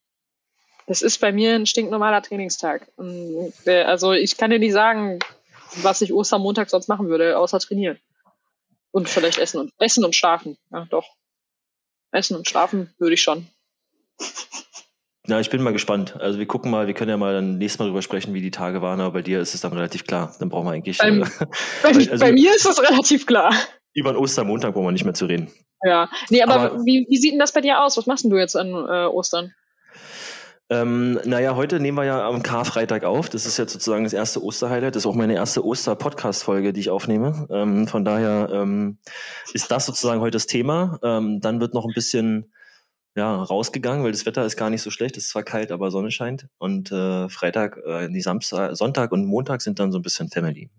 Das 0.86 1.02
ist 1.02 1.18
bei 1.18 1.32
mir 1.32 1.54
ein 1.54 1.66
stinknormaler 1.66 2.22
Trainingstag. 2.22 2.88
Äh, 3.66 3.82
also 3.82 4.12
ich 4.12 4.36
kann 4.36 4.50
dir 4.50 4.58
nicht 4.58 4.72
sagen, 4.72 5.18
was 5.76 6.00
ich 6.00 6.12
Ostermontag 6.12 6.70
sonst 6.70 6.88
machen 6.88 7.08
würde, 7.08 7.38
außer 7.38 7.58
trainieren. 7.60 7.98
Und 8.90 9.08
vielleicht 9.08 9.38
essen 9.38 9.60
und 9.60 9.72
essen 9.78 10.04
und 10.04 10.16
schlafen. 10.16 10.56
Ja, 10.70 10.86
doch. 10.86 11.14
Essen 12.10 12.36
und 12.36 12.48
schlafen 12.48 12.94
würde 12.98 13.14
ich 13.14 13.22
schon. 13.22 13.46
Ja, 15.28 15.40
ich 15.40 15.50
bin 15.50 15.62
mal 15.62 15.74
gespannt. 15.74 16.16
Also 16.18 16.38
wir 16.38 16.46
gucken 16.46 16.70
mal, 16.70 16.86
wir 16.86 16.94
können 16.94 17.10
ja 17.10 17.18
mal 17.18 17.34
dann 17.34 17.58
nächstes 17.58 17.78
Mal 17.78 17.84
drüber 17.86 18.00
sprechen, 18.00 18.32
wie 18.32 18.40
die 18.40 18.50
Tage 18.50 18.80
waren, 18.80 18.98
aber 19.00 19.12
bei 19.12 19.22
dir 19.22 19.40
ist 19.40 19.54
es 19.54 19.60
dann 19.60 19.74
relativ 19.74 20.06
klar. 20.06 20.34
Dann 20.40 20.48
brauchen 20.48 20.66
wir 20.66 20.72
eigentlich. 20.72 20.96
Beim, 20.96 21.22
äh, 21.22 21.26
bei, 21.82 21.88
also, 21.90 22.18
bei, 22.18 22.32
mir 22.32 22.54
ist 22.54 22.64
es 22.64 22.82
relativ 22.82 23.26
klar. 23.26 23.52
Über 23.92 24.12
den 24.12 24.16
Ostermontag 24.16 24.72
brauchen 24.72 24.86
wir 24.86 24.92
nicht 24.92 25.04
mehr 25.04 25.12
zu 25.12 25.26
reden. 25.26 25.50
Ja, 25.84 26.08
nee, 26.30 26.42
aber, 26.42 26.54
aber 26.54 26.84
wie, 26.86 27.06
wie 27.10 27.18
sieht 27.18 27.32
denn 27.32 27.38
das 27.38 27.52
bei 27.52 27.60
dir 27.60 27.82
aus? 27.82 27.98
Was 27.98 28.06
machst 28.06 28.24
denn 28.24 28.30
du 28.30 28.38
jetzt 28.38 28.56
an 28.56 28.68
äh, 28.68 29.06
Ostern? 29.06 29.52
Ähm, 30.70 31.20
naja, 31.24 31.56
heute 31.56 31.78
nehmen 31.78 31.98
wir 31.98 32.04
ja 32.04 32.26
am 32.26 32.42
Karfreitag 32.42 33.04
auf. 33.04 33.28
Das 33.28 33.44
ist 33.44 33.58
jetzt 33.58 33.72
sozusagen 33.72 34.04
das 34.04 34.12
erste 34.14 34.42
Osterhighlight. 34.42 34.96
Das 34.96 35.02
ist 35.02 35.06
auch 35.06 35.14
meine 35.14 35.34
erste 35.34 35.64
Oster-Podcast-Folge, 35.64 36.72
die 36.72 36.80
ich 36.80 36.90
aufnehme. 36.90 37.46
Ähm, 37.50 37.86
von 37.86 38.04
daher 38.04 38.48
ähm, 38.52 38.98
ist 39.52 39.70
das 39.70 39.86
sozusagen 39.86 40.20
heute 40.20 40.32
das 40.32 40.46
Thema. 40.46 40.98
Ähm, 41.02 41.40
dann 41.40 41.60
wird 41.60 41.74
noch 41.74 41.84
ein 41.86 41.94
bisschen 41.94 42.52
ja, 43.18 43.34
rausgegangen, 43.42 44.04
weil 44.04 44.12
das 44.12 44.26
Wetter 44.26 44.44
ist 44.44 44.56
gar 44.56 44.70
nicht 44.70 44.82
so 44.82 44.92
schlecht. 44.92 45.16
Es 45.16 45.24
ist 45.24 45.30
zwar 45.30 45.42
kalt, 45.42 45.72
aber 45.72 45.90
Sonne 45.90 46.12
scheint. 46.12 46.46
Und 46.58 46.92
äh, 46.92 47.28
Freitag, 47.28 47.76
äh, 47.84 48.08
die 48.08 48.20
Samstag, 48.20 48.76
Sonntag 48.76 49.10
und 49.10 49.24
Montag 49.24 49.60
sind 49.60 49.80
dann 49.80 49.90
so 49.90 49.98
ein 49.98 50.02
bisschen 50.02 50.28
Family. 50.28 50.70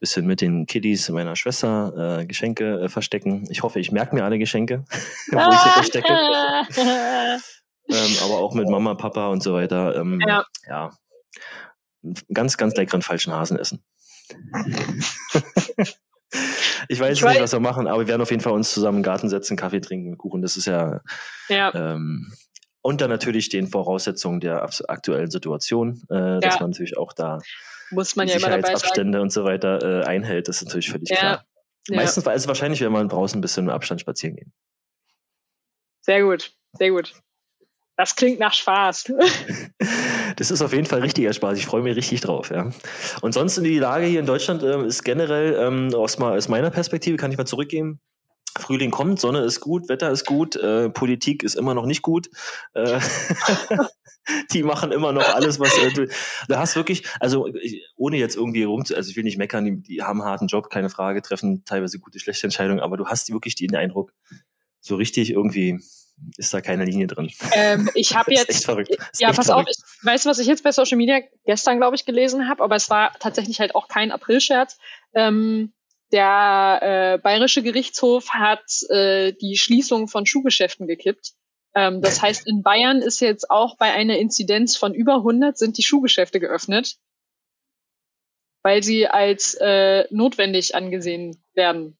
Bisschen 0.00 0.26
mit 0.26 0.40
den 0.40 0.66
Kiddies 0.66 1.08
meiner 1.08 1.36
Schwester 1.36 2.18
äh, 2.18 2.26
Geschenke 2.26 2.80
äh, 2.80 2.88
verstecken. 2.88 3.46
Ich 3.48 3.62
hoffe, 3.62 3.78
ich 3.78 3.92
merke 3.92 4.16
mir 4.16 4.24
alle 4.24 4.40
Geschenke, 4.40 4.84
wo 5.30 5.38
ich 5.38 5.58
sie 5.58 5.68
verstecke. 5.68 6.12
ähm, 7.88 8.16
aber 8.24 8.38
auch 8.38 8.52
mit 8.52 8.68
Mama, 8.68 8.94
Papa 8.96 9.28
und 9.28 9.40
so 9.40 9.54
weiter. 9.54 9.94
Ähm, 9.94 10.20
ja. 10.26 10.44
ja. 10.68 10.90
Ganz, 12.34 12.56
ganz 12.56 12.74
leckeren 12.74 13.02
falschen 13.02 13.32
Hasen 13.32 13.56
essen. 13.56 13.84
ich 16.88 17.00
weiß 17.00 17.18
ich 17.18 17.24
nicht, 17.24 17.34
weiß. 17.34 17.40
was 17.42 17.52
wir 17.52 17.60
machen, 17.60 17.86
aber 17.86 18.00
wir 18.00 18.08
werden 18.08 18.22
auf 18.22 18.30
jeden 18.30 18.42
Fall 18.42 18.52
uns 18.52 18.72
zusammen 18.72 18.98
im 18.98 19.02
Garten 19.02 19.28
setzen, 19.28 19.56
Kaffee 19.56 19.80
trinken, 19.80 20.18
Kuchen. 20.18 20.42
Das 20.42 20.56
ist 20.56 20.66
ja, 20.66 21.00
ja. 21.48 21.74
Ähm, 21.74 22.32
unter 22.82 23.08
natürlich 23.08 23.48
den 23.48 23.66
Voraussetzungen 23.66 24.40
der 24.40 24.68
aktuellen 24.88 25.30
Situation, 25.30 26.02
äh, 26.10 26.14
ja. 26.14 26.38
dass 26.38 26.60
man 26.60 26.70
natürlich 26.70 26.96
auch 26.96 27.12
da 27.12 27.40
muss 27.90 28.16
man 28.16 28.28
ja 28.28 28.36
immer 28.36 28.50
dabei 28.50 28.74
Abstände 28.74 29.20
und 29.20 29.30
so 29.30 29.44
weiter 29.44 30.02
äh, 30.02 30.04
einhält. 30.04 30.48
Das 30.48 30.56
ist 30.56 30.66
natürlich 30.66 30.90
völlig 30.90 31.08
ja. 31.10 31.16
klar. 31.16 31.44
Meistens, 31.88 32.24
ja. 32.24 32.32
also 32.32 32.48
wahrscheinlich, 32.48 32.80
wenn 32.80 32.92
man 32.92 33.08
draußen 33.08 33.38
ein 33.38 33.40
bisschen 33.40 33.64
im 33.64 33.70
Abstand 33.70 34.00
spazieren 34.00 34.36
gehen. 34.36 34.52
Sehr 36.02 36.22
gut, 36.22 36.52
sehr 36.72 36.90
gut. 36.90 37.14
Das 37.96 38.14
klingt 38.14 38.38
nach 38.38 38.52
Spaß. 38.52 39.12
das 40.36 40.50
ist 40.50 40.60
auf 40.60 40.72
jeden 40.72 40.86
Fall 40.86 41.00
richtiger 41.00 41.32
Spaß. 41.32 41.58
Ich 41.58 41.66
freue 41.66 41.82
mich 41.82 41.96
richtig 41.96 42.20
drauf. 42.20 42.50
Ja. 42.50 42.70
Und 43.22 43.32
sonst 43.32 43.56
die 43.56 43.78
Lage 43.78 44.06
hier 44.06 44.20
in 44.20 44.26
Deutschland 44.26 44.62
äh, 44.62 44.84
ist 44.86 45.02
generell 45.02 45.54
ähm, 45.58 45.94
aus, 45.94 46.20
aus 46.20 46.48
meiner 46.48 46.70
Perspektive, 46.70 47.16
kann 47.16 47.32
ich 47.32 47.38
mal 47.38 47.46
zurückgeben. 47.46 48.00
Frühling 48.58 48.90
kommt, 48.90 49.20
Sonne 49.20 49.40
ist 49.40 49.60
gut, 49.60 49.88
Wetter 49.88 50.10
ist 50.10 50.24
gut, 50.24 50.56
äh, 50.56 50.88
Politik 50.90 51.42
ist 51.42 51.54
immer 51.54 51.74
noch 51.74 51.86
nicht 51.86 52.02
gut. 52.02 52.28
Äh, 52.74 53.00
die 54.52 54.62
machen 54.62 54.92
immer 54.92 55.12
noch 55.12 55.34
alles, 55.34 55.60
was 55.60 55.76
äh, 55.78 55.92
du. 55.92 56.08
Da 56.48 56.58
hast 56.58 56.76
wirklich, 56.76 57.04
also 57.20 57.48
ohne 57.96 58.16
jetzt 58.16 58.36
irgendwie 58.36 58.64
rum, 58.64 58.84
also 58.94 59.10
ich 59.10 59.16
will 59.16 59.24
nicht 59.24 59.38
meckern, 59.38 59.64
die, 59.64 59.82
die 59.82 60.02
haben 60.02 60.20
einen 60.20 60.30
harten 60.30 60.46
Job, 60.46 60.70
keine 60.70 60.90
Frage, 60.90 61.22
treffen 61.22 61.64
teilweise 61.64 61.98
gute, 61.98 62.18
schlechte 62.18 62.46
Entscheidungen, 62.46 62.80
aber 62.80 62.96
du 62.96 63.06
hast 63.06 63.30
wirklich 63.30 63.56
den 63.56 63.74
Eindruck, 63.74 64.12
so 64.80 64.96
richtig 64.96 65.30
irgendwie 65.30 65.80
ist 66.36 66.52
da 66.54 66.60
keine 66.60 66.84
Linie 66.84 67.06
drin. 67.06 67.30
Ähm, 67.52 67.90
ich 67.94 68.16
habe 68.16 68.30
jetzt. 68.34 68.50
echt 68.50 68.64
verrückt. 68.64 68.96
ja, 69.18 69.32
pass 69.32 69.46
verrückt. 69.46 69.68
auf, 69.68 69.76
ich 69.76 70.04
weiß, 70.04 70.26
was 70.26 70.38
ich 70.38 70.46
jetzt 70.46 70.64
bei 70.64 70.72
Social 70.72 70.96
Media 70.96 71.20
gestern, 71.44 71.78
glaube 71.78 71.96
ich, 71.96 72.04
gelesen 72.04 72.48
habe, 72.48 72.62
aber 72.62 72.76
es 72.76 72.90
war 72.90 73.12
tatsächlich 73.18 73.60
halt 73.60 73.74
auch 73.74 73.88
kein 73.88 74.10
Aprilscherz. 74.10 74.78
Ähm, 75.14 75.72
der 76.12 76.78
äh, 76.82 77.18
Bayerische 77.18 77.62
Gerichtshof 77.62 78.30
hat 78.30 78.64
äh, 78.90 79.32
die 79.32 79.56
Schließung 79.56 80.08
von 80.08 80.24
Schuhgeschäften 80.24 80.86
gekippt. 80.86 81.32
Ähm, 81.74 82.00
das 82.00 82.22
heißt, 82.22 82.46
in 82.46 82.62
Bayern 82.62 83.02
ist 83.02 83.20
jetzt 83.20 83.50
auch 83.50 83.76
bei 83.76 83.92
einer 83.92 84.16
Inzidenz 84.18 84.76
von 84.76 84.94
über 84.94 85.16
100 85.16 85.58
sind 85.58 85.78
die 85.78 85.82
Schuhgeschäfte 85.82 86.40
geöffnet, 86.40 86.96
weil 88.62 88.82
sie 88.82 89.08
als 89.08 89.54
äh, 89.60 90.04
notwendig 90.10 90.74
angesehen 90.74 91.42
werden. 91.54 91.98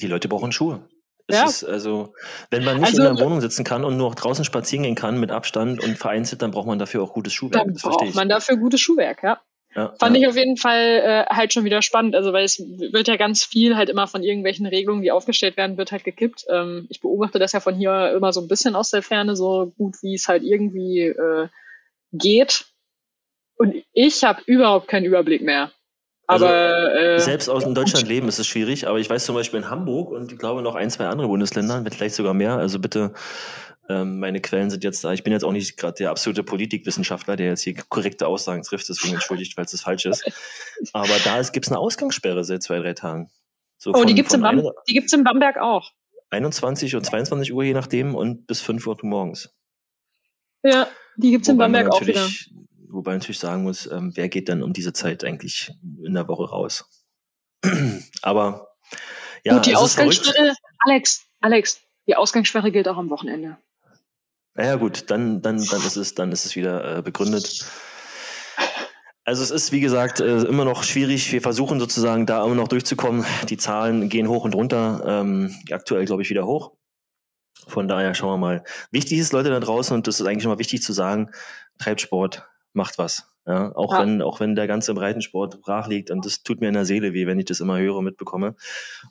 Die 0.00 0.06
Leute 0.06 0.28
brauchen 0.28 0.52
Schuhe. 0.52 0.88
Es 1.26 1.36
ja. 1.36 1.44
ist 1.44 1.64
also, 1.64 2.14
wenn 2.50 2.64
man 2.64 2.78
nicht 2.78 2.88
also, 2.88 3.02
in 3.04 3.16
der 3.16 3.24
Wohnung 3.24 3.40
sitzen 3.40 3.64
kann 3.64 3.84
und 3.84 3.96
nur 3.96 4.14
draußen 4.14 4.44
spazieren 4.44 4.82
gehen 4.82 4.94
kann 4.94 5.20
mit 5.20 5.30
Abstand 5.30 5.82
und 5.82 5.96
vereinzelt, 5.96 6.42
dann 6.42 6.50
braucht 6.50 6.66
man 6.66 6.78
dafür 6.78 7.02
auch 7.02 7.12
gutes 7.12 7.32
Schuhwerk. 7.32 7.64
Dann 7.64 7.74
das 7.74 7.82
braucht 7.82 8.14
man 8.14 8.28
dafür 8.28 8.56
gutes 8.56 8.80
Schuhwerk, 8.80 9.22
ja. 9.22 9.40
Ja, 9.74 9.94
Fand 9.98 10.16
ja. 10.16 10.22
ich 10.22 10.28
auf 10.28 10.36
jeden 10.36 10.58
Fall 10.58 11.02
äh, 11.02 11.34
halt 11.34 11.54
schon 11.54 11.64
wieder 11.64 11.80
spannend, 11.80 12.14
also 12.14 12.34
weil 12.34 12.44
es 12.44 12.58
wird 12.58 13.08
ja 13.08 13.16
ganz 13.16 13.42
viel 13.42 13.74
halt 13.74 13.88
immer 13.88 14.06
von 14.06 14.22
irgendwelchen 14.22 14.66
Regelungen, 14.66 15.02
die 15.02 15.10
aufgestellt 15.10 15.56
werden, 15.56 15.78
wird 15.78 15.92
halt 15.92 16.04
gekippt. 16.04 16.44
Ähm, 16.50 16.86
ich 16.90 17.00
beobachte 17.00 17.38
das 17.38 17.52
ja 17.52 17.60
von 17.60 17.74
hier 17.74 18.12
immer 18.14 18.34
so 18.34 18.42
ein 18.42 18.48
bisschen 18.48 18.74
aus 18.74 18.90
der 18.90 19.02
Ferne, 19.02 19.34
so 19.34 19.72
gut 19.78 19.94
wie 20.02 20.14
es 20.14 20.28
halt 20.28 20.42
irgendwie 20.42 21.00
äh, 21.00 21.48
geht. 22.12 22.66
Und 23.56 23.74
ich 23.92 24.24
habe 24.24 24.42
überhaupt 24.44 24.88
keinen 24.88 25.06
Überblick 25.06 25.40
mehr. 25.40 25.72
Also, 26.32 26.46
aber 26.46 26.94
äh, 26.94 27.20
selbst 27.20 27.48
aus 27.48 27.64
dem 27.64 27.74
Deutschland 27.74 28.08
leben 28.08 28.28
ist 28.28 28.38
es 28.38 28.46
schwierig, 28.46 28.86
aber 28.86 28.98
ich 28.98 29.08
weiß 29.08 29.24
zum 29.24 29.34
Beispiel 29.34 29.60
in 29.60 29.70
Hamburg 29.70 30.10
und 30.10 30.32
ich 30.32 30.38
glaube 30.38 30.62
noch 30.62 30.74
ein, 30.74 30.90
zwei 30.90 31.06
andere 31.06 31.28
Bundesländer, 31.28 31.84
vielleicht 31.90 32.14
sogar 32.14 32.34
mehr. 32.34 32.56
Also 32.56 32.78
bitte, 32.78 33.12
ähm, 33.88 34.20
meine 34.20 34.40
Quellen 34.40 34.70
sind 34.70 34.84
jetzt 34.84 35.02
da. 35.04 35.12
Ich 35.12 35.24
bin 35.24 35.32
jetzt 35.32 35.44
auch 35.44 35.52
nicht 35.52 35.76
gerade 35.76 35.94
der 35.94 36.10
absolute 36.10 36.42
Politikwissenschaftler, 36.42 37.36
der 37.36 37.48
jetzt 37.48 37.62
hier 37.62 37.74
korrekte 37.74 38.26
Aussagen 38.26 38.62
trifft, 38.62 38.88
deswegen 38.88 39.14
entschuldigt, 39.14 39.54
falls 39.54 39.72
es 39.72 39.82
falsch 39.82 40.06
ist. 40.06 40.24
Aber 40.92 41.14
da 41.24 41.40
gibt 41.42 41.66
es 41.66 41.72
eine 41.72 41.78
Ausgangssperre 41.78 42.44
seit 42.44 42.62
zwei, 42.62 42.78
drei 42.78 42.94
Tagen. 42.94 43.30
So 43.78 43.90
oh, 43.90 43.98
von, 43.98 44.06
die 44.06 44.14
gibt's 44.14 44.32
in 44.32 44.40
Bam 44.40 44.58
in 44.86 45.24
Bamberg 45.24 45.58
auch. 45.58 45.90
21 46.30 46.96
und 46.96 47.04
22 47.04 47.52
Uhr 47.52 47.64
je 47.64 47.74
nachdem 47.74 48.14
und 48.14 48.46
bis 48.46 48.60
5 48.60 48.86
Uhr 48.86 48.96
morgens. 49.02 49.54
Ja, 50.62 50.86
die 51.16 51.30
gibt's 51.32 51.48
in 51.48 51.58
Bamberg 51.58 51.90
auch 51.90 52.06
wieder 52.06 52.26
wobei 52.92 53.14
natürlich 53.14 53.38
sagen 53.38 53.62
muss, 53.62 53.90
ähm, 53.90 54.12
wer 54.14 54.28
geht 54.28 54.48
dann 54.48 54.62
um 54.62 54.72
diese 54.72 54.92
Zeit 54.92 55.24
eigentlich 55.24 55.72
in 56.04 56.14
der 56.14 56.28
Woche 56.28 56.48
raus? 56.48 56.84
Aber 58.22 58.68
ja, 59.44 59.54
Gut, 59.54 59.66
die 59.66 59.74
Ausgangssperre, 59.74 60.54
Alex, 60.80 61.24
Alex, 61.40 61.80
die 62.06 62.16
Ausgangssperre 62.16 62.70
gilt 62.70 62.88
auch 62.88 62.96
am 62.96 63.10
Wochenende. 63.10 63.58
Naja 64.54 64.76
gut, 64.76 65.10
dann, 65.10 65.40
dann, 65.40 65.64
dann 65.64 65.80
ist 65.80 65.96
es, 65.96 66.14
dann 66.14 66.30
ist 66.30 66.44
es 66.44 66.56
wieder 66.56 66.98
äh, 66.98 67.02
begründet. 67.02 67.64
Also 69.24 69.42
es 69.42 69.50
ist, 69.50 69.72
wie 69.72 69.80
gesagt, 69.80 70.20
äh, 70.20 70.42
immer 70.42 70.64
noch 70.64 70.82
schwierig. 70.82 71.32
Wir 71.32 71.40
versuchen 71.40 71.80
sozusagen 71.80 72.26
da 72.26 72.44
immer 72.44 72.56
noch 72.56 72.68
durchzukommen. 72.68 73.24
Die 73.48 73.56
Zahlen 73.56 74.08
gehen 74.08 74.28
hoch 74.28 74.44
und 74.44 74.54
runter. 74.54 75.02
Ähm, 75.06 75.54
aktuell, 75.70 76.04
glaube 76.04 76.22
ich, 76.22 76.30
wieder 76.30 76.44
hoch. 76.44 76.72
Von 77.68 77.86
daher 77.86 78.14
schauen 78.14 78.32
wir 78.32 78.38
mal. 78.38 78.64
Wichtig 78.90 79.18
ist, 79.18 79.32
Leute 79.32 79.50
da 79.50 79.60
draußen, 79.60 79.94
und 79.94 80.06
das 80.06 80.20
ist 80.20 80.26
eigentlich 80.26 80.44
immer 80.44 80.58
wichtig 80.58 80.82
zu 80.82 80.92
sagen, 80.92 81.30
treibt 81.78 82.00
Sport, 82.00 82.48
macht 82.72 82.98
was. 82.98 83.28
Ja, 83.46 83.74
auch 83.74 83.92
ja. 83.92 84.00
wenn, 84.00 84.22
auch 84.22 84.38
wenn 84.38 84.54
der 84.54 84.68
ganze 84.68 84.94
Breitensport 84.94 85.60
brach 85.62 85.88
liegt 85.88 86.12
und 86.12 86.24
das 86.24 86.44
tut 86.44 86.60
mir 86.60 86.68
in 86.68 86.74
der 86.74 86.84
Seele 86.84 87.12
weh, 87.12 87.26
wenn 87.26 87.40
ich 87.40 87.46
das 87.46 87.58
immer 87.58 87.76
höre 87.78 87.96
und 87.96 88.04
mitbekomme. 88.04 88.54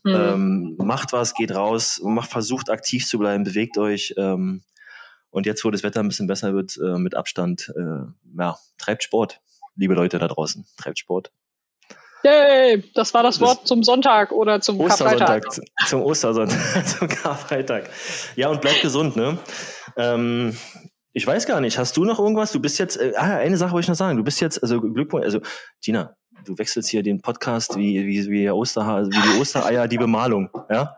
Mhm. 0.03 0.11
Ähm, 0.15 0.75
macht 0.77 1.11
was, 1.11 1.33
geht 1.33 1.53
raus, 1.53 1.99
macht, 2.01 2.31
versucht 2.31 2.69
aktiv 2.69 3.05
zu 3.05 3.19
bleiben, 3.19 3.43
bewegt 3.43 3.77
euch. 3.77 4.13
Ähm, 4.17 4.63
und 5.31 5.45
jetzt, 5.45 5.65
wo 5.65 5.71
das 5.71 5.83
Wetter 5.83 5.99
ein 5.99 6.07
bisschen 6.07 6.27
besser 6.27 6.53
wird, 6.53 6.77
äh, 6.77 6.97
mit 6.97 7.15
Abstand, 7.15 7.73
äh, 7.75 8.05
ja, 8.37 8.57
treibt 8.77 9.03
Sport, 9.03 9.41
liebe 9.75 9.95
Leute 9.95 10.17
da 10.17 10.29
draußen, 10.29 10.65
treibt 10.77 10.99
Sport. 10.99 11.31
Yay, 12.23 12.83
das 12.93 13.13
war 13.13 13.23
das, 13.23 13.39
das 13.39 13.47
Wort 13.47 13.67
zum 13.67 13.83
Sonntag 13.83 14.31
oder 14.31 14.61
zum 14.61 14.79
Ostersonntag. 14.79 15.43
Karfreitag. 15.43 15.87
Zum 15.87 16.01
Ostersonntag, 16.03 16.87
zum 16.99 17.07
Karfreitag. 17.07 17.89
Ja, 18.35 18.49
und 18.49 18.61
bleibt 18.61 18.81
gesund, 18.81 19.15
ne? 19.15 19.39
Ähm, 19.97 20.55
ich 21.13 21.27
weiß 21.27 21.45
gar 21.45 21.61
nicht. 21.61 21.77
Hast 21.77 21.97
du 21.97 22.05
noch 22.05 22.19
irgendwas? 22.19 22.51
Du 22.51 22.59
bist 22.59 22.79
jetzt, 22.79 22.97
äh, 22.97 23.13
ah, 23.15 23.37
eine 23.37 23.57
Sache 23.57 23.71
wollte 23.71 23.85
ich 23.85 23.89
noch 23.89 23.95
sagen. 23.95 24.17
Du 24.17 24.23
bist 24.23 24.39
jetzt, 24.41 24.61
also 24.61 24.79
Glückwunsch, 24.79 25.25
also 25.25 25.41
Gina, 25.83 26.15
du 26.45 26.57
wechselst 26.57 26.89
hier 26.89 27.03
den 27.03 27.21
Podcast 27.21 27.77
wie, 27.77 28.05
wie, 28.05 28.29
wie, 28.29 28.49
Osterha 28.49 29.05
wie 29.05 29.09
die 29.33 29.39
Ostereier, 29.39 29.87
die 29.87 29.97
Bemalung, 29.97 30.49
ja? 30.69 30.95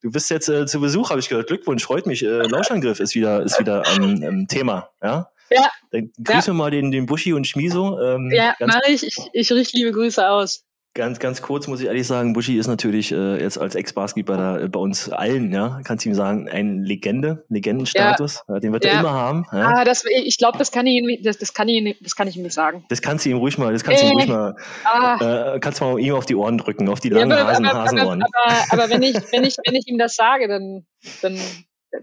Du 0.00 0.12
bist 0.12 0.30
jetzt 0.30 0.48
äh, 0.48 0.64
zu 0.64 0.80
Besuch, 0.80 1.10
habe 1.10 1.18
ich 1.18 1.28
gehört. 1.28 1.48
Glückwunsch, 1.48 1.82
freut 1.82 2.06
mich. 2.06 2.22
Äh, 2.22 2.42
Lauschangriff 2.42 3.00
ist 3.00 3.16
wieder, 3.16 3.42
ist 3.42 3.58
wieder 3.58 3.84
am 3.88 4.22
ähm, 4.22 4.46
Thema, 4.46 4.90
ja? 5.02 5.28
Ja. 5.50 5.68
Dann 5.90 6.12
grüßen 6.22 6.40
ja. 6.40 6.46
wir 6.46 6.54
mal 6.54 6.70
den, 6.70 6.92
den 6.92 7.06
Buschi 7.06 7.32
und 7.32 7.46
Schmiso. 7.46 8.00
Ähm, 8.00 8.30
ja, 8.30 8.54
mache 8.60 8.90
ich. 8.90 9.02
ich. 9.02 9.16
Ich 9.32 9.50
richte 9.50 9.76
liebe 9.76 9.90
Grüße 9.90 10.28
aus. 10.28 10.64
Ganz, 10.94 11.18
ganz 11.20 11.42
kurz 11.42 11.68
muss 11.68 11.80
ich 11.80 11.86
ehrlich 11.86 12.06
sagen, 12.06 12.32
Buschi 12.32 12.58
ist 12.58 12.66
natürlich 12.66 13.12
äh, 13.12 13.40
jetzt 13.40 13.58
als 13.58 13.74
Ex-Basketballer 13.74 14.62
äh, 14.62 14.68
bei 14.68 14.80
uns 14.80 15.08
allen, 15.08 15.52
ja, 15.52 15.80
kannst 15.84 16.04
du 16.04 16.08
ihm 16.08 16.14
sagen, 16.14 16.48
ein 16.48 16.82
Legende, 16.82 17.44
Legendenstatus. 17.48 18.42
Ja. 18.48 18.58
Den 18.58 18.72
wird 18.72 18.84
ja. 18.84 18.92
er 18.92 19.00
immer 19.00 19.12
haben. 19.12 19.44
Ja. 19.52 19.74
Ah, 19.76 19.84
das, 19.84 20.04
ich 20.06 20.38
glaube, 20.38 20.58
das 20.58 20.72
kann 20.72 20.86
ich 20.86 21.22
das, 21.22 21.38
das 21.38 21.54
kann 21.54 21.68
ich, 21.68 21.98
das 22.00 22.16
kann 22.16 22.26
ich 22.26 22.36
ihm 22.36 22.42
nicht 22.42 22.54
sagen. 22.54 22.84
Das 22.88 23.00
kannst 23.00 23.24
du 23.24 23.30
ihm 23.30 23.36
ruhig 23.36 23.58
mal, 23.58 23.72
das 23.72 23.84
kannst 23.84 24.02
du 24.02 24.06
ihm 24.06 24.12
ruhig 24.12 24.26
mal, 24.26 24.56
ah. 24.84 25.54
äh, 25.54 25.60
kannst 25.60 25.80
mal 25.80 25.98
ihm 26.00 26.14
auf 26.14 26.26
die 26.26 26.34
Ohren 26.34 26.58
drücken, 26.58 26.88
auf 26.88 27.00
die 27.00 27.10
langen 27.10 27.30
ja, 27.30 27.38
aber, 27.38 27.50
Hasen, 27.50 27.66
aber, 27.66 27.82
Hasenohren. 27.82 28.22
Aber, 28.22 28.52
aber, 28.70 28.82
aber 28.84 28.90
wenn 28.90 29.02
ich, 29.02 29.14
wenn 29.30 29.44
ich, 29.44 29.56
wenn 29.64 29.74
ich 29.76 29.86
ihm 29.86 29.98
das 29.98 30.16
sage, 30.16 30.48
dann, 30.48 30.86
dann, 31.22 31.38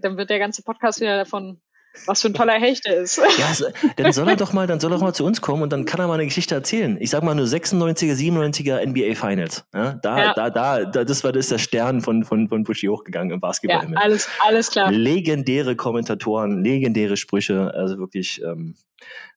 dann 0.00 0.16
wird 0.16 0.30
der 0.30 0.38
ganze 0.38 0.62
Podcast 0.62 1.00
wieder 1.00 1.18
davon 1.18 1.60
was 2.06 2.22
für 2.22 2.28
ein 2.28 2.34
toller 2.34 2.54
Hecht 2.54 2.86
er 2.86 2.96
ist. 2.96 3.18
Ja, 3.38 3.68
dann 3.96 4.12
soll 4.12 4.28
er 4.28 4.36
doch 4.36 4.52
mal, 4.52 4.66
dann 4.66 4.80
soll 4.80 4.92
er 4.92 4.96
doch 4.96 5.02
mal 5.02 5.14
zu 5.14 5.24
uns 5.24 5.40
kommen 5.40 5.62
und 5.62 5.72
dann 5.72 5.84
kann 5.84 6.00
er 6.00 6.06
mal 6.06 6.14
eine 6.14 6.26
Geschichte 6.26 6.54
erzählen. 6.54 6.96
Ich 7.00 7.10
sag 7.10 7.22
mal 7.22 7.34
nur 7.34 7.46
96er, 7.46 8.14
97er 8.14 8.84
NBA 8.86 9.14
Finals. 9.14 9.64
Ja, 9.74 9.94
da, 9.94 10.18
ja. 10.18 10.34
da, 10.34 10.50
da, 10.50 10.84
da, 10.84 11.04
das 11.04 11.24
war 11.24 11.32
das 11.32 11.48
der 11.48 11.58
Stern 11.58 12.00
von, 12.00 12.24
von, 12.24 12.48
von 12.48 12.62
Bushi 12.64 12.86
hochgegangen 12.86 13.32
im 13.32 13.40
Basketball. 13.40 13.90
Ja, 13.90 13.98
alles, 13.98 14.28
alles 14.44 14.70
klar. 14.70 14.90
Legendäre 14.90 15.76
Kommentatoren, 15.76 16.62
legendäre 16.62 17.16
Sprüche, 17.16 17.72
also 17.74 17.98
wirklich, 17.98 18.42
ähm, 18.42 18.74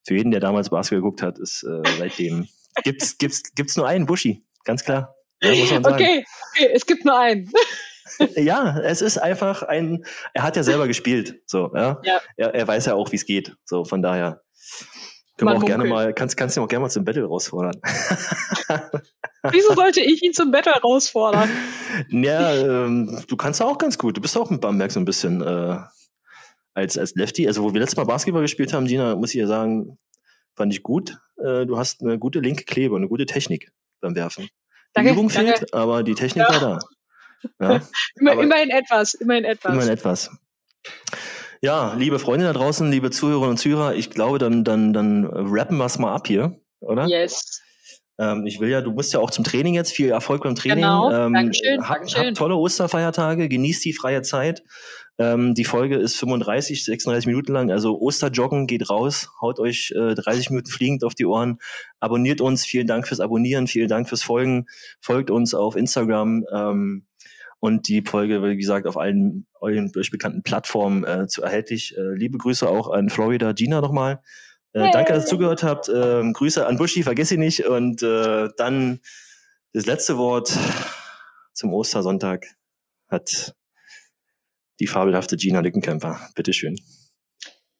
für 0.06 0.14
jeden, 0.14 0.30
der 0.30 0.40
damals 0.40 0.70
Basketball 0.70 1.02
geguckt 1.02 1.22
hat, 1.22 1.38
ist 1.38 1.62
äh, 1.62 1.82
seitdem, 1.98 2.48
gibt's, 2.84 3.18
gibt's, 3.18 3.42
gibt's 3.54 3.76
nur 3.76 3.86
einen 3.86 4.06
Bushi, 4.06 4.44
ganz 4.64 4.84
klar. 4.84 5.14
Ja, 5.42 5.54
muss 5.54 5.70
man 5.70 5.84
sagen. 5.84 5.94
Okay, 5.94 6.24
okay, 6.54 6.70
es 6.74 6.86
gibt 6.86 7.04
nur 7.04 7.18
einen. 7.18 7.50
Ja, 8.36 8.78
es 8.80 9.02
ist 9.02 9.18
einfach 9.18 9.62
ein, 9.62 10.04
er 10.34 10.42
hat 10.42 10.56
ja 10.56 10.62
selber 10.62 10.86
gespielt, 10.86 11.40
so, 11.46 11.70
ja. 11.74 12.00
ja. 12.02 12.20
Er, 12.36 12.54
er 12.54 12.68
weiß 12.68 12.86
ja 12.86 12.94
auch, 12.94 13.10
wie 13.12 13.16
es 13.16 13.26
geht, 13.26 13.56
so, 13.64 13.84
von 13.84 14.02
daher. 14.02 14.42
Können 15.36 15.52
wir 15.52 15.56
auch 15.56 15.64
gerne 15.64 15.84
mal, 15.84 16.12
kannst, 16.12 16.36
kannst 16.36 16.56
du 16.56 16.62
auch 16.62 16.68
gerne 16.68 16.82
mal 16.82 16.90
zum 16.90 17.04
Battle 17.04 17.22
herausfordern. 17.22 17.80
Wieso 19.50 19.74
sollte 19.74 20.02
ich 20.02 20.22
ihn 20.22 20.34
zum 20.34 20.50
Battle 20.50 20.72
herausfordern? 20.72 21.48
Ja, 22.10 22.54
ähm, 22.54 23.22
du 23.26 23.36
kannst 23.38 23.62
auch 23.62 23.78
ganz 23.78 23.96
gut. 23.96 24.18
Du 24.18 24.20
bist 24.20 24.36
auch 24.36 24.50
mit 24.50 24.60
Bamberg 24.60 24.92
so 24.92 25.00
ein 25.00 25.06
bisschen 25.06 25.40
äh, 25.40 25.78
als, 26.74 26.98
als 26.98 27.14
Lefty. 27.14 27.46
Also, 27.46 27.62
wo 27.62 27.72
wir 27.72 27.80
letztes 27.80 27.96
Mal 27.96 28.04
Basketball 28.04 28.42
gespielt 28.42 28.74
haben, 28.74 28.86
Gina, 28.86 29.16
muss 29.16 29.30
ich 29.30 29.40
ja 29.40 29.46
sagen, 29.46 29.96
fand 30.56 30.74
ich 30.74 30.82
gut. 30.82 31.18
Äh, 31.38 31.64
du 31.64 31.78
hast 31.78 32.02
eine 32.02 32.18
gute 32.18 32.40
linke 32.40 32.64
Klebe, 32.64 32.96
eine 32.96 33.08
gute 33.08 33.24
Technik 33.24 33.72
beim 34.00 34.14
Werfen. 34.14 34.44
Die 34.44 34.50
danke, 34.92 35.12
Übung 35.12 35.28
danke. 35.28 35.56
fehlt, 35.56 35.74
aber 35.74 36.02
die 36.02 36.14
Technik 36.14 36.44
ja. 36.48 36.52
war 36.52 36.60
da. 36.60 36.78
Ja. 37.60 37.80
Immer, 38.20 38.42
immerhin 38.42 38.70
etwas, 38.70 39.14
immerhin 39.14 39.44
etwas. 39.44 39.72
Immerhin 39.72 39.92
etwas. 39.92 40.30
Ja, 41.62 41.94
liebe 41.94 42.18
Freunde 42.18 42.46
da 42.46 42.52
draußen, 42.52 42.90
liebe 42.90 43.10
Zuhörerinnen 43.10 43.50
und 43.50 43.58
Zuhörer, 43.58 43.94
ich 43.94 44.10
glaube, 44.10 44.38
dann, 44.38 44.64
dann, 44.64 44.92
dann 44.92 45.26
rappen 45.26 45.76
wir 45.76 45.84
es 45.84 45.98
mal 45.98 46.14
ab 46.14 46.26
hier, 46.26 46.58
oder? 46.80 47.06
Yes. 47.06 47.60
Ähm, 48.18 48.46
ich 48.46 48.60
will 48.60 48.68
ja, 48.70 48.80
du 48.80 48.92
musst 48.92 49.12
ja 49.12 49.20
auch 49.20 49.30
zum 49.30 49.44
Training 49.44 49.74
jetzt, 49.74 49.92
viel 49.92 50.10
Erfolg 50.10 50.42
beim 50.42 50.54
Training. 50.54 50.84
Genau, 50.84 51.10
ähm, 51.10 51.32
Dankeschön, 51.34 51.88
hab, 51.88 51.96
Dankeschön. 51.96 52.28
Hab 52.28 52.34
tolle 52.34 52.56
Osterfeiertage, 52.56 53.48
genießt 53.48 53.84
die 53.84 53.92
freie 53.92 54.22
Zeit. 54.22 54.62
Ähm, 55.18 55.54
die 55.54 55.64
Folge 55.64 55.96
ist 55.96 56.16
35, 56.16 56.84
36 56.84 57.26
Minuten 57.26 57.52
lang, 57.52 57.70
also 57.70 58.00
Osterjoggen 58.00 58.66
geht 58.66 58.88
raus, 58.88 59.28
haut 59.42 59.58
euch 59.58 59.92
äh, 59.94 60.14
30 60.14 60.48
Minuten 60.48 60.70
fliegend 60.70 61.04
auf 61.04 61.14
die 61.14 61.26
Ohren, 61.26 61.58
abonniert 61.98 62.40
uns, 62.40 62.64
vielen 62.64 62.86
Dank 62.86 63.06
fürs 63.06 63.20
Abonnieren, 63.20 63.66
vielen 63.66 63.88
Dank 63.88 64.08
fürs 64.08 64.22
Folgen, 64.22 64.66
folgt 65.02 65.30
uns 65.30 65.52
auf 65.52 65.76
Instagram, 65.76 66.46
ähm, 66.54 67.06
und 67.60 67.88
die 67.88 68.02
Folge, 68.02 68.42
wie 68.42 68.56
gesagt, 68.56 68.86
auf 68.86 68.96
allen 68.96 69.46
euren 69.60 69.92
euch 69.96 70.10
bekannten 70.10 70.42
Plattformen 70.42 71.04
äh, 71.04 71.26
zu 71.28 71.42
erhältlich. 71.42 71.96
Äh, 71.96 72.14
liebe 72.14 72.38
Grüße 72.38 72.68
auch 72.68 72.90
an 72.90 73.10
Florida 73.10 73.52
Gina 73.52 73.80
nochmal. 73.82 74.22
Äh, 74.72 74.80
hey. 74.80 74.90
Danke, 74.92 75.12
dass 75.12 75.24
ihr 75.24 75.28
zugehört 75.28 75.62
habt. 75.62 75.88
Äh, 75.88 76.22
Grüße 76.32 76.66
an 76.66 76.78
Buschi, 76.78 77.02
vergiss 77.02 77.30
ihn 77.30 77.40
nicht. 77.40 77.66
Und 77.66 78.02
äh, 78.02 78.48
dann 78.56 79.00
das 79.74 79.86
letzte 79.86 80.16
Wort 80.16 80.56
zum 81.52 81.74
Ostersonntag 81.74 82.46
hat 83.08 83.54
die 84.80 84.86
fabelhafte 84.86 85.36
Gina 85.36 85.60
Lückenkämper. 85.60 86.18
Bitteschön. 86.34 86.76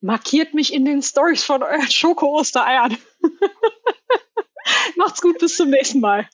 Markiert 0.02 0.52
mich 0.52 0.72
in 0.74 0.84
den 0.84 1.02
Stories 1.02 1.42
von 1.42 1.62
euren 1.62 1.90
Schoko-Ostereiern. 1.90 2.96
Macht's 4.96 5.22
gut, 5.22 5.38
bis 5.38 5.56
zum 5.56 5.70
nächsten 5.70 6.00
Mal. 6.00 6.28